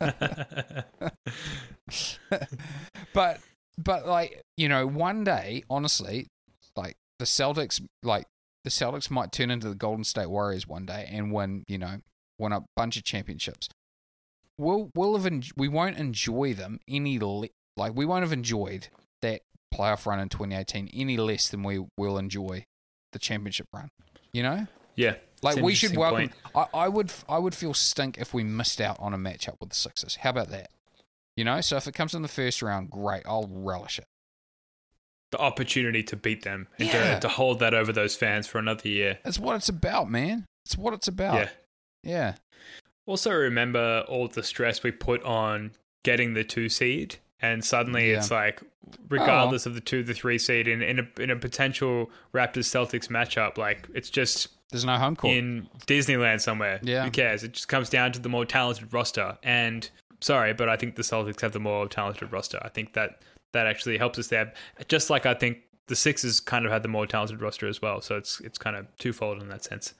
but 3.14 3.40
but 3.78 4.06
like 4.06 4.42
you 4.56 4.68
know, 4.68 4.86
one 4.86 5.24
day, 5.24 5.64
honestly, 5.68 6.28
like 6.76 6.96
the 7.18 7.24
Celtics, 7.24 7.80
like 8.02 8.26
the 8.64 8.70
Celtics 8.70 9.10
might 9.10 9.32
turn 9.32 9.50
into 9.50 9.68
the 9.68 9.74
Golden 9.74 10.04
State 10.04 10.30
Warriors 10.30 10.66
one 10.66 10.86
day 10.86 11.08
and 11.10 11.32
win, 11.32 11.64
you 11.66 11.78
know, 11.78 11.98
win 12.38 12.52
a 12.52 12.64
bunch 12.76 12.96
of 12.96 13.04
championships. 13.04 13.68
We'll 14.58 14.90
we'll 14.94 15.16
have 15.16 15.26
en- 15.26 15.42
we 15.56 15.68
won't 15.68 15.96
enjoy 15.96 16.54
them 16.54 16.78
any 16.86 17.18
le- 17.18 17.48
like 17.76 17.94
we 17.94 18.04
won't 18.04 18.22
have 18.22 18.32
enjoyed 18.32 18.88
that 19.22 19.40
playoff 19.72 20.06
run 20.06 20.20
in 20.20 20.28
2018 20.28 20.90
any 20.94 21.16
less 21.16 21.48
than 21.48 21.62
we 21.62 21.84
will 21.96 22.18
enjoy 22.18 22.64
the 23.12 23.18
championship 23.18 23.66
run. 23.72 23.88
You 24.32 24.42
know? 24.42 24.66
Yeah. 24.96 25.14
Like 25.42 25.56
we 25.56 25.74
should 25.74 25.96
welcome. 25.96 26.30
I, 26.54 26.66
I 26.72 26.88
would 26.88 27.12
I 27.28 27.38
would 27.38 27.54
feel 27.54 27.74
stink 27.74 28.18
if 28.18 28.32
we 28.32 28.44
missed 28.44 28.80
out 28.80 28.96
on 29.00 29.12
a 29.12 29.18
matchup 29.18 29.56
with 29.60 29.70
the 29.70 29.76
Sixers. 29.76 30.16
How 30.16 30.30
about 30.30 30.50
that? 30.50 30.70
You 31.36 31.44
know, 31.44 31.60
so 31.62 31.76
if 31.76 31.86
it 31.86 31.94
comes 31.94 32.14
in 32.14 32.22
the 32.22 32.28
first 32.28 32.62
round, 32.62 32.90
great. 32.90 33.22
I'll 33.26 33.48
relish 33.50 33.98
it 33.98 34.04
the 35.32 35.40
opportunity 35.40 36.02
to 36.04 36.14
beat 36.14 36.42
them 36.42 36.68
and 36.78 36.88
yeah. 36.88 37.14
to, 37.14 37.20
to 37.20 37.28
hold 37.28 37.58
that 37.58 37.74
over 37.74 37.92
those 37.92 38.14
fans 38.14 38.46
for 38.46 38.58
another 38.58 38.88
year. 38.88 39.18
That's 39.24 39.38
what 39.38 39.56
it's 39.56 39.68
about, 39.68 40.08
man. 40.08 40.44
It's 40.64 40.78
what 40.78 40.94
it's 40.94 41.08
about. 41.08 41.34
Yeah. 41.34 41.48
Yeah. 42.04 42.34
Also, 43.06 43.32
remember 43.32 44.04
all 44.08 44.28
the 44.28 44.42
stress 44.42 44.82
we 44.82 44.92
put 44.92 45.22
on 45.24 45.72
getting 46.04 46.34
the 46.34 46.44
two 46.44 46.68
seed, 46.68 47.16
and 47.42 47.64
suddenly 47.64 48.10
yeah. 48.10 48.18
it's 48.18 48.30
like, 48.30 48.62
regardless 49.08 49.66
oh. 49.66 49.70
of 49.70 49.74
the 49.74 49.80
two, 49.80 50.02
the 50.02 50.14
three 50.14 50.38
seed 50.38 50.68
in 50.68 50.80
in 50.82 51.00
a, 51.00 51.20
in 51.20 51.30
a 51.30 51.36
potential 51.36 52.10
Raptors 52.32 52.66
Celtics 52.66 53.08
matchup, 53.08 53.58
like 53.58 53.88
it's 53.94 54.08
just 54.08 54.48
there's 54.70 54.84
no 54.84 54.96
home 54.96 55.16
court 55.16 55.34
in 55.34 55.68
Disneyland 55.86 56.40
somewhere. 56.40 56.80
Yeah, 56.82 57.04
who 57.04 57.10
cares? 57.10 57.44
It 57.44 57.52
just 57.52 57.68
comes 57.68 57.90
down 57.90 58.12
to 58.12 58.20
the 58.20 58.28
more 58.28 58.46
talented 58.46 58.92
roster. 58.92 59.36
And 59.42 59.88
sorry, 60.20 60.54
but 60.54 60.68
I 60.68 60.76
think 60.76 60.96
the 60.96 61.02
Celtics 61.02 61.40
have 61.42 61.52
the 61.52 61.60
more 61.60 61.86
talented 61.88 62.32
roster. 62.32 62.58
I 62.62 62.68
think 62.68 62.94
that 62.94 63.20
that 63.52 63.66
actually 63.66 63.98
helps 63.98 64.18
us 64.18 64.28
there. 64.28 64.52
Just 64.88 65.10
like 65.10 65.26
I 65.26 65.34
think 65.34 65.58
the 65.88 65.96
Sixers 65.96 66.40
kind 66.40 66.64
of 66.64 66.72
had 66.72 66.82
the 66.82 66.88
more 66.88 67.06
talented 67.06 67.42
roster 67.42 67.68
as 67.68 67.82
well, 67.82 68.00
so 68.00 68.16
it's 68.16 68.40
it's 68.40 68.58
kind 68.58 68.76
of 68.76 68.86
twofold 68.98 69.42
in 69.42 69.48
that 69.48 69.64
sense. 69.64 69.94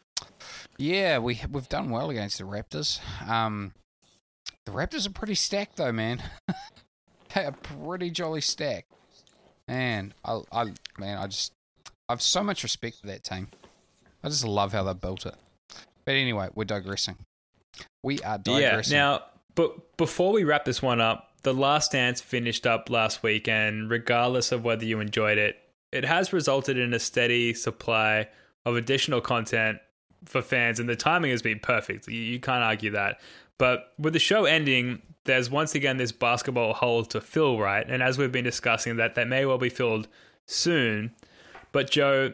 Yeah, 0.78 1.18
we 1.18 1.40
we've 1.50 1.68
done 1.68 1.90
well 1.90 2.10
against 2.10 2.38
the 2.38 2.44
Raptors. 2.44 3.00
Um, 3.28 3.72
the 4.64 4.72
Raptors 4.72 5.06
are 5.06 5.12
pretty 5.12 5.34
stacked 5.34 5.76
though, 5.76 5.92
man. 5.92 6.22
are 7.36 7.52
pretty 7.52 8.10
jolly 8.10 8.40
stack. 8.40 8.86
Man, 9.68 10.12
I, 10.24 10.40
I 10.52 10.64
man, 10.98 11.18
I 11.18 11.26
just 11.26 11.52
I've 12.08 12.22
so 12.22 12.42
much 12.42 12.62
respect 12.62 13.00
for 13.00 13.06
that 13.06 13.24
team. 13.24 13.48
I 14.22 14.28
just 14.28 14.44
love 14.44 14.72
how 14.72 14.84
they 14.84 14.94
built 14.94 15.26
it. 15.26 15.34
But 16.04 16.14
anyway, 16.14 16.48
we're 16.54 16.64
digressing. 16.64 17.16
We 18.02 18.20
are 18.20 18.38
digressing. 18.38 18.94
Yeah. 18.94 19.02
Now, 19.02 19.22
but 19.54 19.96
before 19.96 20.32
we 20.32 20.44
wrap 20.44 20.64
this 20.64 20.82
one 20.82 21.00
up, 21.00 21.32
the 21.42 21.54
Last 21.54 21.92
Dance 21.92 22.20
finished 22.20 22.66
up 22.66 22.90
last 22.90 23.22
week, 23.22 23.48
and 23.48 23.90
regardless 23.90 24.52
of 24.52 24.64
whether 24.64 24.84
you 24.84 25.00
enjoyed 25.00 25.38
it, 25.38 25.56
it 25.90 26.04
has 26.04 26.32
resulted 26.32 26.78
in 26.78 26.94
a 26.94 26.98
steady 26.98 27.52
supply 27.54 28.28
of 28.64 28.76
additional 28.76 29.20
content 29.20 29.78
for 30.24 30.40
fans, 30.40 30.78
and 30.80 30.88
the 30.88 30.96
timing 30.96 31.30
has 31.30 31.42
been 31.42 31.58
perfect. 31.58 32.08
You, 32.08 32.20
you 32.20 32.40
can't 32.40 32.62
argue 32.62 32.90
that. 32.92 33.20
But 33.62 33.92
with 33.96 34.12
the 34.12 34.18
show 34.18 34.44
ending, 34.44 35.02
there's 35.22 35.48
once 35.48 35.76
again 35.76 35.96
this 35.96 36.10
basketball 36.10 36.74
hole 36.74 37.04
to 37.04 37.20
fill, 37.20 37.60
right? 37.60 37.88
And 37.88 38.02
as 38.02 38.18
we've 38.18 38.32
been 38.32 38.42
discussing, 38.42 38.96
that 38.96 39.14
that 39.14 39.28
may 39.28 39.46
well 39.46 39.56
be 39.56 39.68
filled 39.68 40.08
soon. 40.46 41.14
But 41.70 41.88
Joe, 41.88 42.32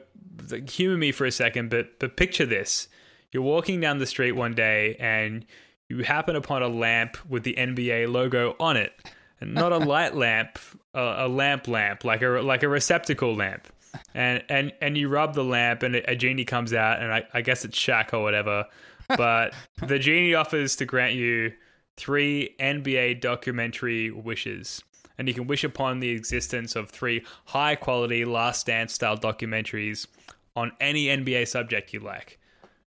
humor 0.67 0.97
me 0.97 1.13
for 1.13 1.27
a 1.27 1.31
second, 1.31 1.69
but 1.69 1.99
but 1.99 2.17
picture 2.17 2.47
this: 2.47 2.89
you're 3.31 3.43
walking 3.43 3.79
down 3.79 3.99
the 3.99 4.07
street 4.07 4.33
one 4.33 4.55
day 4.55 4.97
and 4.99 5.45
you 5.91 6.03
happen 6.03 6.35
upon 6.35 6.63
a 6.63 6.69
lamp 6.69 7.19
with 7.29 7.43
the 7.43 7.57
NBA 7.59 8.11
logo 8.11 8.57
on 8.59 8.79
it. 8.79 8.95
and 9.39 9.53
not 9.53 9.71
a 9.71 9.77
light 9.95 10.15
lamp, 10.15 10.59
a, 10.95 11.27
a 11.27 11.29
lamp 11.29 11.69
lamp, 11.69 12.05
like 12.05 12.23
a 12.23 12.29
like 12.29 12.63
a 12.63 12.69
receptacle 12.69 13.35
lamp. 13.35 13.69
And 14.15 14.43
and 14.49 14.73
and 14.81 14.97
you 14.97 15.11
rub 15.11 15.35
the 15.35 15.45
lamp, 15.45 15.83
and 15.83 15.97
a 15.97 16.17
genie 16.17 16.47
comes 16.47 16.73
out, 16.73 17.03
and 17.03 17.13
I, 17.13 17.27
I 17.35 17.43
guess 17.43 17.67
it's 17.67 17.79
Shaq 17.79 18.15
or 18.15 18.23
whatever. 18.23 18.65
But 19.09 19.55
the 19.87 19.99
genie 19.99 20.35
offers 20.35 20.77
to 20.77 20.85
grant 20.85 21.15
you 21.15 21.53
three 21.97 22.55
NBA 22.61 23.21
documentary 23.21 24.11
wishes. 24.11 24.83
And 25.19 25.27
you 25.27 25.35
can 25.35 25.47
wish 25.49 25.65
upon 25.65 25.99
the 25.99 26.11
existence 26.11 26.77
of 26.77 26.91
three 26.91 27.25
high 27.47 27.75
quality 27.75 28.25
Last 28.25 28.67
Dance 28.67 28.95
style 28.95 29.17
documentaries 29.19 30.07
on 30.55 30.73
any 30.81 31.07
NBA 31.07 31.49
subject 31.49 31.93
you 31.93 32.01
like. 32.01 32.39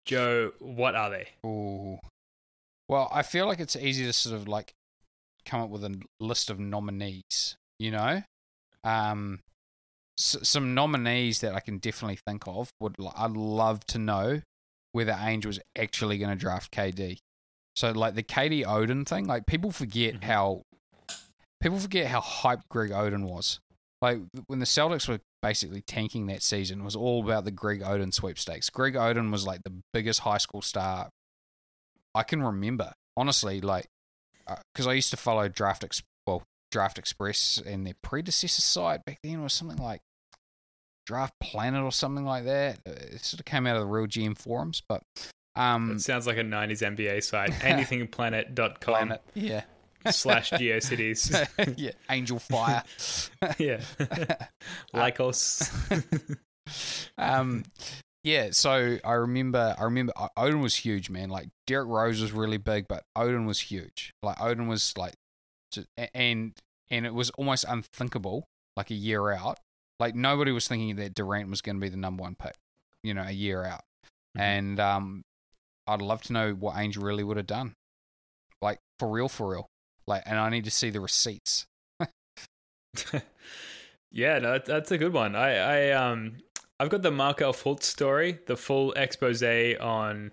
Joe, 0.05 0.53
what 0.59 0.95
are 0.95 1.11
they? 1.11 1.29
Ooh. 1.47 1.99
Well, 2.89 3.09
I 3.12 3.23
feel 3.23 3.47
like 3.47 3.61
it's 3.61 3.77
easy 3.77 4.05
to 4.05 4.12
sort 4.12 4.35
of 4.35 4.49
like 4.49 4.73
come 5.45 5.61
up 5.62 5.71
with 5.71 5.85
a 5.85 6.01
list 6.21 6.51
of 6.51 6.59
nominees, 6.59 7.57
you 7.79 7.91
know? 7.91 8.23
Um, 8.85 9.41
s- 10.19 10.37
some 10.43 10.75
nominees 10.75 11.41
that 11.41 11.55
I 11.55 11.61
can 11.61 11.79
definitely 11.79 12.19
think 12.27 12.45
of 12.47 12.71
would 12.81 12.95
I'd 13.16 13.33
love 13.33 13.85
to 13.87 13.99
know 13.99 14.43
whether 14.93 15.12
Ainge 15.12 15.45
was 15.47 15.61
actually 15.76 16.18
going 16.18 16.30
to 16.30 16.36
draft 16.36 16.72
KD. 16.72 17.18
So 17.76 17.93
like 17.93 18.14
the 18.14 18.22
KD 18.22 18.64
Oden 18.64 19.07
thing, 19.07 19.26
like 19.26 19.47
people 19.47 19.70
forget 19.70 20.14
Mhm. 20.14 20.24
how 20.24 20.62
people 21.61 21.78
forget 21.78 22.07
how 22.07 22.20
hyped 22.20 22.62
Greg 22.68 22.91
Oden 22.91 23.24
was. 23.28 23.61
Like 24.01 24.18
when 24.47 24.59
the 24.61 24.64
Celtics 24.64 25.09
were 25.09 25.20
basically 25.43 25.82
tanking 25.82 26.26
that 26.26 26.43
season, 26.43 26.80
it 26.80 26.84
was 26.84 26.97
all 26.97 27.22
about 27.24 27.45
the 27.45 27.51
Greg 27.51 27.80
Oden 27.80 28.12
sweepstakes. 28.14 28.70
Greg 28.70 28.95
Oden 28.95 29.30
was 29.30 29.47
like 29.47 29.62
the 29.64 29.72
biggest 29.93 30.20
high 30.20 30.39
school 30.39 30.62
star 30.62 31.09
I 32.14 32.22
can 32.22 32.43
remember. 32.43 32.93
Honestly, 33.16 33.61
like 33.61 33.86
because 34.72 34.86
I 34.86 34.95
used 34.95 35.11
to 35.11 35.16
follow 35.16 35.49
Draft 35.49 35.84
Ex- 35.84 36.03
well 36.26 36.43
Draft 36.70 36.99
Express 36.99 37.59
and 37.64 37.86
their 37.86 37.95
predecessor 38.03 38.62
site 38.62 39.05
back 39.05 39.18
then 39.22 39.43
was 39.43 39.53
something 39.53 39.78
like 39.78 40.01
Draft 41.09 41.33
Planet 41.41 41.83
or 41.83 41.91
something 41.91 42.27
like 42.27 42.45
that. 42.45 42.81
Uh, 42.87 42.91
It 42.91 43.25
sort 43.25 43.41
of 43.41 43.47
came 43.47 43.67
out 43.67 43.77
of 43.77 43.81
the 43.81 43.87
real 43.87 44.07
GM 44.07 44.37
forums, 44.37 44.83
but 44.87 45.03
um, 45.57 45.93
It 45.93 46.01
sounds 46.03 46.27
like 46.27 46.37
a 46.37 46.43
90s 46.43 46.83
NBA 46.83 47.25
site. 47.25 47.51
Anythingplanet.com 47.63 48.75
Planet, 48.81 49.23
yeah, 49.35 49.63
slash 50.11 50.51
GeoCities. 50.53 51.75
yeah, 51.79 51.93
Angel 52.11 52.39
Fire. 52.39 52.83
yeah. 53.59 53.81
Lycos. 54.95 56.37
um, 57.17 57.65
yeah. 58.23 58.49
So 58.53 58.99
I 59.03 59.13
remember, 59.13 59.75
I 59.79 59.85
remember 59.85 60.13
Oden 60.37 60.63
was 60.63 60.75
huge, 60.77 61.09
man. 61.11 61.31
Like 61.31 61.49
Derrick 61.67 61.89
Rose 61.89 62.21
was 62.21 62.33
really 62.33 62.59
big, 62.59 62.87
but 62.87 63.05
Oden 63.17 63.47
was 63.47 63.61
huge. 63.61 64.13
Like 64.23 64.37
Oden 64.37 64.69
was 64.69 64.93
like, 64.99 65.15
and 66.15 66.53
and 66.91 67.07
it 67.07 67.15
was 67.15 67.31
almost 67.31 67.65
unthinkable. 67.67 68.45
Like 68.77 68.91
a 68.93 68.95
year 68.95 69.33
out, 69.33 69.59
like 69.99 70.14
nobody 70.14 70.53
was 70.53 70.68
thinking 70.68 70.96
that 70.96 71.14
Durant 71.14 71.51
was 71.51 71.61
going 71.61 71.76
to 71.76 71.80
be 71.80 71.88
the 71.88 71.96
number 71.96 72.22
one 72.22 72.34
pick. 72.34 72.55
You 73.03 73.14
know, 73.14 73.22
a 73.22 73.30
year 73.30 73.64
out, 73.64 73.82
Mhm. 74.36 74.40
and 74.40 74.80
um, 74.80 75.22
I'd 75.86 76.03
love 76.03 76.22
to 76.22 76.32
know 76.32 76.53
what 76.53 76.74
Ainge 76.76 77.01
really 77.03 77.22
would 77.24 77.36
have 77.36 77.46
done. 77.46 77.74
Like 78.61 78.78
for 78.99 79.09
real, 79.09 79.28
for 79.28 79.51
real. 79.51 79.66
Like, 80.07 80.22
and 80.26 80.38
I 80.38 80.49
need 80.51 80.64
to 80.64 80.70
see 80.70 80.90
the 80.90 81.01
receipts. 81.01 81.64
yeah, 84.11 84.38
no, 84.38 84.59
that's 84.59 84.90
a 84.90 84.99
good 84.99 85.12
one. 85.12 85.36
I, 85.36 85.90
I 85.90 85.90
um 85.92 86.38
I've 86.80 86.88
got 86.90 87.03
the 87.03 87.11
Markelle 87.11 87.53
Fultz 87.53 87.84
story, 87.84 88.38
the 88.46 88.57
full 88.57 88.92
expose 88.92 89.42
on 89.42 90.30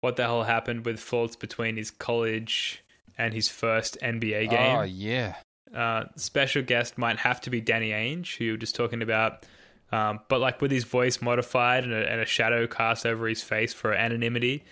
what 0.00 0.16
the 0.16 0.24
hell 0.24 0.42
happened 0.42 0.84
with 0.84 0.98
Fultz 0.98 1.38
between 1.38 1.76
his 1.76 1.90
college 1.90 2.82
and 3.16 3.32
his 3.34 3.48
first 3.48 3.96
NBA 4.02 4.50
game. 4.50 4.76
Oh 4.76 4.82
yeah, 4.82 5.36
Uh, 5.74 6.04
special 6.16 6.62
guest 6.62 6.98
might 6.98 7.18
have 7.18 7.40
to 7.42 7.50
be 7.50 7.60
Danny 7.60 7.90
Ainge, 7.90 8.36
who 8.36 8.44
you 8.44 8.50
were 8.52 8.56
just 8.58 8.74
talking 8.74 9.02
about. 9.02 9.44
Um, 9.90 10.20
but 10.28 10.40
like 10.40 10.60
with 10.60 10.70
his 10.70 10.84
voice 10.84 11.20
modified 11.20 11.84
and 11.84 11.92
a, 11.92 12.10
and 12.10 12.20
a 12.20 12.26
shadow 12.26 12.66
cast 12.66 13.04
over 13.04 13.28
his 13.28 13.42
face 13.42 13.74
for 13.74 13.92
anonymity, 13.92 14.64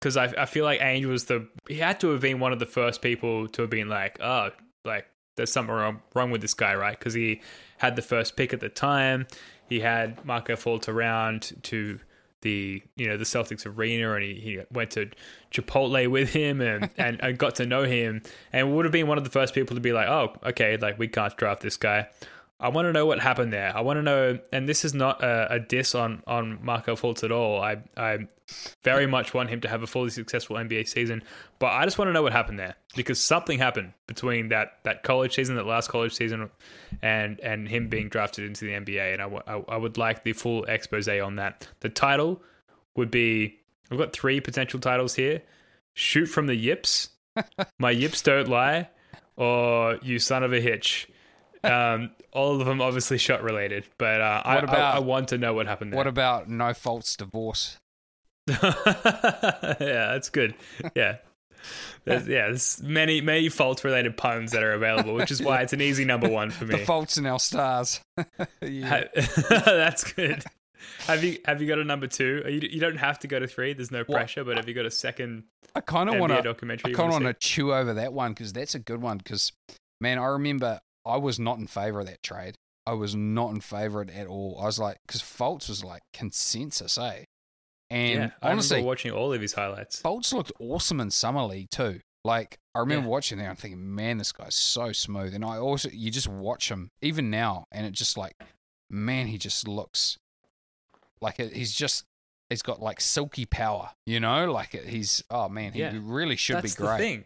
because 0.00 0.16
I, 0.16 0.24
I 0.36 0.46
feel 0.46 0.64
like 0.64 0.80
Ainge 0.80 1.06
was 1.06 1.24
the 1.24 1.46
he 1.68 1.76
had 1.76 2.00
to 2.00 2.10
have 2.10 2.20
been 2.20 2.40
one 2.40 2.52
of 2.52 2.58
the 2.58 2.66
first 2.66 3.00
people 3.00 3.48
to 3.48 3.62
have 3.62 3.70
been 3.70 3.88
like, 3.88 4.20
oh, 4.20 4.50
like 4.84 5.06
there's 5.36 5.52
something 5.52 5.74
wrong, 5.74 6.02
wrong 6.14 6.30
with 6.30 6.40
this 6.40 6.54
guy, 6.54 6.74
right? 6.74 6.98
Because 6.98 7.14
he 7.14 7.40
had 7.78 7.96
the 7.96 8.02
first 8.02 8.36
pick 8.36 8.52
at 8.52 8.60
the 8.60 8.68
time. 8.68 9.26
He 9.68 9.80
had 9.80 10.24
Markelle 10.24 10.56
Fultz 10.56 10.88
around 10.88 11.52
to 11.62 11.98
the 12.44 12.82
you 12.94 13.08
know 13.08 13.16
the 13.16 13.24
Celtics 13.24 13.66
arena, 13.66 14.12
and 14.12 14.22
he, 14.22 14.34
he 14.34 14.60
went 14.70 14.92
to 14.92 15.10
Chipotle 15.50 16.08
with 16.08 16.32
him 16.32 16.60
and, 16.60 16.90
and, 16.96 17.20
and 17.20 17.36
got 17.36 17.56
to 17.56 17.66
know 17.66 17.82
him, 17.82 18.22
and 18.52 18.76
would 18.76 18.84
have 18.84 18.92
been 18.92 19.08
one 19.08 19.18
of 19.18 19.24
the 19.24 19.30
first 19.30 19.54
people 19.54 19.74
to 19.74 19.80
be 19.80 19.92
like, 19.92 20.06
oh, 20.06 20.34
okay, 20.44 20.76
like 20.76 20.98
we 20.98 21.08
can't 21.08 21.36
draft 21.36 21.62
this 21.62 21.76
guy. 21.76 22.06
I 22.60 22.68
want 22.68 22.86
to 22.86 22.92
know 22.92 23.04
what 23.04 23.18
happened 23.18 23.52
there. 23.52 23.76
I 23.76 23.80
want 23.80 23.98
to 23.98 24.02
know, 24.02 24.38
and 24.52 24.68
this 24.68 24.84
is 24.84 24.94
not 24.94 25.22
a, 25.22 25.54
a 25.54 25.60
diss 25.60 25.94
on 25.94 26.22
on 26.26 26.64
Markelle 26.64 26.96
Fultz 26.96 27.24
at 27.24 27.32
all. 27.32 27.60
I 27.60 27.78
I 27.96 28.26
very 28.84 29.06
much 29.06 29.34
want 29.34 29.50
him 29.50 29.60
to 29.62 29.68
have 29.68 29.82
a 29.82 29.86
fully 29.86 30.10
successful 30.10 30.56
NBA 30.56 30.86
season, 30.88 31.22
but 31.58 31.72
I 31.72 31.84
just 31.84 31.98
want 31.98 32.08
to 32.08 32.12
know 32.12 32.22
what 32.22 32.32
happened 32.32 32.58
there 32.58 32.76
because 32.94 33.22
something 33.22 33.58
happened 33.58 33.92
between 34.06 34.48
that 34.48 34.78
that 34.84 35.02
college 35.02 35.34
season, 35.34 35.56
that 35.56 35.66
last 35.66 35.88
college 35.88 36.14
season, 36.14 36.48
and 37.02 37.40
and 37.40 37.68
him 37.68 37.88
being 37.88 38.08
drafted 38.08 38.44
into 38.44 38.66
the 38.66 38.72
NBA. 38.72 39.14
And 39.14 39.20
I, 39.22 39.26
wa- 39.26 39.42
I, 39.46 39.62
I 39.68 39.76
would 39.76 39.98
like 39.98 40.22
the 40.22 40.32
full 40.32 40.64
expose 40.64 41.08
on 41.08 41.36
that. 41.36 41.66
The 41.80 41.88
title 41.88 42.40
would 42.94 43.10
be 43.10 43.58
I've 43.90 43.98
got 43.98 44.12
three 44.12 44.40
potential 44.40 44.78
titles 44.78 45.14
here: 45.14 45.42
Shoot 45.94 46.26
from 46.26 46.46
the 46.46 46.54
Yips, 46.54 47.10
My 47.78 47.90
Yips 47.90 48.22
Don't 48.22 48.48
Lie, 48.48 48.88
or 49.36 49.98
You 50.02 50.20
Son 50.20 50.44
of 50.44 50.52
a 50.52 50.60
Hitch. 50.60 51.08
Um, 51.64 52.10
all 52.32 52.60
of 52.60 52.66
them 52.66 52.80
obviously 52.80 53.18
shot 53.18 53.42
related, 53.42 53.86
but 53.98 54.20
uh, 54.20 54.42
I, 54.44 54.56
about- 54.58 54.94
I, 54.94 54.96
I 54.96 54.98
want 55.00 55.28
to 55.28 55.38
know 55.38 55.54
what 55.54 55.66
happened 55.66 55.92
there. 55.92 55.96
what 55.98 56.06
about 56.06 56.48
no 56.48 56.74
faults 56.74 57.16
divorce? 57.16 57.78
yeah, 58.48 58.60
that's 59.80 60.28
good. 60.30 60.54
Yeah. 60.94 61.16
There's, 62.04 62.28
yeah, 62.28 62.48
there's 62.48 62.82
many 62.82 63.22
many 63.22 63.48
fault 63.48 63.84
related 63.84 64.18
puns 64.18 64.52
that 64.52 64.62
are 64.62 64.72
available, 64.72 65.14
which 65.14 65.30
is 65.30 65.40
why 65.42 65.62
it's 65.62 65.72
an 65.72 65.80
easy 65.80 66.04
number 66.04 66.28
one 66.28 66.50
for 66.50 66.64
me. 66.66 66.76
The 66.76 66.84
faults 66.84 67.16
in 67.16 67.24
our 67.24 67.38
stars. 67.38 68.00
yeah. 68.60 69.04
That's 69.48 70.12
good. 70.12 70.44
Have 71.06 71.24
you 71.24 71.38
have 71.46 71.62
you 71.62 71.68
got 71.68 71.78
a 71.78 71.84
number 71.84 72.06
two? 72.06 72.42
You, 72.46 72.68
you 72.70 72.80
don't 72.80 72.98
have 72.98 73.18
to 73.20 73.26
go 73.28 73.38
to 73.38 73.46
three. 73.46 73.72
There's 73.72 73.90
no 73.90 74.04
pressure. 74.04 74.44
But 74.44 74.58
have 74.58 74.68
you 74.68 74.74
got 74.74 74.84
a 74.84 74.90
second 74.90 75.44
I 75.74 75.80
kind 75.80 76.10
of 76.10 76.16
want 76.18 76.32
to. 76.34 76.42
documentary? 76.42 76.92
I 76.92 76.94
kind 76.96 77.08
of 77.08 77.22
want 77.22 77.24
to 77.24 77.48
chew 77.48 77.72
over 77.72 77.94
that 77.94 78.12
one 78.12 78.32
because 78.34 78.52
that's 78.52 78.74
a 78.74 78.78
good 78.78 79.00
one. 79.00 79.16
Because 79.16 79.52
man, 80.02 80.18
I 80.18 80.26
remember 80.26 80.80
I 81.06 81.16
was 81.16 81.38
not 81.38 81.58
in 81.58 81.66
favor 81.66 82.00
of 82.00 82.06
that 82.06 82.22
trade. 82.22 82.56
I 82.86 82.92
was 82.92 83.14
not 83.14 83.50
in 83.52 83.60
favor 83.60 84.02
of 84.02 84.08
it 84.08 84.14
at 84.14 84.26
all. 84.26 84.58
I 84.60 84.64
was 84.66 84.78
like, 84.78 84.98
because 85.06 85.22
Fultz 85.22 85.68
was 85.68 85.82
like 85.84 86.02
consensus, 86.12 86.98
eh? 86.98 87.24
And 87.90 88.14
Yeah, 88.14 88.30
I 88.42 88.50
honestly, 88.52 88.76
remember 88.76 88.88
watching 88.88 89.12
all 89.12 89.32
of 89.32 89.40
his 89.40 89.52
highlights. 89.52 90.02
Fultz 90.02 90.32
looked 90.32 90.52
awesome 90.58 91.00
in 91.00 91.10
summer 91.10 91.42
league 91.42 91.70
too. 91.70 92.00
Like 92.24 92.58
I 92.74 92.80
remember 92.80 93.04
Yeah. 93.06 93.10
watching 93.10 93.38
there 93.38 93.50
and 93.50 93.58
thinking, 93.58 93.94
man, 93.94 94.18
this 94.18 94.32
guy's 94.32 94.54
so 94.54 94.92
smooth. 94.92 95.34
And 95.34 95.44
I 95.44 95.58
also, 95.58 95.88
you 95.90 96.10
just 96.10 96.28
watch 96.28 96.70
him 96.70 96.90
even 97.02 97.30
now, 97.30 97.66
and 97.72 97.86
it 97.86 97.92
just 97.92 98.16
like, 98.18 98.34
man, 98.90 99.26
he 99.26 99.38
just 99.38 99.68
looks 99.68 100.18
like 101.20 101.38
it, 101.40 101.52
he's 101.54 101.72
just. 101.74 102.04
He's 102.50 102.60
got 102.60 102.80
like 102.80 103.00
silky 103.00 103.46
power, 103.46 103.90
you 104.04 104.20
know. 104.20 104.52
Like 104.52 104.74
it, 104.74 104.84
he's 104.86 105.24
oh 105.30 105.48
man, 105.48 105.72
he 105.72 105.80
Yeah. 105.80 105.98
really 106.02 106.36
should 106.36 106.56
That's 106.56 106.74
be 106.74 106.82
great. 106.84 107.24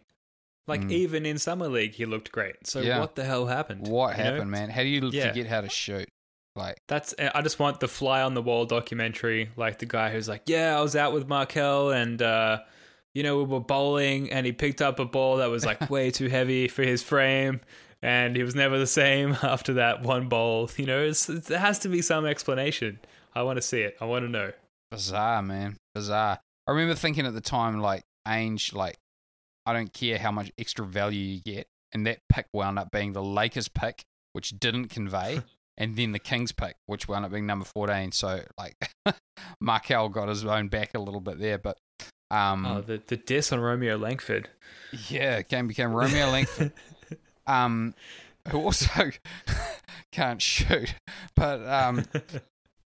Like 0.68 0.82
Mm. 0.82 0.92
even 0.92 1.26
in 1.26 1.38
summer 1.38 1.66
league, 1.68 1.94
he 1.94 2.04
looked 2.06 2.30
great. 2.30 2.66
So 2.66 2.80
Yeah. 2.80 3.00
what 3.00 3.14
the 3.16 3.24
hell 3.24 3.46
happened? 3.46 3.88
What 3.88 4.16
You 4.16 4.22
know? 4.24 4.30
happened, 4.32 4.50
man? 4.50 4.70
How 4.70 4.82
do 4.82 4.88
you 4.88 5.08
Yeah. 5.10 5.28
forget 5.28 5.46
how 5.46 5.62
to 5.62 5.68
shoot? 5.68 6.08
Like, 6.54 6.76
That's. 6.88 7.14
I 7.18 7.40
just 7.42 7.58
want 7.58 7.80
the 7.80 7.88
fly 7.88 8.20
on 8.22 8.34
the 8.34 8.42
wall 8.42 8.66
documentary, 8.66 9.50
like 9.56 9.78
the 9.78 9.86
guy 9.86 10.10
who's 10.10 10.28
like, 10.28 10.42
"Yeah, 10.46 10.76
I 10.78 10.82
was 10.82 10.94
out 10.96 11.12
with 11.12 11.28
Markelle, 11.28 11.90
and 11.90 12.20
uh, 12.20 12.60
you 13.14 13.22
know 13.22 13.38
we 13.38 13.44
were 13.44 13.60
bowling, 13.60 14.30
and 14.32 14.44
he 14.44 14.52
picked 14.52 14.82
up 14.82 14.98
a 14.98 15.04
ball 15.04 15.36
that 15.36 15.50
was 15.50 15.64
like 15.64 15.78
way 15.90 16.10
too 16.10 16.28
heavy 16.28 16.66
for 16.68 16.82
his 16.82 17.02
frame, 17.02 17.60
and 18.02 18.34
he 18.36 18.42
was 18.42 18.54
never 18.56 18.76
the 18.78 18.86
same 18.88 19.36
after 19.42 19.74
that 19.74 20.02
one 20.02 20.28
bowl. 20.28 20.68
You 20.76 20.86
know, 20.86 21.00
it's, 21.04 21.26
there 21.26 21.58
has 21.60 21.78
to 21.80 21.88
be 21.88 22.02
some 22.02 22.26
explanation. 22.26 22.98
I 23.34 23.42
want 23.42 23.56
to 23.58 23.62
see 23.62 23.82
it. 23.82 23.96
I 24.00 24.04
want 24.06 24.24
to 24.24 24.28
know. 24.28 24.52
bizarre, 24.90 25.42
man, 25.42 25.76
bizarre. 25.94 26.40
I 26.66 26.70
remember 26.72 26.94
thinking 26.96 27.24
at 27.24 27.34
the 27.34 27.40
time, 27.40 27.78
like, 27.80 28.02
Ainge, 28.26 28.74
like, 28.74 28.96
I 29.68 29.72
don't 29.74 29.92
care 29.92 30.18
how 30.18 30.32
much 30.32 30.50
extra 30.58 30.84
value 30.86 31.20
you 31.20 31.40
get, 31.42 31.66
and 31.92 32.06
that 32.06 32.20
pick 32.28 32.46
wound 32.52 32.78
up 32.78 32.90
being 32.90 33.12
the 33.12 33.22
Lakers 33.22 33.68
pick, 33.68 34.02
which 34.32 34.50
didn't 34.58 34.88
convey, 34.88 35.42
and 35.76 35.94
then 35.96 36.12
the 36.12 36.18
Kings 36.18 36.52
pick, 36.52 36.76
which 36.86 37.06
wound 37.06 37.24
up 37.24 37.32
being 37.32 37.46
number 37.46 37.64
fourteen. 37.66 38.12
So, 38.12 38.40
like, 38.56 38.76
Markelle 39.60 40.08
got 40.08 40.28
his 40.28 40.44
own 40.44 40.68
back 40.68 40.94
a 40.94 40.98
little 40.98 41.20
bit 41.20 41.38
there, 41.38 41.58
but. 41.58 41.76
Um, 42.30 42.66
Oh, 42.66 42.80
the 42.82 43.00
the 43.06 43.16
diss 43.16 43.52
on 43.52 43.60
Romeo 43.60 43.96
Langford. 43.96 44.50
Yeah, 45.08 45.40
game 45.42 45.66
became 45.66 45.92
Romeo 45.94 46.30
Langford, 46.30 46.72
um, 47.46 47.94
who 48.50 48.58
also 48.62 49.10
can't 50.12 50.42
shoot. 50.42 50.94
But 51.34 51.66
um, 51.66 52.04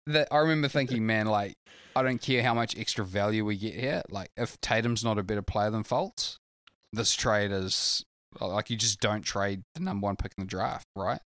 that 0.07 0.27
I 0.31 0.37
remember 0.37 0.67
thinking, 0.67 1.05
man, 1.05 1.27
like 1.27 1.53
I 1.95 2.01
don't 2.01 2.19
care 2.21 2.41
how 2.41 2.53
much 2.55 2.75
extra 2.77 3.05
value 3.05 3.45
we 3.45 3.55
get 3.57 3.75
here. 3.75 4.01
Like 4.09 4.31
if 4.35 4.59
Tatum's 4.61 5.03
not 5.03 5.19
a 5.19 5.23
better 5.23 5.41
player 5.43 5.69
than 5.69 5.83
Fultz, 5.83 6.37
this 6.93 7.13
trade 7.15 7.51
is 7.51 8.03
Like 8.39 8.69
you 8.69 8.75
just 8.77 8.99
don't 8.99 9.21
trade 9.23 9.61
the 9.75 9.81
number 9.81 10.05
one 10.05 10.15
pick 10.15 10.33
in 10.37 10.43
the 10.43 10.47
draft, 10.49 10.85
right? 10.95 11.19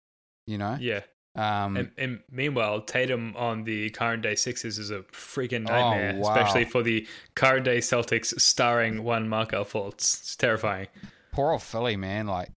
You 0.46 0.58
know. 0.58 0.76
Yeah. 0.80 1.00
Um, 1.34 1.76
And, 1.78 1.90
and 1.96 2.20
meanwhile, 2.30 2.82
Tatum 2.82 3.34
on 3.36 3.64
the 3.64 3.88
current 3.90 4.22
day 4.22 4.34
Sixers 4.34 4.78
is 4.78 4.90
a 4.90 5.00
freaking 5.12 5.66
Oh, 5.68 5.72
nightmare, 5.72 6.14
wow. 6.20 6.30
especially 6.30 6.64
for 6.66 6.82
the 6.82 7.06
current 7.34 7.64
day 7.64 7.78
Celtics 7.78 8.38
starring 8.40 9.02
one 9.02 9.28
Markelle 9.28 9.64
Fultz. 9.64 9.94
It's 10.20 10.36
terrifying. 10.36 10.88
poor 11.32 11.52
old 11.52 11.62
Philly, 11.62 11.96
man. 11.96 12.26
Like, 12.26 12.50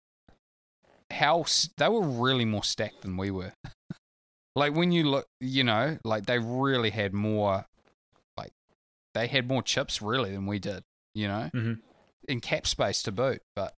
how 1.12 1.46
they 1.78 1.88
were 1.88 2.02
really 2.02 2.46
more 2.46 2.64
stacked 2.64 3.02
than 3.02 3.16
we 3.18 3.32
were. 3.32 3.54
like 4.56 4.76
when 4.76 4.92
you 4.92 5.04
look, 5.10 5.26
you 5.40 5.64
know, 5.64 5.98
like 6.04 6.26
they 6.26 6.40
really 6.40 6.90
had 6.90 7.14
more, 7.14 7.66
like 8.38 8.52
they 9.14 9.28
had 9.28 9.48
more 9.48 9.62
chips 9.64 10.02
really 10.02 10.32
than 10.32 10.46
we 10.46 10.60
did. 10.60 10.84
You 11.14 11.28
know, 11.30 11.50
Mhm. 11.54 11.80
In 12.28 12.42
cap 12.42 12.68
space 12.68 13.04
to 13.04 13.12
boot. 13.12 13.42
But 13.56 13.74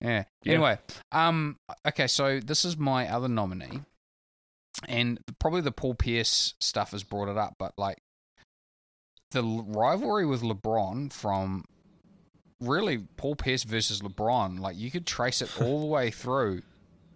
yeah. 0.00 0.24
Yeah. 0.44 0.54
Anyway, 0.54 0.78
um, 1.12 1.56
okay, 1.86 2.06
so 2.06 2.40
this 2.40 2.64
is 2.64 2.76
my 2.76 3.12
other 3.12 3.28
nominee, 3.28 3.82
and 4.88 5.18
probably 5.38 5.60
the 5.60 5.72
Paul 5.72 5.94
Pierce 5.94 6.54
stuff 6.60 6.92
has 6.92 7.04
brought 7.04 7.28
it 7.28 7.36
up, 7.36 7.54
but 7.58 7.72
like 7.76 7.98
the 9.30 9.42
rivalry 9.42 10.26
with 10.26 10.42
LeBron 10.42 11.12
from 11.12 11.64
really 12.60 12.98
Paul 13.16 13.36
Pierce 13.36 13.64
versus 13.64 14.00
LeBron, 14.00 14.58
like 14.58 14.76
you 14.76 14.90
could 14.90 15.06
trace 15.06 15.42
it 15.42 15.60
all 15.60 15.80
the 15.80 15.86
way 15.86 16.10
through 16.10 16.62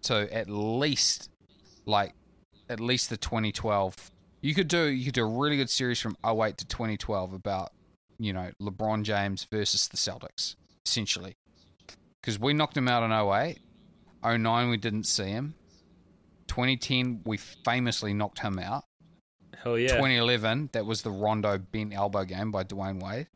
to 0.03 0.33
at 0.33 0.49
least 0.51 1.31
like 1.87 2.13
at 2.69 2.81
least 2.81 3.11
the 3.11 3.17
2012. 3.17 4.11
You 4.43 4.55
could 4.55 4.69
do 4.69 4.85
you 4.85 5.07
could 5.07 5.15
do 5.15 5.25
a 5.25 5.27
really 5.27 5.57
good 5.57 5.71
series 5.71 6.01
from 6.01 6.17
08 6.25 6.59
to 6.59 6.67
2012 6.67 7.33
about 7.33 7.73
you 8.19 8.35
know 8.35 8.51
LeBron 8.61 9.05
James 9.05 9.47
versus 9.51 9.89
the 9.89 9.97
Celtics 9.97 10.57
essentially 10.85 11.37
because 12.21 12.39
we 12.39 12.53
knocked 12.53 12.77
him 12.77 12.89
out 12.89 13.03
in 13.03 13.13
08, 13.13 13.59
09 14.39 14.71
we 14.71 14.77
didn't 14.77 15.05
see 15.05 15.25
him. 15.25 15.55
2010 16.49 17.23
we 17.25 17.37
famously 17.37 18.15
knocked 18.15 18.39
him 18.39 18.59
out. 18.59 18.85
Hell 19.63 19.79
yeah. 19.79 19.89
2011 19.89 20.71
that 20.73 20.87
was 20.87 21.03
the 21.03 21.11
Rondo 21.11 21.59
bent 21.59 21.95
elbow 21.95 22.25
game 22.25 22.51
by 22.51 22.65
Dwyane 22.65 23.03
Wade. 23.03 23.29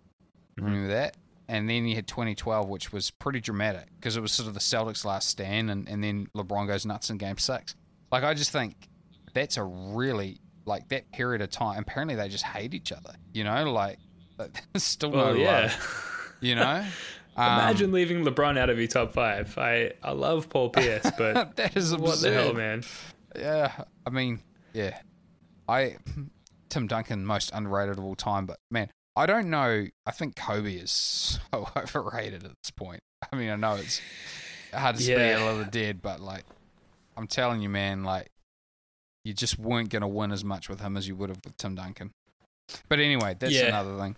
Mm-hmm. 0.58 0.64
Remember 0.64 0.88
that? 0.88 1.16
And 1.50 1.68
then 1.68 1.86
you 1.86 1.94
had 1.94 2.06
2012, 2.06 2.68
which 2.68 2.92
was 2.92 3.10
pretty 3.10 3.40
dramatic 3.40 3.86
because 3.96 4.16
it 4.16 4.20
was 4.20 4.32
sort 4.32 4.48
of 4.48 4.54
the 4.54 4.60
Celtics' 4.60 5.06
last 5.06 5.30
stand, 5.30 5.70
and, 5.70 5.88
and 5.88 6.04
then 6.04 6.26
LeBron 6.36 6.66
goes 6.66 6.84
nuts 6.84 7.08
in 7.08 7.16
Game 7.16 7.38
Six. 7.38 7.74
Like 8.12 8.22
I 8.22 8.34
just 8.34 8.50
think 8.52 8.76
that's 9.32 9.56
a 9.56 9.64
really 9.64 10.40
like 10.66 10.88
that 10.90 11.10
period 11.10 11.40
of 11.40 11.50
time. 11.50 11.80
Apparently, 11.80 12.14
they 12.14 12.28
just 12.28 12.44
hate 12.44 12.74
each 12.74 12.92
other. 12.92 13.14
You 13.32 13.44
know, 13.44 13.72
like 13.72 13.98
there's 14.36 14.52
still 14.84 15.10
no 15.10 15.32
yeah. 15.32 15.62
love. 15.62 16.34
You 16.40 16.54
know, 16.54 16.84
Um, 17.38 17.52
Imagine 17.60 17.92
leaving 17.92 18.24
LeBron 18.24 18.58
out 18.58 18.68
of 18.70 18.78
your 18.78 18.88
top 18.88 19.12
five. 19.12 19.56
I, 19.58 19.92
I 20.02 20.10
love 20.12 20.48
Paul 20.50 20.70
Pierce, 20.70 21.08
but 21.16 21.56
that 21.56 21.76
is 21.76 21.92
absurd. 21.92 22.00
what 22.06 22.20
the 22.20 22.32
hell, 22.32 22.52
man? 22.52 22.82
Yeah, 23.36 23.84
I 24.06 24.10
mean, 24.10 24.40
yeah, 24.72 24.98
I 25.68 25.96
Tim 26.68 26.86
Duncan 26.86 27.24
most 27.24 27.50
underrated 27.54 27.98
of 27.98 28.04
all 28.04 28.16
time, 28.16 28.46
but 28.46 28.58
man, 28.70 28.90
I 29.16 29.26
don't 29.26 29.50
know. 29.50 29.86
I 30.06 30.10
think 30.10 30.36
Kobe 30.36 30.74
is 30.74 30.90
so 31.52 31.68
overrated 31.76 32.44
at 32.44 32.50
this 32.62 32.70
point. 32.76 33.00
I 33.32 33.36
mean, 33.36 33.50
I 33.50 33.56
know 33.56 33.74
it's 33.74 34.00
hard 34.74 34.96
to 34.96 35.02
speak 35.02 35.16
Yeah. 35.16 35.38
out 35.40 35.52
of 35.52 35.58
the 35.58 35.64
dead, 35.66 36.02
but 36.02 36.20
like, 36.20 36.44
I'm 37.16 37.26
telling 37.26 37.60
you, 37.62 37.68
man, 37.68 38.02
like, 38.04 38.28
you 39.24 39.32
just 39.34 39.58
weren't 39.58 39.90
gonna 39.90 40.08
win 40.08 40.32
as 40.32 40.44
much 40.44 40.68
with 40.68 40.80
him 40.80 40.96
as 40.96 41.06
you 41.06 41.14
would 41.16 41.28
have 41.30 41.40
with 41.44 41.56
Tim 41.56 41.74
Duncan. 41.74 42.10
But 42.88 42.98
anyway, 43.00 43.36
that's 43.38 43.52
Yeah. 43.54 43.66
another 43.66 43.96
thing. 43.98 44.16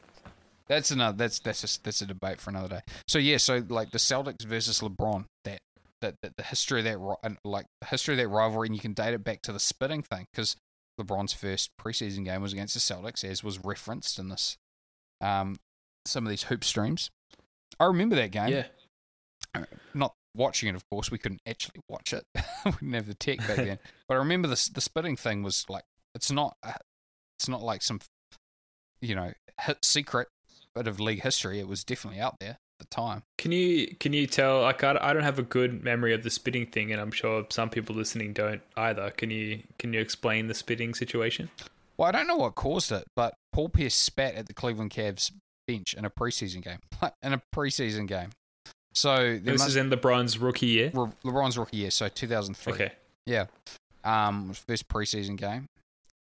That's 0.71 0.93
another. 0.93 1.16
That's 1.18 1.41
that's 1.41 1.62
just 1.62 1.83
that's 1.83 2.01
a 2.01 2.07
debate 2.07 2.41
for 2.41 2.51
another 2.51 2.68
day. 2.68 2.81
So 3.09 3.18
yeah, 3.18 3.39
so 3.39 3.61
like 3.68 3.91
the 3.91 3.99
Celtics 3.99 4.47
versus 4.47 4.79
LeBron, 4.79 5.25
that 5.45 5.59
that, 6.01 6.14
that 6.23 6.37
the 6.37 6.45
history 6.45 6.79
of 6.79 6.85
that 6.85 7.37
like 7.45 7.66
the 7.81 7.89
history 7.89 8.14
of 8.14 8.18
that 8.18 8.29
rivalry, 8.29 8.68
and 8.68 8.77
you 8.77 8.81
can 8.81 8.93
date 8.93 9.12
it 9.12 9.25
back 9.25 9.43
to 9.43 9.53
the 9.53 9.59
spitting 9.59 10.03
thing 10.03 10.27
because 10.33 10.55
LeBron's 11.01 11.33
first 11.33 11.71
preseason 11.81 12.25
game 12.25 12.41
was 12.41 12.53
against 12.53 12.75
the 12.75 12.81
Celtics, 12.81 13.25
as 13.25 13.43
was 13.43 13.64
referenced 13.64 14.21
in 14.21 14.29
this 14.29 14.57
um 15.21 15.57
some 16.07 16.25
of 16.25 16.31
these 16.31 16.45
hoop 16.45 16.62
streams. 16.62 17.11
I 17.81 17.87
remember 17.87 18.14
that 18.14 18.31
game. 18.31 18.51
Yeah. 18.51 19.64
Not 19.93 20.14
watching 20.37 20.68
it, 20.68 20.77
of 20.77 20.89
course. 20.89 21.11
We 21.11 21.18
couldn't 21.18 21.41
actually 21.49 21.81
watch 21.89 22.12
it. 22.12 22.23
we 22.64 22.71
didn't 22.71 22.93
have 22.93 23.07
the 23.09 23.14
tech 23.14 23.39
back 23.39 23.57
then. 23.57 23.81
but 24.09 24.14
I 24.14 24.18
remember 24.18 24.47
the 24.47 24.71
the 24.73 24.81
spitting 24.81 25.16
thing 25.16 25.43
was 25.43 25.66
like 25.68 25.83
it's 26.14 26.31
not 26.31 26.55
uh, 26.62 26.75
it's 27.41 27.49
not 27.49 27.61
like 27.61 27.83
some 27.83 27.99
you 29.01 29.16
know 29.16 29.33
hit 29.61 29.85
secret 29.85 30.29
bit 30.75 30.87
of 30.87 31.01
league 31.01 31.23
history. 31.23 31.59
It 31.61 31.68
was 31.68 31.85
definitely 31.85 32.21
out 32.21 32.39
there 32.41 32.51
at 32.51 32.79
the 32.79 32.87
time. 32.87 33.23
Can 33.39 33.53
you 33.53 33.95
can 33.99 34.12
you 34.12 34.27
tell? 34.27 34.62
Like, 34.62 34.83
I, 34.85 34.99
I 35.01 35.12
don't 35.12 35.23
have 35.23 35.39
a 35.39 35.45
good 35.45 35.83
memory 35.83 36.14
of 36.14 36.23
the 36.23 36.31
spitting 36.31 36.66
thing, 36.66 36.93
and 36.93 37.01
I'm 37.01 37.11
sure 37.11 37.47
some 37.51 37.71
people 37.71 37.95
listening 37.95 38.33
don't 38.33 38.62
either. 38.77 39.11
Can 39.11 39.31
you 39.31 39.62
can 39.79 39.93
you 39.93 40.01
explain 40.01 40.47
the 40.47 40.55
spitting 40.55 40.95
situation? 40.95 41.51
Well, 41.97 42.09
I 42.09 42.12
don't 42.12 42.27
know 42.27 42.37
what 42.37 42.55
caused 42.55 42.93
it, 42.93 43.05
but 43.14 43.35
Paul 43.53 43.68
Pierce 43.68 43.95
spat 43.95 44.35
at 44.35 44.47
the 44.47 44.55
Cleveland 44.55 44.91
Cavs 44.91 45.31
bench 45.66 45.95
in 45.95 46.05
a 46.05 46.11
preseason 46.11 46.62
game. 46.62 46.79
in 47.23 47.35
a 47.35 47.43
preseason 47.55 48.07
game. 48.07 48.31
So 48.95 49.39
This 49.39 49.59
must, 49.61 49.68
is 49.68 49.77
in 49.77 49.91
LeBron's 49.91 50.39
rookie 50.39 50.66
year. 50.66 50.91
Le- 50.95 51.12
LeBron's 51.25 51.59
rookie 51.59 51.77
year, 51.77 51.91
so 51.91 52.09
2003. 52.09 52.73
Okay. 52.73 52.93
Yeah. 53.27 53.47
Um, 54.03 54.53
first 54.53 54.89
preseason 54.89 55.37
game. 55.37 55.66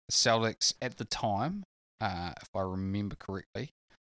The 0.07 0.13
Celtics 0.13 0.73
at 0.81 0.97
the 0.97 1.05
time, 1.05 1.63
uh, 1.99 2.31
if 2.41 2.49
I 2.55 2.61
remember 2.61 3.15
correctly, 3.15 3.69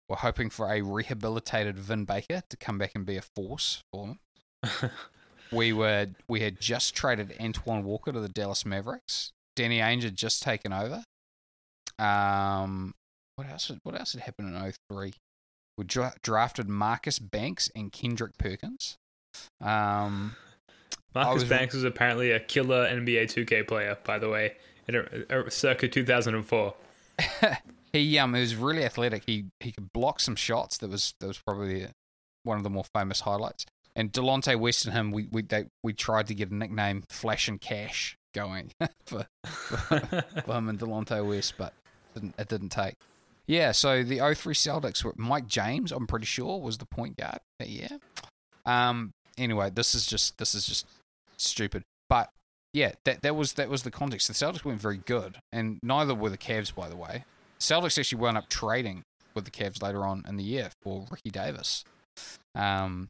were 0.09 0.15
hoping 0.17 0.49
for 0.49 0.71
a 0.71 0.81
rehabilitated 0.81 1.77
Vin 1.77 2.05
Baker 2.05 2.41
to 2.49 2.57
come 2.57 2.77
back 2.77 2.91
and 2.95 3.05
be 3.05 3.17
a 3.17 3.21
force 3.35 3.81
for 3.93 4.07
them. 4.07 4.91
we 5.51 5.71
were 5.71 6.07
we 6.27 6.41
had 6.41 6.59
just 6.59 6.95
traded 6.95 7.35
Antoine 7.39 7.83
Walker 7.83 8.11
to 8.11 8.19
the 8.19 8.29
Dallas 8.29 8.65
Mavericks. 8.65 9.31
Danny 9.55 9.79
Ainge 9.79 10.03
had 10.03 10.15
just 10.15 10.41
taken 10.43 10.73
over. 10.73 11.03
Um, 11.97 12.93
what 13.35 13.49
else? 13.49 13.67
had- 13.67 13.79
What 13.83 13.97
else 13.99 14.13
had 14.13 14.21
happened 14.21 14.55
in 14.55 14.73
03? 14.91 15.13
We 15.77 15.85
dra- 15.85 16.15
drafted 16.23 16.67
Marcus 16.67 17.19
Banks 17.19 17.69
and 17.75 17.91
Kendrick 17.91 18.37
Perkins. 18.37 18.95
Um, 19.61 20.35
Marcus 21.13 21.43
was- 21.43 21.49
Banks 21.49 21.73
was 21.73 21.83
apparently 21.83 22.31
a 22.31 22.39
killer 22.39 22.85
NBA 22.87 23.23
2K 23.33 23.67
player, 23.67 23.97
by 24.03 24.17
the 24.19 24.29
way, 24.29 24.55
in 24.87 24.95
a, 24.95 25.45
a, 25.45 25.51
circa 25.51 25.87
2004. 25.87 26.73
he 27.93 28.17
um 28.19 28.33
he 28.33 28.41
was 28.41 28.55
really 28.55 28.83
athletic. 28.83 29.23
He 29.25 29.45
he 29.59 29.71
could 29.71 29.91
block 29.93 30.19
some 30.19 30.35
shots. 30.35 30.77
That 30.79 30.89
was 30.89 31.13
that 31.19 31.27
was 31.27 31.37
probably 31.39 31.87
one 32.43 32.57
of 32.57 32.63
the 32.63 32.69
more 32.69 32.85
famous 32.93 33.21
highlights. 33.21 33.65
And 33.95 34.11
Delonte 34.11 34.57
West 34.59 34.85
and 34.85 34.93
him, 34.93 35.11
we 35.11 35.27
we 35.31 35.41
they, 35.41 35.65
we 35.83 35.93
tried 35.93 36.27
to 36.27 36.35
get 36.35 36.51
a 36.51 36.55
nickname 36.55 37.03
Flash 37.09 37.47
and 37.47 37.59
Cash 37.59 38.17
going 38.33 38.71
for, 39.05 39.25
for, 39.43 39.97
him 39.97 40.69
and 40.69 40.79
Delonte 40.79 41.27
West, 41.27 41.55
but 41.57 41.73
didn't, 42.13 42.35
it 42.37 42.47
didn't 42.47 42.69
take. 42.69 42.95
Yeah, 43.47 43.71
so 43.71 44.03
the 44.03 44.17
03 44.19 44.53
Celtics 44.53 45.03
were 45.03 45.13
Mike 45.17 45.47
James, 45.47 45.91
I'm 45.91 46.05
pretty 46.05 46.27
sure, 46.27 46.59
was 46.59 46.77
the 46.77 46.85
point 46.85 47.17
guard 47.17 47.39
year. 47.59 47.89
Um 48.65 49.11
anyway, 49.37 49.71
this 49.71 49.95
is 49.95 50.05
just 50.05 50.37
this 50.37 50.53
is 50.53 50.65
just 50.65 50.85
stupid. 51.37 51.83
But 52.09 52.29
yeah, 52.73 52.91
that 53.05 53.23
that 53.23 53.35
was 53.35 53.53
that 53.53 53.69
was 53.69 53.83
the 53.83 53.91
context. 53.91 54.27
The 54.27 54.33
Celtics 54.33 54.63
weren't 54.63 54.81
very 54.81 54.97
good, 54.97 55.39
and 55.51 55.79
neither 55.81 56.13
were 56.13 56.29
the 56.29 56.37
Cavs, 56.37 56.73
by 56.73 56.87
the 56.89 56.95
way. 56.95 57.25
Celtics 57.61 57.97
actually 57.99 58.19
wound 58.21 58.37
up 58.37 58.49
trading 58.49 59.03
with 59.35 59.45
the 59.45 59.51
Cavs 59.51 59.81
later 59.81 60.05
on 60.05 60.23
in 60.27 60.37
the 60.37 60.43
year 60.43 60.69
for 60.81 61.05
Ricky 61.11 61.29
Davis. 61.29 61.83
Um, 62.55 63.09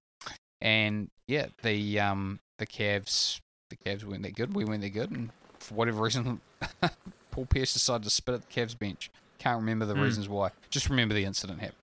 and 0.62 1.10
yeah, 1.28 1.48
the 1.64 2.00
um 2.00 2.40
the 2.58 2.66
Cavs 2.68 3.40
the 3.70 3.78
Cavs 3.78 4.04
weren't 4.04 4.24
that 4.24 4.36
good. 4.36 4.54
We 4.56 4.66
weren't 4.66 4.82
that 4.82 4.90
good, 4.90 5.12
and 5.12 5.30
for 5.60 5.76
whatever 5.76 6.02
reason, 6.02 6.42
Paul 7.32 7.46
Pierce 7.46 7.74
decided 7.74 8.04
to 8.04 8.10
spit 8.10 8.36
at 8.36 8.42
the 8.50 8.62
Cavs 8.62 8.78
bench. 8.78 9.10
Can't 9.38 9.60
remember 9.62 9.86
the 9.86 9.94
Hmm. 9.94 10.02
reasons 10.02 10.28
why. 10.28 10.50
Just 10.70 10.90
remember 10.90 11.14
the 11.14 11.24
incident 11.24 11.60
happened. 11.62 11.78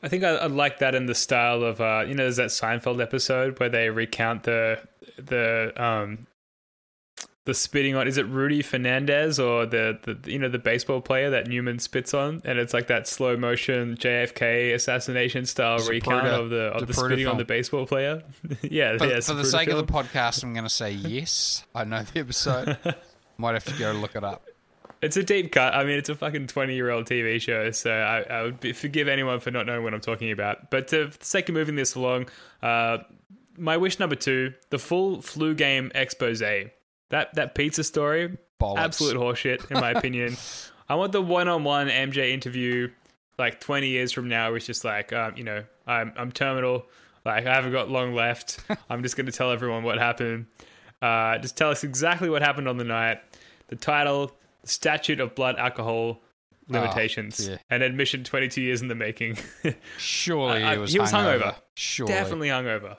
I 0.00 0.08
think 0.08 0.22
I, 0.22 0.36
I 0.36 0.46
like 0.46 0.78
that 0.78 0.94
in 0.94 1.06
the 1.06 1.14
style 1.14 1.64
of 1.64 1.80
uh, 1.80 2.04
you 2.06 2.14
know, 2.14 2.22
there's 2.22 2.36
that 2.36 2.50
Seinfeld 2.50 3.02
episode 3.02 3.58
where 3.58 3.68
they 3.68 3.90
recount 3.90 4.44
the 4.44 4.78
the 5.16 5.72
um 5.76 6.27
the 7.48 7.54
spitting 7.54 7.96
on. 7.96 8.06
Is 8.06 8.18
it 8.18 8.26
Rudy 8.26 8.60
Fernandez 8.60 9.40
or 9.40 9.64
the, 9.64 9.98
the 10.02 10.30
you 10.30 10.38
know 10.38 10.50
the 10.50 10.58
baseball 10.58 11.00
player 11.00 11.30
that 11.30 11.46
Newman 11.46 11.78
spits 11.78 12.12
on, 12.12 12.42
and 12.44 12.58
it's 12.58 12.74
like 12.74 12.88
that 12.88 13.08
slow 13.08 13.38
motion 13.38 13.96
JFK 13.96 14.74
assassination 14.74 15.46
style 15.46 15.78
Zapruder- 15.78 15.88
recount 15.88 16.26
of 16.26 16.50
the 16.50 16.64
of 16.64 16.86
the 16.86 16.92
Zapruder 16.92 17.06
spitting 17.06 17.26
on 17.26 17.38
the 17.38 17.46
baseball 17.46 17.86
player. 17.86 18.22
yeah, 18.62 18.98
For, 18.98 19.06
yeah. 19.06 19.20
for 19.20 19.32
the 19.32 19.46
sake 19.46 19.68
film. 19.70 19.80
of 19.80 19.86
the 19.86 19.90
podcast, 19.90 20.44
I'm 20.44 20.52
going 20.52 20.64
to 20.64 20.70
say 20.70 20.92
yes. 20.92 21.64
I 21.74 21.84
know 21.84 22.02
the 22.02 22.20
episode. 22.20 22.76
Might 23.38 23.54
have 23.54 23.64
to 23.64 23.78
go 23.78 23.92
look 23.92 24.14
it 24.14 24.24
up. 24.24 24.44
It's 25.00 25.16
a 25.16 25.22
deep 25.22 25.50
cut. 25.52 25.72
I 25.72 25.84
mean, 25.84 25.96
it's 25.96 26.10
a 26.10 26.16
fucking 26.16 26.48
20 26.48 26.74
year 26.74 26.90
old 26.90 27.06
TV 27.06 27.40
show, 27.40 27.70
so 27.70 27.90
I, 27.90 28.20
I 28.24 28.42
would 28.42 28.60
be, 28.60 28.74
forgive 28.74 29.08
anyone 29.08 29.40
for 29.40 29.50
not 29.50 29.64
knowing 29.64 29.84
what 29.84 29.94
I'm 29.94 30.02
talking 30.02 30.32
about. 30.32 30.70
But 30.70 30.88
to, 30.88 31.10
for 31.12 31.18
the 31.18 31.24
sake 31.24 31.48
of 31.48 31.54
moving 31.54 31.76
this 31.76 31.94
along, 31.94 32.26
uh, 32.62 32.98
my 33.56 33.78
wish 33.78 33.98
number 33.98 34.16
two 34.16 34.52
the 34.68 34.78
full 34.78 35.22
flu 35.22 35.54
game 35.54 35.90
expose. 35.94 36.42
That, 37.10 37.34
that 37.34 37.54
pizza 37.54 37.84
story, 37.84 38.36
Bollocks. 38.60 38.78
absolute 38.78 39.16
horseshit, 39.16 39.70
in 39.70 39.80
my 39.80 39.92
opinion. 39.92 40.36
I 40.88 40.94
want 40.94 41.12
the 41.12 41.22
one 41.22 41.48
on 41.48 41.64
one 41.64 41.88
MJ 41.88 42.30
interview 42.30 42.90
like 43.38 43.60
20 43.60 43.86
years 43.88 44.12
from 44.12 44.28
now, 44.28 44.52
it's 44.54 44.66
just 44.66 44.84
like, 44.84 45.12
um, 45.12 45.36
you 45.36 45.44
know, 45.44 45.64
I'm, 45.86 46.12
I'm 46.16 46.32
terminal. 46.32 46.86
Like 47.24 47.46
I 47.46 47.54
haven't 47.54 47.72
got 47.72 47.88
long 47.88 48.14
left. 48.14 48.60
I'm 48.90 49.02
just 49.02 49.16
going 49.16 49.26
to 49.26 49.32
tell 49.32 49.52
everyone 49.52 49.84
what 49.84 49.98
happened. 49.98 50.46
Uh, 51.00 51.38
just 51.38 51.56
tell 51.56 51.70
us 51.70 51.84
exactly 51.84 52.28
what 52.28 52.42
happened 52.42 52.68
on 52.68 52.76
the 52.76 52.84
night. 52.84 53.20
The 53.68 53.76
title, 53.76 54.32
the 54.62 54.68
statute 54.68 55.20
of 55.20 55.34
blood 55.34 55.56
alcohol 55.56 56.20
limitations, 56.68 57.48
yeah. 57.48 57.56
and 57.70 57.82
admission 57.82 58.24
22 58.24 58.60
years 58.60 58.82
in 58.82 58.88
the 58.88 58.94
making. 58.94 59.38
Surely 59.98 60.62
I- 60.62 60.70
I- 60.70 60.74
he 60.74 60.80
was 60.80 60.92
he 60.92 60.98
was 60.98 61.12
hungover. 61.12 61.42
hungover. 61.42 61.54
Surely. 61.74 62.12
Definitely 62.12 62.48
hungover. 62.48 62.96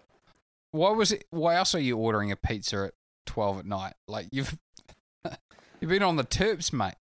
Why 0.71 0.91
was 0.91 1.11
it? 1.11 1.25
Why 1.31 1.55
else 1.55 1.73
are 1.73 1.79
you 1.79 1.97
ordering 1.97 2.31
a 2.31 2.35
pizza 2.35 2.85
at 2.85 2.93
twelve 3.25 3.59
at 3.59 3.65
night? 3.65 3.93
Like 4.07 4.27
you've 4.31 4.57
you've 5.81 5.89
been 5.89 6.03
on 6.03 6.15
the 6.15 6.23
terps, 6.23 6.71
mate. 6.73 6.95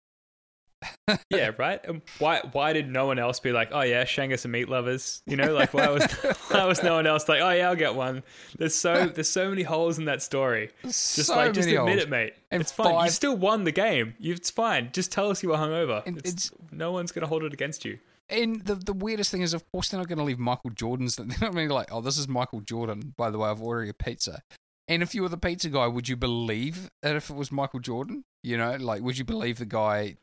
Yeah, 1.31 1.51
right. 1.57 1.79
Um, 1.87 2.01
why? 2.19 2.41
Why 2.51 2.73
did 2.73 2.89
no 2.89 3.07
one 3.07 3.17
else 3.17 3.39
be 3.39 3.51
like, 3.51 3.69
oh 3.71 3.81
yeah, 3.81 4.03
Shangus 4.03 4.45
and 4.45 4.51
meat 4.51 4.69
lovers? 4.69 5.23
You 5.25 5.35
know, 5.35 5.53
like 5.53 5.73
why 5.73 5.89
was 5.89 6.03
why 6.49 6.65
was 6.65 6.83
no 6.83 6.93
one 6.93 7.07
else 7.07 7.27
like, 7.27 7.41
oh 7.41 7.49
yeah, 7.51 7.69
I'll 7.69 7.75
get 7.75 7.95
one? 7.95 8.21
There's 8.57 8.75
so 8.75 9.07
there's 9.07 9.29
so 9.29 9.49
many 9.49 9.63
holes 9.63 9.97
in 9.97 10.05
that 10.05 10.21
story. 10.21 10.69
Just 10.83 11.25
So 11.27 11.35
like 11.35 11.53
just 11.53 11.67
admit 11.69 11.79
holes. 11.87 12.03
it, 12.03 12.09
mate. 12.09 12.33
And 12.51 12.61
it's 12.61 12.71
fine. 12.71 13.05
You 13.05 13.09
still 13.11 13.35
won 13.35 13.63
the 13.63 13.71
game. 13.71 14.13
You, 14.19 14.33
it's 14.33 14.51
fine. 14.51 14.89
Just 14.93 15.11
tell 15.11 15.31
us 15.31 15.41
you 15.41 15.49
were 15.49 15.57
hungover. 15.57 16.03
It's, 16.05 16.17
it's- 16.29 16.51
no 16.71 16.91
one's 16.91 17.11
gonna 17.11 17.27
hold 17.27 17.43
it 17.43 17.53
against 17.53 17.83
you. 17.85 17.97
And 18.29 18.61
the 18.61 18.75
the 18.75 18.93
weirdest 18.93 19.31
thing 19.31 19.41
is, 19.41 19.53
of 19.53 19.63
course, 19.71 19.89
they're 19.89 19.99
not 19.99 20.07
going 20.07 20.17
to 20.17 20.23
leave 20.23 20.39
Michael 20.39 20.71
Jordan's. 20.71 21.15
They're 21.17 21.27
not 21.27 21.39
going 21.39 21.51
to 21.53 21.57
be 21.57 21.67
like, 21.67 21.89
oh, 21.91 22.01
this 22.01 22.17
is 22.17 22.27
Michael 22.27 22.59
Jordan. 22.61 23.13
By 23.15 23.29
the 23.29 23.37
way, 23.37 23.47
I've 23.49 23.61
ordered 23.61 23.87
a 23.89 23.93
pizza. 23.93 24.41
And 24.87 25.01
if 25.01 25.15
you 25.15 25.23
were 25.23 25.29
the 25.29 25.37
pizza 25.37 25.69
guy, 25.69 25.87
would 25.87 26.07
you 26.07 26.15
believe 26.15 26.89
that 27.01 27.15
if 27.15 27.29
it 27.29 27.35
was 27.35 27.51
Michael 27.51 27.79
Jordan? 27.79 28.23
You 28.43 28.57
know, 28.57 28.75
like, 28.75 29.01
would 29.01 29.17
you 29.17 29.25
believe 29.25 29.57
the 29.57 29.65
guy 29.65 30.17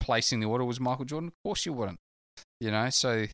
placing 0.00 0.40
the 0.40 0.46
order 0.46 0.64
was 0.64 0.80
Michael 0.80 1.04
Jordan? 1.04 1.28
Of 1.28 1.34
course 1.44 1.64
you 1.64 1.72
wouldn't. 1.72 1.98
You 2.60 2.72
know, 2.72 2.90
so 2.90 3.26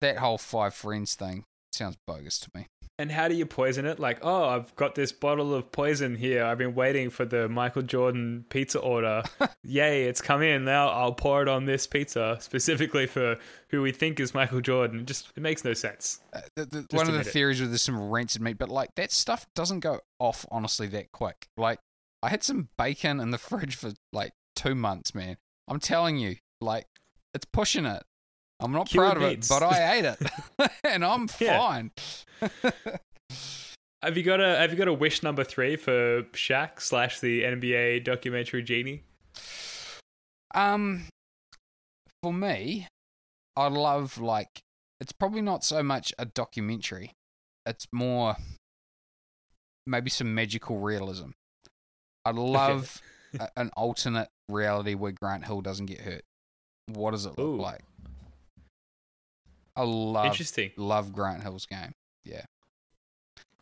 that 0.00 0.16
whole 0.18 0.38
five 0.38 0.74
friends 0.74 1.14
thing 1.14 1.44
sounds 1.72 1.96
bogus 2.06 2.38
to 2.40 2.50
me. 2.54 2.66
And 2.98 3.12
how 3.12 3.28
do 3.28 3.34
you 3.34 3.44
poison 3.44 3.84
it? 3.84 3.98
Like, 3.98 4.20
oh, 4.22 4.48
I've 4.48 4.74
got 4.74 4.94
this 4.94 5.12
bottle 5.12 5.54
of 5.54 5.70
poison 5.70 6.16
here. 6.16 6.44
I've 6.44 6.56
been 6.56 6.74
waiting 6.74 7.10
for 7.10 7.26
the 7.26 7.46
Michael 7.46 7.82
Jordan 7.82 8.46
pizza 8.48 8.78
order. 8.78 9.22
Yay, 9.62 10.04
it's 10.04 10.22
come 10.22 10.40
in. 10.40 10.64
Now 10.64 10.88
I'll 10.88 11.12
pour 11.12 11.42
it 11.42 11.48
on 11.48 11.66
this 11.66 11.86
pizza 11.86 12.38
specifically 12.40 13.06
for 13.06 13.36
who 13.68 13.82
we 13.82 13.92
think 13.92 14.18
is 14.18 14.32
Michael 14.32 14.62
Jordan. 14.62 15.04
Just 15.04 15.30
it 15.36 15.42
makes 15.42 15.62
no 15.62 15.74
sense. 15.74 16.20
Uh, 16.32 16.40
the, 16.54 16.64
the, 16.64 16.86
one 16.92 17.06
of 17.06 17.12
the 17.12 17.20
it. 17.20 17.26
theories 17.26 17.60
with 17.60 17.70
there's 17.70 17.82
some 17.82 18.00
rancid 18.00 18.40
meat, 18.40 18.56
but 18.56 18.70
like 18.70 18.94
that 18.94 19.12
stuff 19.12 19.46
doesn't 19.54 19.80
go 19.80 20.00
off 20.18 20.46
honestly 20.50 20.86
that 20.86 21.12
quick. 21.12 21.48
Like 21.58 21.80
I 22.22 22.30
had 22.30 22.42
some 22.42 22.70
bacon 22.78 23.20
in 23.20 23.30
the 23.30 23.38
fridge 23.38 23.76
for 23.76 23.92
like 24.14 24.32
two 24.54 24.74
months, 24.74 25.14
man. 25.14 25.36
I'm 25.68 25.80
telling 25.80 26.16
you, 26.16 26.36
like 26.62 26.86
it's 27.34 27.44
pushing 27.44 27.84
it. 27.84 28.04
I'm 28.60 28.72
not 28.72 28.90
proud 28.90 29.16
of 29.18 29.22
it, 29.22 29.46
but 29.48 29.62
I 29.62 29.92
ate 29.98 30.04
it, 30.04 30.18
and 30.84 31.04
I'm 31.04 31.28
fine. 31.28 31.90
Have 34.02 34.16
you 34.16 34.22
got 34.22 34.40
a 34.40 34.56
Have 34.58 34.70
you 34.70 34.76
got 34.76 34.88
a 34.88 34.92
wish 34.92 35.22
number 35.22 35.44
three 35.44 35.76
for 35.76 36.22
Shaq 36.32 36.80
slash 36.80 37.20
the 37.20 37.42
NBA 37.42 38.04
documentary 38.04 38.62
genie? 38.62 39.02
Um, 40.54 41.04
for 42.22 42.32
me, 42.32 42.88
I 43.56 43.68
love 43.68 44.18
like 44.18 44.60
it's 45.00 45.12
probably 45.12 45.42
not 45.42 45.64
so 45.64 45.82
much 45.82 46.14
a 46.18 46.24
documentary. 46.24 47.12
It's 47.66 47.86
more 47.92 48.36
maybe 49.86 50.10
some 50.10 50.34
magical 50.34 50.78
realism. 50.78 51.30
I 52.24 52.30
love 52.30 53.00
a, 53.38 53.48
an 53.56 53.70
alternate 53.76 54.28
reality 54.48 54.94
where 54.94 55.12
Grant 55.12 55.44
Hill 55.44 55.60
doesn't 55.60 55.86
get 55.86 56.00
hurt. 56.00 56.22
What 56.88 57.10
does 57.12 57.26
it 57.26 57.36
look 57.38 57.46
Ooh. 57.46 57.56
like? 57.56 57.82
I 59.76 59.82
love 59.82 60.26
Interesting. 60.26 60.70
love 60.76 61.12
Grant 61.12 61.42
Hill's 61.42 61.66
game. 61.66 61.92
Yeah. 62.24 62.42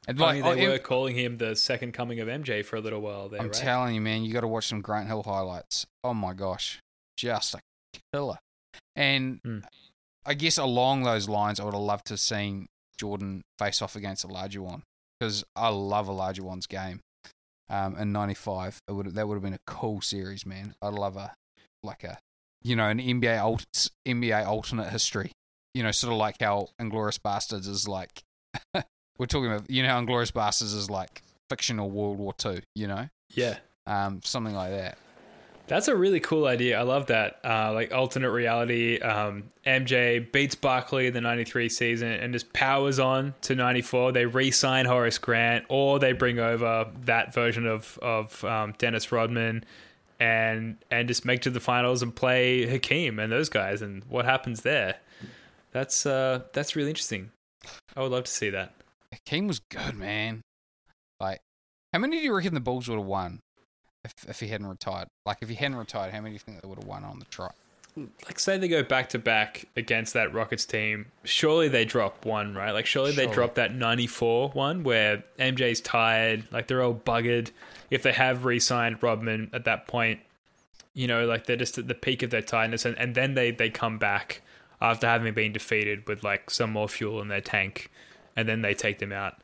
And 0.06 0.18
like, 0.18 0.42
they 0.42 0.66
oh, 0.66 0.70
were 0.70 0.78
calling 0.78 1.16
him 1.16 1.38
the 1.38 1.56
second 1.56 1.92
coming 1.92 2.20
of 2.20 2.28
MJ 2.28 2.64
for 2.64 2.76
a 2.76 2.80
little 2.80 3.00
while 3.00 3.28
there, 3.28 3.40
I'm 3.40 3.46
right? 3.46 3.54
telling 3.54 3.94
you, 3.94 4.00
man, 4.02 4.22
you 4.22 4.32
got 4.34 4.42
to 4.42 4.48
watch 4.48 4.66
some 4.66 4.82
Grant 4.82 5.06
Hill 5.08 5.22
highlights. 5.22 5.86
Oh 6.02 6.12
my 6.12 6.34
gosh, 6.34 6.78
just 7.16 7.54
a 7.54 7.60
killer. 8.12 8.38
And 8.94 9.40
Hmm. 9.44 9.58
I 10.26 10.34
guess 10.34 10.56
along 10.58 11.02
those 11.02 11.28
lines, 11.28 11.58
I 11.60 11.64
would 11.64 11.74
have 11.74 11.82
loved 11.82 12.06
to 12.06 12.14
have 12.14 12.20
seen 12.20 12.66
Jordan 12.98 13.42
face 13.58 13.82
off 13.82 13.96
against 13.96 14.26
Olajuwon 14.26 14.82
because 15.18 15.44
I 15.56 15.68
love 15.68 16.06
Olajuwon's 16.08 16.66
game. 16.66 17.00
Um, 17.70 17.96
in 17.96 18.12
'95, 18.12 18.78
it 18.88 18.92
would 18.92 19.06
that 19.14 19.26
would 19.26 19.34
have 19.34 19.42
been 19.42 19.54
a 19.54 19.58
cool 19.66 20.00
series, 20.02 20.44
man. 20.46 20.74
I'd 20.82 20.92
love 20.94 21.16
a 21.16 21.32
like 21.82 22.04
a 22.04 22.18
you 22.62 22.76
know 22.76 22.88
an 22.88 22.98
NBA 23.00 23.42
alt, 23.42 23.88
NBA 24.06 24.46
alternate 24.46 24.90
history. 24.90 25.32
You 25.74 25.82
know, 25.82 25.90
sort 25.90 26.12
of 26.12 26.18
like 26.18 26.36
how 26.40 26.68
Inglourious 26.80 27.18
Basterds 27.18 27.68
is 27.68 27.88
like. 27.88 28.22
we're 29.18 29.26
talking 29.26 29.46
about 29.46 29.68
you 29.70 29.82
know 29.82 29.88
how 29.88 30.00
Inglourious 30.00 30.32
Basterds 30.32 30.74
is 30.74 30.90
like 30.90 31.22
fictional 31.48 31.90
World 31.90 32.18
War 32.18 32.32
Two. 32.32 32.60
You 32.74 32.88
know, 32.88 33.08
yeah. 33.34 33.58
um, 33.86 34.20
something 34.24 34.54
like 34.54 34.70
that. 34.70 34.98
That's 35.66 35.88
a 35.88 35.96
really 35.96 36.20
cool 36.20 36.46
idea. 36.46 36.78
I 36.78 36.82
love 36.82 37.06
that. 37.06 37.40
Uh, 37.42 37.72
like 37.72 37.90
alternate 37.90 38.30
reality. 38.30 38.98
Um, 38.98 39.44
MJ 39.66 40.30
beats 40.30 40.54
Barkley 40.54 41.06
in 41.06 41.14
the 41.14 41.22
'93 41.22 41.70
season 41.70 42.12
and 42.12 42.32
just 42.34 42.52
powers 42.52 42.98
on 42.98 43.34
to 43.42 43.54
'94. 43.54 44.12
They 44.12 44.26
re-sign 44.26 44.84
Horace 44.84 45.16
Grant, 45.16 45.64
or 45.68 45.98
they 45.98 46.12
bring 46.12 46.38
over 46.38 46.86
that 47.04 47.32
version 47.32 47.66
of 47.66 47.98
of 48.02 48.44
um, 48.44 48.74
Dennis 48.76 49.10
Rodman, 49.10 49.64
and 50.20 50.76
and 50.90 51.08
just 51.08 51.24
make 51.24 51.40
to 51.42 51.50
the 51.50 51.60
finals 51.60 52.02
and 52.02 52.14
play 52.14 52.66
Hakeem 52.66 53.18
and 53.18 53.32
those 53.32 53.48
guys. 53.48 53.80
And 53.80 54.04
what 54.04 54.26
happens 54.26 54.60
there? 54.62 54.96
That's 55.74 56.06
uh, 56.06 56.42
that's 56.52 56.76
really 56.76 56.88
interesting. 56.88 57.32
I 57.96 58.00
would 58.00 58.12
love 58.12 58.24
to 58.24 58.30
see 58.30 58.48
that. 58.50 58.72
Hakeem 59.12 59.48
was 59.48 59.58
good, 59.58 59.96
man. 59.96 60.40
Like, 61.20 61.40
how 61.92 61.98
many 61.98 62.18
do 62.18 62.22
you 62.22 62.34
reckon 62.34 62.54
the 62.54 62.60
Bulls 62.60 62.88
would 62.88 62.98
have 62.98 63.06
won 63.06 63.40
if 64.04 64.12
if 64.28 64.40
he 64.40 64.46
hadn't 64.46 64.68
retired? 64.68 65.08
Like, 65.26 65.38
if 65.42 65.48
he 65.48 65.56
hadn't 65.56 65.76
retired, 65.76 66.12
how 66.12 66.20
many 66.20 66.30
do 66.30 66.34
you 66.34 66.38
think 66.38 66.62
they 66.62 66.68
would 66.68 66.78
have 66.78 66.86
won 66.88 67.04
on 67.04 67.18
the 67.18 67.26
trot? 67.26 67.54
like 68.26 68.40
say 68.40 68.58
they 68.58 68.66
go 68.66 68.82
back 68.82 69.08
to 69.10 69.18
back 69.20 69.66
against 69.76 70.14
that 70.14 70.34
Rockets 70.34 70.64
team, 70.64 71.06
surely 71.22 71.68
they 71.68 71.84
drop 71.84 72.24
one, 72.24 72.54
right? 72.54 72.72
Like 72.72 72.86
surely, 72.86 73.12
they 73.12 73.22
Surely. 73.22 73.34
drop 73.34 73.54
that 73.54 73.72
94 73.72 74.50
one 74.50 74.82
where 74.82 75.22
MJ's 75.38 75.80
tired, 75.80 76.44
like 76.50 76.66
they're 76.66 76.82
all 76.82 76.94
buggered. 76.94 77.50
If 77.90 78.02
they 78.02 78.12
have 78.12 78.44
re-signed 78.44 79.00
Rodman 79.00 79.50
at 79.52 79.64
that 79.66 79.86
point, 79.86 80.18
you 80.92 81.06
know, 81.06 81.24
like 81.24 81.46
they're 81.46 81.56
just 81.56 81.78
at 81.78 81.86
the 81.86 81.94
peak 81.94 82.24
of 82.24 82.30
their 82.30 82.42
tiredness 82.42 82.84
and, 82.84 82.98
and 82.98 83.14
then 83.14 83.34
they, 83.34 83.52
they 83.52 83.70
come 83.70 83.98
back 83.98 84.42
after 84.80 85.06
having 85.06 85.32
been 85.34 85.52
defeated 85.52 86.06
with 86.08 86.22
like 86.22 86.50
some 86.50 86.70
more 86.70 86.88
fuel 86.88 87.20
in 87.22 87.28
their 87.28 87.40
tank 87.40 87.90
and 88.36 88.48
then 88.48 88.62
they 88.62 88.74
take 88.74 88.98
them 88.98 89.12
out. 89.12 89.34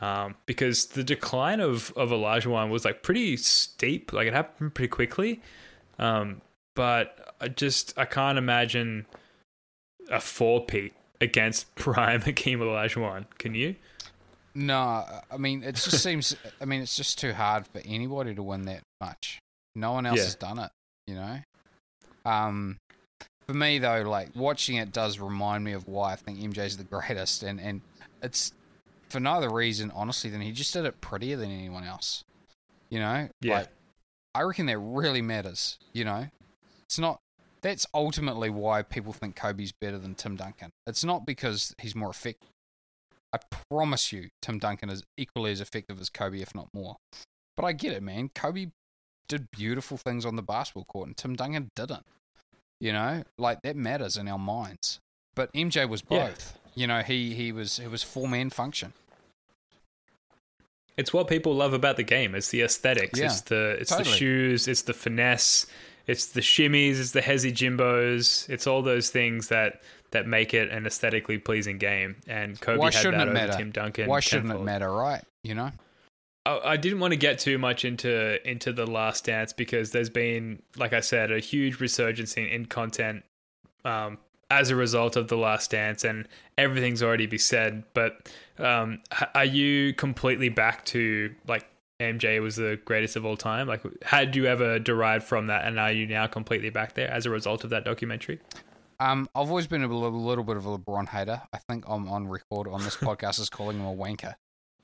Um, 0.00 0.36
because 0.46 0.86
the 0.86 1.02
decline 1.02 1.58
of, 1.60 1.92
of 1.96 2.10
Olajuwon 2.10 2.70
was 2.70 2.84
like 2.84 3.02
pretty 3.02 3.36
steep, 3.36 4.12
like 4.12 4.28
it 4.28 4.32
happened 4.32 4.74
pretty 4.74 4.88
quickly. 4.88 5.40
Um, 5.98 6.40
but 6.76 7.34
I 7.40 7.48
just 7.48 7.98
I 7.98 8.04
can't 8.04 8.38
imagine 8.38 9.06
a 10.10 10.20
four 10.20 10.64
peat 10.64 10.94
against 11.20 11.74
prime 11.74 12.20
Hakeem 12.20 12.60
Olajuwon. 12.60 13.26
Can 13.38 13.54
you? 13.56 13.74
No, 14.54 15.04
I 15.30 15.36
mean, 15.36 15.64
it 15.64 15.74
just 15.74 15.98
seems. 16.02 16.36
I 16.60 16.64
mean, 16.64 16.80
it's 16.82 16.96
just 16.96 17.18
too 17.18 17.32
hard 17.32 17.66
for 17.66 17.80
anybody 17.84 18.34
to 18.36 18.42
win 18.42 18.62
that 18.66 18.82
much. 19.00 19.40
No 19.74 19.92
one 19.92 20.06
else 20.06 20.18
Yeah. 20.18 20.24
has 20.24 20.34
done 20.36 20.58
it. 20.60 20.70
You 21.08 21.16
know. 21.16 21.38
Um, 22.24 22.78
for 23.48 23.54
me 23.54 23.78
though, 23.78 24.02
like 24.02 24.28
watching 24.34 24.76
it 24.76 24.92
does 24.92 25.18
remind 25.18 25.64
me 25.64 25.72
of 25.72 25.88
why 25.88 26.12
I 26.12 26.16
think 26.16 26.38
MJ's 26.38 26.76
the 26.76 26.84
greatest, 26.84 27.42
and 27.42 27.60
and 27.60 27.80
it's 28.22 28.52
for 29.08 29.20
no 29.20 29.32
other 29.32 29.50
reason, 29.50 29.90
honestly, 29.94 30.28
than 30.28 30.40
he 30.40 30.52
just 30.52 30.72
did 30.72 30.84
it 30.84 31.00
prettier 31.00 31.36
than 31.36 31.50
anyone 31.50 31.84
else. 31.84 32.24
You 32.90 33.00
know. 33.00 33.28
Yeah. 33.40 33.58
Like, 33.58 33.68
I 34.34 34.42
reckon 34.42 34.66
that 34.66 34.78
really 34.78 35.22
matters. 35.22 35.78
You 35.92 36.04
know, 36.04 36.26
it's 36.84 36.98
not. 36.98 37.18
That's 37.62 37.86
ultimately 37.92 38.50
why 38.50 38.82
people 38.82 39.12
think 39.12 39.34
Kobe's 39.34 39.72
better 39.72 39.98
than 39.98 40.14
Tim 40.14 40.36
Duncan. 40.36 40.70
It's 40.86 41.04
not 41.04 41.26
because 41.26 41.74
he's 41.78 41.94
more 41.94 42.10
effective. 42.10 42.50
I 43.32 43.38
promise 43.70 44.12
you, 44.12 44.28
Tim 44.40 44.58
Duncan 44.58 44.90
is 44.90 45.02
equally 45.16 45.50
as 45.52 45.60
effective 45.60 46.00
as 46.00 46.08
Kobe, 46.08 46.40
if 46.40 46.54
not 46.54 46.68
more. 46.72 46.96
But 47.56 47.64
I 47.64 47.72
get 47.72 47.92
it, 47.92 48.02
man. 48.02 48.30
Kobe 48.34 48.68
did 49.28 49.50
beautiful 49.50 49.96
things 49.96 50.24
on 50.24 50.36
the 50.36 50.42
basketball 50.42 50.84
court, 50.84 51.08
and 51.08 51.16
Tim 51.16 51.34
Duncan 51.34 51.68
didn't. 51.74 52.06
You 52.80 52.92
know, 52.92 53.22
like 53.38 53.62
that 53.62 53.76
matters 53.76 54.16
in 54.16 54.28
our 54.28 54.38
minds. 54.38 55.00
But 55.34 55.52
MJ 55.52 55.88
was 55.88 56.02
Yeah. 56.08 56.28
both. 56.28 56.58
You 56.74 56.86
know, 56.86 57.00
he 57.02 57.34
he 57.34 57.50
was 57.52 57.78
it 57.78 57.88
was 57.90 58.02
four 58.02 58.28
man 58.28 58.50
function. 58.50 58.92
It's 60.96 61.12
what 61.12 61.28
people 61.28 61.54
love 61.54 61.72
about 61.74 61.96
the 61.96 62.02
game. 62.02 62.34
It's 62.34 62.48
the 62.48 62.62
aesthetics. 62.62 63.18
Yeah, 63.18 63.26
it's 63.26 63.42
the 63.42 63.76
it's 63.80 63.94
the 63.96 64.04
shoes. 64.04 64.66
It's 64.68 64.82
the 64.82 64.94
finesse. 64.94 65.66
It's 66.06 66.26
the 66.26 66.40
shimmies. 66.40 66.98
It's 66.98 67.12
the 67.12 67.20
hezzy 67.20 67.52
jimbos. 67.52 68.48
It's 68.48 68.66
all 68.66 68.82
those 68.82 69.10
things 69.10 69.48
that 69.48 69.82
that 70.10 70.26
make 70.26 70.54
it 70.54 70.70
an 70.70 70.86
aesthetically 70.86 71.38
pleasing 71.38 71.78
game. 71.78 72.16
And 72.26 72.60
Kobe 72.60 72.78
Why 72.78 72.86
had 72.86 72.94
shouldn't 72.94 73.18
that 73.18 73.28
it 73.28 73.30
over 73.30 73.32
matter? 73.34 73.52
Tim 73.58 73.70
Duncan. 73.70 74.08
Why 74.08 74.20
shouldn't 74.20 74.46
tenfold. 74.48 74.62
it 74.62 74.66
matter, 74.66 74.92
right? 74.92 75.22
You 75.44 75.54
know. 75.54 75.70
I 76.64 76.76
didn't 76.76 77.00
want 77.00 77.12
to 77.12 77.16
get 77.16 77.38
too 77.38 77.58
much 77.58 77.84
into 77.84 78.48
into 78.48 78.72
the 78.72 78.86
last 78.86 79.24
dance 79.24 79.52
because 79.52 79.90
there's 79.90 80.10
been, 80.10 80.62
like 80.76 80.92
I 80.92 81.00
said, 81.00 81.30
a 81.30 81.40
huge 81.40 81.80
resurgence 81.80 82.34
in, 82.34 82.46
in 82.46 82.66
content 82.66 83.24
um, 83.84 84.18
as 84.50 84.70
a 84.70 84.76
result 84.76 85.16
of 85.16 85.28
the 85.28 85.36
last 85.36 85.70
dance 85.70 86.04
and 86.04 86.26
everything's 86.56 87.02
already 87.02 87.26
been 87.26 87.38
said 87.38 87.84
but 87.94 88.30
um, 88.58 89.00
are 89.34 89.44
you 89.44 89.92
completely 89.94 90.48
back 90.48 90.84
to 90.86 91.34
like 91.46 91.66
MJ 92.00 92.40
was 92.40 92.56
the 92.56 92.80
greatest 92.84 93.16
of 93.16 93.26
all 93.26 93.36
time 93.36 93.66
like 93.66 93.82
had 94.02 94.34
you 94.34 94.46
ever 94.46 94.78
derived 94.78 95.24
from 95.24 95.48
that 95.48 95.66
and 95.66 95.78
are 95.78 95.92
you 95.92 96.06
now 96.06 96.26
completely 96.26 96.70
back 96.70 96.94
there 96.94 97.10
as 97.10 97.26
a 97.26 97.30
result 97.30 97.64
of 97.64 97.70
that 97.70 97.84
documentary 97.84 98.40
um, 99.00 99.28
I've 99.32 99.48
always 99.48 99.68
been 99.68 99.84
a 99.84 99.86
little, 99.86 100.10
little 100.10 100.42
bit 100.42 100.56
of 100.56 100.66
a 100.66 100.76
LeBron 100.76 101.08
hater. 101.08 101.40
I 101.52 101.58
think 101.68 101.84
I'm 101.86 102.08
on 102.08 102.26
record 102.26 102.66
on 102.66 102.82
this 102.82 102.96
podcast 102.96 103.38
as 103.38 103.48
calling 103.48 103.78
him 103.78 103.86
a 103.86 103.94
wanker. 103.94 104.34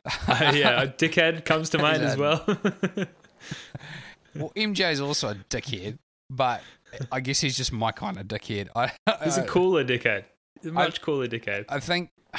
Uh, 0.04 0.10
yeah, 0.54 0.82
a 0.82 0.88
dickhead 0.88 1.44
comes 1.44 1.70
to 1.70 1.78
mind 1.78 2.02
as 2.02 2.16
well. 2.16 2.44
well, 4.34 4.52
MJ 4.56 4.92
is 4.92 5.00
also 5.00 5.30
a 5.30 5.34
dickhead, 5.34 5.98
but 6.30 6.62
I 7.10 7.20
guess 7.20 7.40
he's 7.40 7.56
just 7.56 7.72
my 7.72 7.92
kind 7.92 8.18
of 8.18 8.26
dickhead. 8.26 8.68
I, 8.74 8.92
he's 9.22 9.38
a 9.38 9.44
cooler 9.44 9.84
dickhead. 9.84 10.24
A 10.64 10.68
much 10.68 11.00
I, 11.00 11.04
cooler 11.04 11.26
dickhead. 11.26 11.66
I 11.68 11.80
think, 11.80 12.10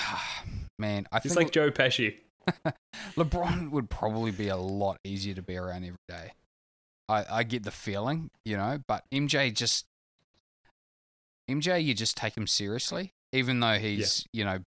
man, 0.80 1.08
I 1.12 1.20
he's 1.22 1.34
think 1.34 1.46
like 1.46 1.52
Joe 1.52 1.72
Pesci. 1.72 2.20
LeBron 3.16 3.72
would 3.72 3.90
probably 3.90 4.32
be 4.32 4.50
a 4.50 4.58
lot 4.58 4.98
easier 5.04 5.34
to 5.34 5.42
be 5.42 5.58
around 5.58 5.84
every 5.84 5.98
day. 6.08 6.32
I, 7.10 7.26
I 7.30 7.44
get 7.44 7.64
the 7.64 7.72
feeling, 7.72 8.30
you 8.46 8.58
know, 8.58 8.80
but 8.88 9.04
MJ 9.12 9.54
just 9.54 9.86
MJ, 11.50 11.84
you 11.84 11.94
just 11.94 12.18
take 12.18 12.36
him 12.36 12.48
seriously, 12.48 13.12
even 13.32 13.60
though 13.60 13.78
he's 13.78 14.26
yeah. 14.32 14.40
you 14.40 14.46
know 14.46 14.60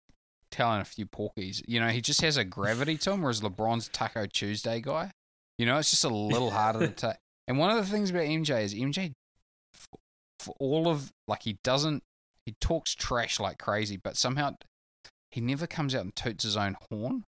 telling 0.51 0.80
a 0.80 0.84
few 0.84 1.07
porkies. 1.07 1.62
You 1.66 1.80
know, 1.80 1.88
he 1.88 2.01
just 2.01 2.20
has 2.22 2.36
a 2.36 2.44
gravity 2.44 2.97
to 2.99 3.12
him, 3.12 3.22
whereas 3.22 3.40
LeBron's 3.40 3.88
Taco 3.88 4.26
Tuesday 4.26 4.80
guy. 4.80 5.11
You 5.59 5.66
know, 5.66 5.78
it's 5.78 5.90
just 5.90 6.05
a 6.05 6.09
little 6.09 6.51
harder 6.51 6.86
to 6.86 6.92
take. 6.94 7.16
And 7.49 7.59
one 7.59 7.70
of 7.70 7.76
the 7.76 7.90
things 7.90 8.11
about 8.11 8.24
MJ 8.24 8.62
is 8.62 8.74
MJ, 8.74 9.12
for, 9.72 9.99
for 10.40 10.55
all 10.59 10.88
of 10.88 11.12
like 11.28 11.42
he 11.42 11.59
doesn't, 11.64 12.03
he 12.44 12.55
talks 12.61 12.94
trash 12.94 13.40
like 13.40 13.59
crazy, 13.59 13.97
but 13.97 14.16
somehow 14.16 14.57
he 15.30 15.40
never 15.40 15.66
comes 15.66 15.94
out 15.94 16.03
and 16.03 16.14
toots 16.14 16.44
his 16.44 16.57
own 16.57 16.76
horn. 16.90 17.24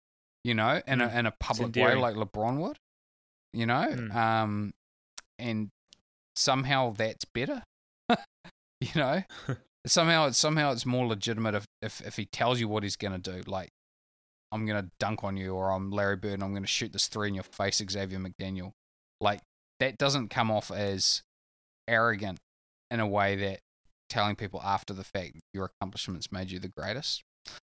You 0.44 0.54
know, 0.54 0.80
in 0.86 1.00
mm. 1.00 1.12
a 1.12 1.18
in 1.18 1.26
a 1.26 1.32
public 1.32 1.74
way 1.74 1.96
like 1.96 2.14
LeBron 2.14 2.58
would. 2.58 2.78
You 3.52 3.66
know, 3.66 3.86
mm. 3.90 4.14
um, 4.14 4.72
and 5.38 5.70
somehow 6.36 6.92
that's 6.92 7.24
better. 7.24 7.62
you 8.80 8.88
know, 8.94 9.22
somehow 9.86 10.26
it's 10.26 10.38
somehow 10.38 10.72
it's 10.72 10.86
more 10.86 11.06
legitimate 11.06 11.54
if, 11.54 11.66
if 11.82 12.00
if 12.00 12.16
he 12.16 12.26
tells 12.26 12.60
you 12.60 12.68
what 12.68 12.82
he's 12.82 12.96
gonna 12.96 13.18
do. 13.18 13.42
Like, 13.46 13.70
I'm 14.52 14.66
gonna 14.66 14.88
dunk 14.98 15.24
on 15.24 15.36
you, 15.36 15.54
or 15.54 15.70
I'm 15.70 15.90
Larry 15.90 16.16
Bird, 16.16 16.34
and 16.34 16.42
I'm 16.42 16.54
gonna 16.54 16.66
shoot 16.66 16.92
this 16.92 17.08
three 17.08 17.28
in 17.28 17.34
your 17.34 17.44
face, 17.44 17.82
Xavier 17.90 18.18
McDaniel. 18.18 18.72
Like 19.20 19.40
that 19.80 19.98
doesn't 19.98 20.28
come 20.28 20.50
off 20.50 20.70
as 20.70 21.22
arrogant 21.88 22.38
in 22.90 23.00
a 23.00 23.06
way 23.06 23.36
that 23.36 23.60
telling 24.08 24.36
people 24.36 24.60
after 24.62 24.94
the 24.94 25.04
fact 25.04 25.40
your 25.52 25.70
accomplishments 25.80 26.30
made 26.30 26.50
you 26.50 26.58
the 26.58 26.68
greatest. 26.68 27.22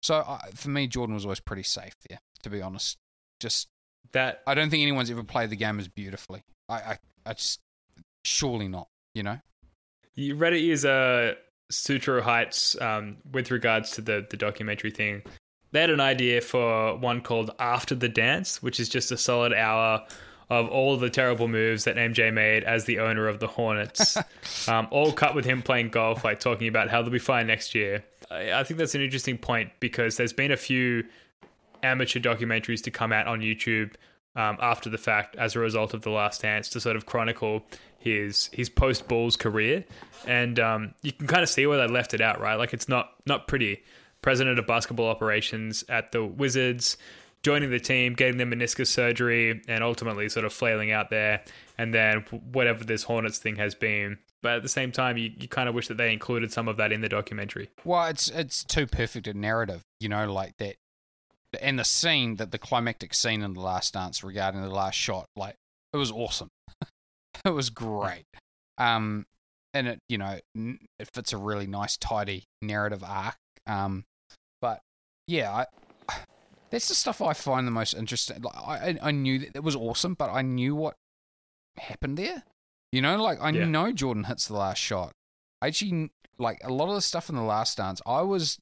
So 0.02 0.16
uh, 0.16 0.38
for 0.54 0.70
me, 0.70 0.86
Jordan 0.86 1.14
was 1.14 1.24
always 1.24 1.40
pretty 1.40 1.62
safe 1.62 1.94
there, 2.08 2.18
to 2.42 2.50
be 2.50 2.62
honest. 2.62 2.96
Just 3.40 3.68
that 4.12 4.42
I 4.46 4.54
don't 4.54 4.70
think 4.70 4.82
anyone's 4.82 5.10
ever 5.10 5.24
played 5.24 5.50
the 5.50 5.56
game 5.56 5.78
as 5.78 5.88
beautifully. 5.88 6.42
I, 6.68 6.74
I, 6.74 6.98
I 7.26 7.32
just 7.34 7.60
surely 8.24 8.68
not. 8.68 8.88
You 9.14 9.22
know. 9.22 9.38
you, 10.14 10.36
Reddit 10.36 10.62
user 10.62 11.36
Sutro 11.70 12.22
Heights, 12.22 12.80
um, 12.80 13.16
with 13.32 13.50
regards 13.50 13.92
to 13.92 14.00
the 14.00 14.26
the 14.28 14.36
documentary 14.36 14.90
thing, 14.90 15.22
they 15.72 15.80
had 15.80 15.90
an 15.90 16.00
idea 16.00 16.40
for 16.40 16.96
one 16.96 17.20
called 17.20 17.50
After 17.58 17.94
the 17.94 18.08
Dance, 18.08 18.62
which 18.62 18.80
is 18.80 18.88
just 18.88 19.10
a 19.12 19.16
solid 19.16 19.52
hour 19.52 20.06
of 20.48 20.68
all 20.68 20.96
the 20.96 21.10
terrible 21.10 21.48
moves 21.48 21.84
that 21.84 21.96
MJ 21.96 22.32
made 22.32 22.62
as 22.62 22.84
the 22.84 23.00
owner 23.00 23.26
of 23.26 23.40
the 23.40 23.48
Hornets, 23.48 24.16
um, 24.68 24.86
all 24.90 25.12
cut 25.12 25.34
with 25.34 25.44
him 25.44 25.60
playing 25.60 25.88
golf, 25.88 26.24
like 26.24 26.38
talking 26.38 26.68
about 26.68 26.88
how 26.88 27.02
they'll 27.02 27.10
be 27.10 27.18
fine 27.18 27.48
next 27.48 27.74
year. 27.74 28.04
I, 28.30 28.52
I 28.52 28.64
think 28.64 28.78
that's 28.78 28.94
an 28.94 29.02
interesting 29.02 29.38
point 29.38 29.72
because 29.80 30.16
there's 30.16 30.32
been 30.32 30.52
a 30.52 30.56
few 30.56 31.04
amateur 31.82 32.20
documentaries 32.20 32.82
to 32.84 32.90
come 32.90 33.12
out 33.12 33.26
on 33.26 33.40
YouTube 33.40 33.94
um, 34.36 34.56
after 34.60 34.88
the 34.88 34.98
fact 34.98 35.34
as 35.36 35.56
a 35.56 35.58
result 35.58 35.94
of 35.94 36.02
the 36.02 36.10
Last 36.10 36.42
Dance 36.42 36.68
to 36.70 36.80
sort 36.80 36.94
of 36.94 37.06
chronicle 37.06 37.64
his 38.14 38.48
his 38.52 38.68
post 38.68 39.08
Bulls 39.08 39.36
career, 39.36 39.84
and 40.26 40.58
um, 40.58 40.94
you 41.02 41.12
can 41.12 41.26
kind 41.26 41.42
of 41.42 41.48
see 41.48 41.66
where 41.66 41.78
they 41.78 41.92
left 41.92 42.14
it 42.14 42.20
out, 42.20 42.40
right? 42.40 42.54
Like 42.54 42.72
it's 42.72 42.88
not 42.88 43.12
not 43.26 43.46
pretty. 43.46 43.82
President 44.22 44.58
of 44.58 44.66
basketball 44.66 45.08
operations 45.08 45.84
at 45.88 46.10
the 46.10 46.24
Wizards, 46.24 46.96
joining 47.42 47.70
the 47.70 47.78
team, 47.78 48.14
getting 48.14 48.38
their 48.38 48.46
meniscus 48.46 48.88
surgery, 48.88 49.62
and 49.68 49.84
ultimately 49.84 50.28
sort 50.28 50.44
of 50.44 50.52
flailing 50.52 50.90
out 50.90 51.10
there, 51.10 51.44
and 51.78 51.94
then 51.94 52.24
whatever 52.52 52.82
this 52.82 53.04
Hornets 53.04 53.38
thing 53.38 53.56
has 53.56 53.74
been. 53.74 54.18
But 54.42 54.56
at 54.56 54.62
the 54.62 54.68
same 54.68 54.90
time, 54.90 55.16
you, 55.16 55.30
you 55.38 55.48
kind 55.48 55.68
of 55.68 55.74
wish 55.74 55.88
that 55.88 55.96
they 55.96 56.12
included 56.12 56.52
some 56.52 56.66
of 56.66 56.76
that 56.78 56.92
in 56.92 57.02
the 57.02 57.08
documentary. 57.08 57.68
Well, 57.84 58.06
it's 58.06 58.28
it's 58.28 58.64
too 58.64 58.86
perfect 58.86 59.28
a 59.28 59.34
narrative, 59.34 59.82
you 60.00 60.08
know, 60.08 60.32
like 60.32 60.56
that 60.58 60.76
and 61.60 61.78
the 61.78 61.84
scene 61.84 62.36
that 62.36 62.50
the 62.50 62.58
climactic 62.58 63.14
scene 63.14 63.42
in 63.42 63.54
the 63.54 63.60
last 63.60 63.94
dance 63.94 64.22
regarding 64.24 64.62
the 64.62 64.68
last 64.68 64.94
shot, 64.94 65.28
like 65.36 65.56
it 65.92 65.96
was 65.96 66.10
awesome. 66.10 66.48
it 67.50 67.54
was 67.54 67.70
great. 67.70 68.26
Um, 68.78 69.26
and 69.72 69.88
it, 69.88 70.00
you 70.08 70.18
know, 70.18 70.38
it 70.54 71.08
fits 71.14 71.32
a 71.32 71.36
really 71.36 71.66
nice, 71.66 71.96
tidy 71.96 72.44
narrative 72.60 73.04
arc. 73.04 73.36
Um, 73.66 74.04
but 74.60 74.80
yeah, 75.26 75.64
I, 76.08 76.14
that's 76.70 76.88
the 76.88 76.94
stuff 76.94 77.22
I 77.22 77.32
find 77.32 77.66
the 77.66 77.72
most 77.72 77.94
interesting. 77.94 78.42
Like, 78.42 78.56
I, 78.56 78.98
I 79.00 79.10
knew 79.12 79.38
that 79.40 79.54
it 79.54 79.62
was 79.62 79.76
awesome, 79.76 80.14
but 80.14 80.30
I 80.30 80.42
knew 80.42 80.74
what 80.74 80.96
happened 81.78 82.18
there. 82.18 82.42
You 82.92 83.02
know, 83.02 83.22
like 83.22 83.38
I 83.40 83.50
yeah. 83.50 83.64
know 83.64 83.92
Jordan 83.92 84.24
hits 84.24 84.48
the 84.48 84.56
last 84.56 84.78
shot. 84.78 85.12
I 85.60 85.68
actually 85.68 86.10
like 86.38 86.58
a 86.64 86.72
lot 86.72 86.88
of 86.88 86.94
the 86.94 87.02
stuff 87.02 87.28
in 87.28 87.34
the 87.36 87.42
last 87.42 87.76
dance. 87.76 88.00
I 88.06 88.22
was 88.22 88.58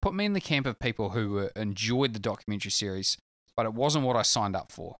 put 0.00 0.14
me 0.14 0.24
in 0.24 0.32
the 0.32 0.40
camp 0.40 0.66
of 0.66 0.78
people 0.78 1.10
who 1.10 1.48
enjoyed 1.56 2.12
the 2.12 2.18
documentary 2.18 2.70
series, 2.70 3.18
but 3.56 3.66
it 3.66 3.74
wasn't 3.74 4.04
what 4.04 4.16
I 4.16 4.22
signed 4.22 4.56
up 4.56 4.72
for. 4.72 4.96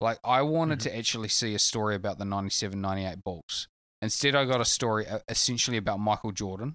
Like 0.00 0.18
I 0.24 0.42
wanted 0.42 0.80
mm-hmm. 0.80 0.90
to 0.90 0.98
actually 0.98 1.28
see 1.28 1.54
a 1.54 1.58
story 1.58 1.94
about 1.94 2.18
the 2.18 2.24
97-98 2.24 3.22
Bulls. 3.24 3.68
Instead, 4.02 4.34
I 4.34 4.44
got 4.44 4.60
a 4.60 4.64
story 4.64 5.06
uh, 5.06 5.20
essentially 5.28 5.78
about 5.78 5.98
Michael 5.98 6.32
Jordan 6.32 6.74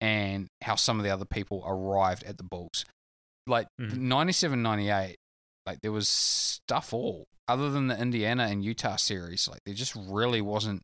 and 0.00 0.48
how 0.62 0.74
some 0.76 0.98
of 0.98 1.04
the 1.04 1.10
other 1.10 1.26
people 1.26 1.62
arrived 1.66 2.24
at 2.24 2.38
the 2.38 2.44
Bulls. 2.44 2.84
Like 3.46 3.66
mm-hmm. 3.80 4.10
97-98, 4.10 5.14
like 5.66 5.78
there 5.82 5.92
was 5.92 6.08
stuff 6.08 6.94
all 6.94 7.24
other 7.48 7.70
than 7.70 7.88
the 7.88 8.00
Indiana 8.00 8.44
and 8.44 8.64
Utah 8.64 8.96
series. 8.96 9.46
Like 9.48 9.60
there 9.66 9.74
just 9.74 9.94
really 9.94 10.40
wasn't 10.40 10.80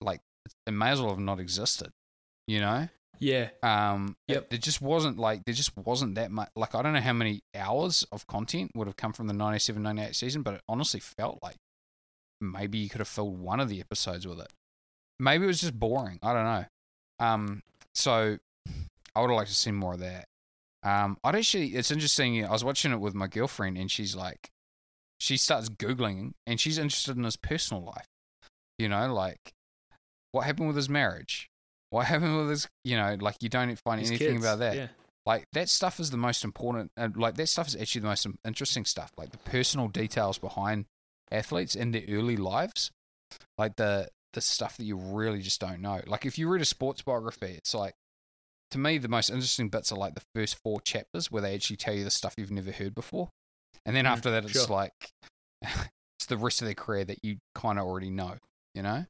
like 0.00 0.20
it 0.66 0.72
may 0.72 0.90
as 0.90 1.00
well 1.00 1.10
have 1.10 1.18
not 1.18 1.40
existed. 1.40 1.90
You 2.46 2.60
know? 2.60 2.88
Yeah. 3.18 3.48
Um. 3.62 4.16
Yep. 4.28 4.52
It, 4.52 4.62
just 4.62 4.80
wasn't 4.80 5.18
like 5.18 5.44
there 5.44 5.54
just 5.54 5.76
wasn't 5.76 6.16
that 6.16 6.30
much. 6.30 6.48
Like 6.56 6.74
I 6.74 6.82
don't 6.82 6.92
know 6.92 7.00
how 7.00 7.12
many 7.12 7.40
hours 7.54 8.06
of 8.12 8.26
content 8.26 8.72
would 8.74 8.86
have 8.86 8.96
come 8.96 9.12
from 9.12 9.26
the 9.26 9.32
97, 9.32 9.82
98 9.82 10.14
season, 10.14 10.42
but 10.42 10.54
it 10.54 10.60
honestly 10.68 11.00
felt 11.00 11.38
like 11.42 11.56
maybe 12.40 12.78
you 12.78 12.88
could 12.88 12.98
have 12.98 13.08
filled 13.08 13.38
one 13.38 13.60
of 13.60 13.68
the 13.68 13.80
episodes 13.80 14.26
with 14.26 14.40
it. 14.40 14.52
Maybe 15.18 15.44
it 15.44 15.48
was 15.48 15.60
just 15.60 15.78
boring. 15.78 16.18
I 16.22 16.32
don't 16.32 16.44
know. 16.44 16.64
Um. 17.18 17.62
So 17.94 18.38
I 19.14 19.20
would 19.20 19.30
have 19.30 19.36
liked 19.36 19.50
to 19.50 19.56
see 19.56 19.72
more 19.72 19.94
of 19.94 20.00
that. 20.00 20.26
Um. 20.82 21.16
I'd 21.24 21.36
actually. 21.36 21.68
It's 21.68 21.90
interesting. 21.90 22.44
I 22.44 22.50
was 22.50 22.64
watching 22.64 22.92
it 22.92 23.00
with 23.00 23.14
my 23.14 23.26
girlfriend, 23.26 23.78
and 23.78 23.90
she's 23.90 24.14
like, 24.14 24.50
she 25.18 25.36
starts 25.36 25.68
googling, 25.68 26.32
and 26.46 26.60
she's 26.60 26.78
interested 26.78 27.16
in 27.16 27.24
his 27.24 27.36
personal 27.36 27.82
life. 27.82 28.06
You 28.78 28.90
know, 28.90 29.12
like 29.14 29.52
what 30.32 30.44
happened 30.44 30.66
with 30.66 30.76
his 30.76 30.90
marriage 30.90 31.48
what 31.90 32.06
happened 32.06 32.36
with 32.36 32.48
this? 32.48 32.68
You 32.84 32.96
know, 32.96 33.16
like 33.20 33.36
you 33.40 33.48
don't 33.48 33.78
find 33.78 34.00
His 34.00 34.10
anything 34.10 34.34
kids, 34.34 34.44
about 34.44 34.58
that. 34.60 34.76
Yeah. 34.76 34.88
Like 35.24 35.44
that 35.52 35.68
stuff 35.68 35.98
is 35.98 36.10
the 36.10 36.16
most 36.16 36.44
important. 36.44 36.90
Uh, 36.96 37.08
like 37.14 37.34
that 37.34 37.48
stuff 37.48 37.68
is 37.68 37.76
actually 37.76 38.02
the 38.02 38.08
most 38.08 38.26
interesting 38.44 38.84
stuff. 38.84 39.12
Like 39.16 39.30
the 39.30 39.38
personal 39.38 39.88
details 39.88 40.38
behind 40.38 40.86
athletes 41.30 41.74
in 41.74 41.90
their 41.90 42.02
early 42.08 42.36
lives, 42.36 42.90
like 43.58 43.76
the 43.76 44.08
the 44.32 44.40
stuff 44.40 44.76
that 44.76 44.84
you 44.84 44.96
really 44.96 45.40
just 45.40 45.60
don't 45.60 45.80
know. 45.80 46.00
Like 46.06 46.26
if 46.26 46.38
you 46.38 46.48
read 46.48 46.62
a 46.62 46.66
sports 46.66 47.02
biography, 47.02 47.54
it's 47.56 47.74
like 47.74 47.94
to 48.70 48.78
me 48.78 48.98
the 48.98 49.08
most 49.08 49.30
interesting 49.30 49.68
bits 49.68 49.90
are 49.90 49.98
like 49.98 50.14
the 50.14 50.24
first 50.34 50.56
four 50.62 50.80
chapters 50.80 51.30
where 51.30 51.42
they 51.42 51.54
actually 51.54 51.76
tell 51.76 51.94
you 51.94 52.04
the 52.04 52.10
stuff 52.10 52.34
you've 52.36 52.50
never 52.50 52.70
heard 52.70 52.94
before, 52.94 53.30
and 53.84 53.96
then 53.96 54.04
mm, 54.04 54.10
after 54.10 54.30
that 54.30 54.44
it's 54.44 54.52
sure. 54.52 54.66
like 54.68 54.92
it's 55.62 56.26
the 56.28 56.36
rest 56.36 56.62
of 56.62 56.66
their 56.66 56.74
career 56.74 57.04
that 57.04 57.24
you 57.24 57.38
kind 57.54 57.78
of 57.78 57.86
already 57.86 58.10
know. 58.10 58.34
You 58.74 58.82
know 58.82 59.06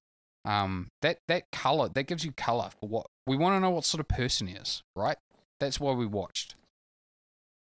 um, 0.47 0.89
that 1.03 1.19
that 1.29 1.51
color 1.51 1.89
that 1.91 2.05
gives 2.05 2.25
you 2.25 2.33
color 2.33 2.71
for 2.81 2.89
what 2.89 3.07
we 3.27 3.37
want 3.37 3.57
to 3.57 3.61
know 3.61 3.71
what 3.71 3.85
sort 3.85 4.01
of 4.01 4.09
person 4.09 4.47
he 4.47 4.55
is, 4.55 4.83
right? 4.95 5.17
That's 5.59 5.81
why 5.81 5.93
we 5.93 6.07
watched, 6.07 6.55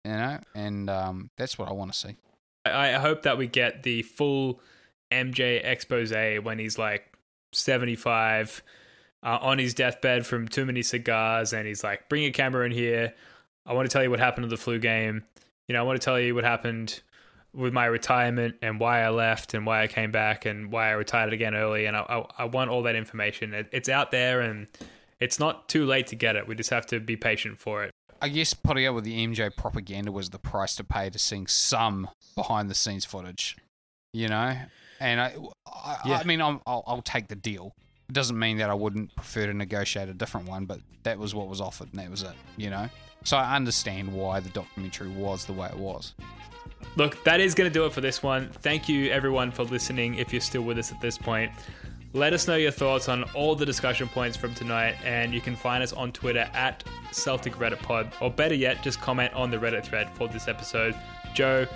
you 0.03 0.11
know, 0.11 0.39
and 0.53 0.89
um, 0.89 1.29
that's 1.37 1.57
what 1.57 1.67
I 1.67 1.73
want 1.73 1.91
to 1.91 1.97
see. 1.97 2.15
I 2.65 2.93
hope 2.93 3.23
that 3.23 3.37
we 3.37 3.47
get 3.47 3.83
the 3.83 4.03
full 4.03 4.59
MJ 5.11 5.63
expose 5.63 6.11
when 6.43 6.59
he's 6.59 6.77
like 6.77 7.11
seventy 7.51 7.95
five. 7.95 8.63
Uh, 9.23 9.39
on 9.41 9.57
his 9.57 9.73
deathbed 9.73 10.23
from 10.23 10.47
too 10.47 10.67
many 10.67 10.83
cigars, 10.83 11.51
and 11.51 11.65
he's 11.65 11.83
like, 11.83 12.07
"Bring 12.09 12.25
a 12.25 12.31
camera 12.31 12.63
in 12.63 12.71
here. 12.71 13.11
I 13.65 13.73
want 13.73 13.89
to 13.89 13.91
tell 13.91 14.03
you 14.03 14.11
what 14.11 14.19
happened 14.19 14.43
to 14.43 14.49
the 14.49 14.61
flu 14.61 14.77
game. 14.77 15.23
You 15.67 15.73
know, 15.73 15.79
I 15.79 15.83
want 15.83 15.99
to 15.99 16.05
tell 16.05 16.19
you 16.19 16.35
what 16.35 16.43
happened 16.43 17.01
with 17.55 17.73
my 17.73 17.85
retirement 17.85 18.55
and 18.61 18.79
why 18.79 19.01
I 19.01 19.09
left 19.09 19.53
and 19.53 19.65
why 19.65 19.81
I 19.81 19.87
came 19.87 20.11
back 20.11 20.45
and 20.45 20.71
why 20.71 20.89
I 20.89 20.91
retired 20.91 21.33
again 21.33 21.55
early. 21.55 21.85
And 21.85 21.95
I, 21.95 22.01
I, 22.01 22.25
I 22.39 22.45
want 22.45 22.69
all 22.69 22.83
that 22.83 22.95
information. 22.95 23.53
It, 23.53 23.67
it's 23.71 23.89
out 23.89 24.11
there 24.11 24.41
and 24.41 24.67
it's 25.19 25.39
not 25.39 25.69
too 25.69 25.85
late 25.85 26.07
to 26.07 26.15
get 26.15 26.35
it. 26.35 26.47
We 26.47 26.55
just 26.55 26.69
have 26.69 26.85
to 26.87 26.99
be 26.99 27.15
patient 27.15 27.59
for 27.59 27.83
it. 27.83 27.91
I 28.21 28.29
guess 28.29 28.53
putting 28.53 28.85
up 28.85 28.95
with 28.95 29.03
the 29.03 29.25
MJ 29.25 29.55
propaganda 29.55 30.11
was 30.11 30.29
the 30.29 30.39
price 30.39 30.75
to 30.77 30.83
pay 30.83 31.09
to 31.09 31.19
seeing 31.19 31.47
some 31.47 32.09
behind 32.35 32.69
the 32.69 32.75
scenes 32.75 33.05
footage, 33.05 33.57
you 34.13 34.27
know. 34.27 34.55
And 34.99 35.21
I, 35.21 35.35
I, 35.67 35.97
Yeah. 36.05 36.17
I 36.17 36.23
mean, 36.23 36.41
I'm, 36.41 36.61
I'll, 36.65 36.83
I'll 36.87 37.01
take 37.01 37.27
the 37.27 37.35
deal. 37.35 37.73
It 38.09 38.13
doesn't 38.13 38.37
mean 38.37 38.57
that 38.57 38.69
I 38.69 38.73
wouldn't 38.73 39.15
prefer 39.15 39.47
to 39.47 39.53
negotiate 39.53 40.09
a 40.09 40.13
different 40.13 40.47
one, 40.47 40.65
but 40.65 40.79
that 41.03 41.17
was 41.17 41.33
what 41.33 41.47
was 41.47 41.59
offered, 41.59 41.89
and 41.91 41.99
that 41.99 42.09
was 42.09 42.23
it, 42.23 42.33
you 42.55 42.69
know. 42.69 42.87
So 43.23 43.37
I 43.37 43.55
understand 43.55 44.13
why 44.13 44.39
the 44.39 44.49
documentary 44.49 45.09
was 45.09 45.45
the 45.45 45.53
way 45.53 45.67
it 45.67 45.77
was. 45.77 46.13
Look, 46.97 47.21
that 47.25 47.41
is 47.41 47.53
going 47.53 47.69
to 47.69 47.73
do 47.73 47.85
it 47.85 47.91
for 47.91 48.01
this 48.01 48.23
one. 48.23 48.49
Thank 48.61 48.87
you, 48.87 49.11
everyone, 49.11 49.51
for 49.51 49.63
listening. 49.63 50.15
If 50.15 50.31
you're 50.31 50.41
still 50.41 50.61
with 50.61 50.77
us 50.77 50.91
at 50.91 51.01
this 51.01 51.17
point, 51.17 51.51
let 52.13 52.31
us 52.31 52.47
know 52.47 52.55
your 52.55 52.71
thoughts 52.71 53.09
on 53.09 53.23
all 53.33 53.55
the 53.55 53.65
discussion 53.65 54.07
points 54.07 54.37
from 54.37 54.53
tonight, 54.53 54.95
and 55.03 55.33
you 55.33 55.41
can 55.41 55.57
find 55.57 55.83
us 55.83 55.91
on 55.91 56.13
Twitter 56.13 56.49
at 56.53 56.85
Celtic 57.11 57.55
Reddit 57.55 57.79
Pod, 57.79 58.13
or 58.21 58.31
better 58.31 58.55
yet, 58.55 58.81
just 58.81 59.01
comment 59.01 59.33
on 59.33 59.51
the 59.51 59.57
Reddit 59.57 59.83
thread 59.83 60.09
for 60.13 60.29
this 60.29 60.47
episode. 60.47 60.95
Joe, 61.33 61.67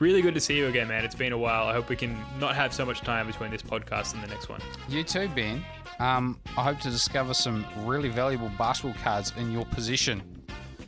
really 0.00 0.20
good 0.20 0.34
to 0.34 0.40
see 0.40 0.56
you 0.56 0.66
again, 0.66 0.88
man. 0.88 1.04
It's 1.04 1.14
been 1.14 1.32
a 1.32 1.38
while. 1.38 1.68
I 1.68 1.72
hope 1.72 1.88
we 1.88 1.94
can 1.94 2.18
not 2.40 2.56
have 2.56 2.74
so 2.74 2.84
much 2.84 3.02
time 3.02 3.28
between 3.28 3.52
this 3.52 3.62
podcast 3.62 4.14
and 4.14 4.22
the 4.24 4.26
next 4.26 4.48
one. 4.48 4.60
You 4.88 5.04
too, 5.04 5.28
Ben. 5.28 5.64
Um, 6.00 6.40
I 6.58 6.64
hope 6.64 6.80
to 6.80 6.90
discover 6.90 7.32
some 7.32 7.64
really 7.84 8.08
valuable 8.08 8.50
basketball 8.58 9.00
cards 9.00 9.32
in 9.36 9.52
your 9.52 9.64
position. 9.66 10.22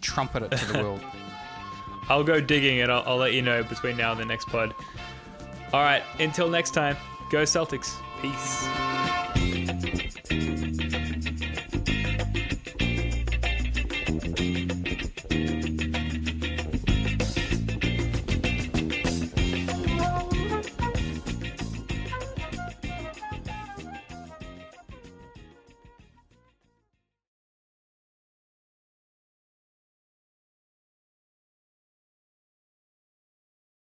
Trumpet 0.01 0.43
it 0.43 0.51
to 0.57 0.73
the 0.73 0.83
world. 0.83 1.01
I'll 2.09 2.25
go 2.25 2.41
digging 2.41 2.81
and 2.81 2.91
I'll, 2.91 3.03
I'll 3.07 3.17
let 3.17 3.35
you 3.35 3.43
know 3.43 3.63
between 3.63 3.97
now 3.97 4.13
and 4.13 4.21
the 4.21 4.25
next 4.25 4.49
pod. 4.49 4.75
All 5.73 5.83
right, 5.83 6.03
until 6.19 6.49
next 6.49 6.71
time, 6.71 6.97
go 7.31 7.43
Celtics. 7.43 7.95
Peace. 8.21 9.28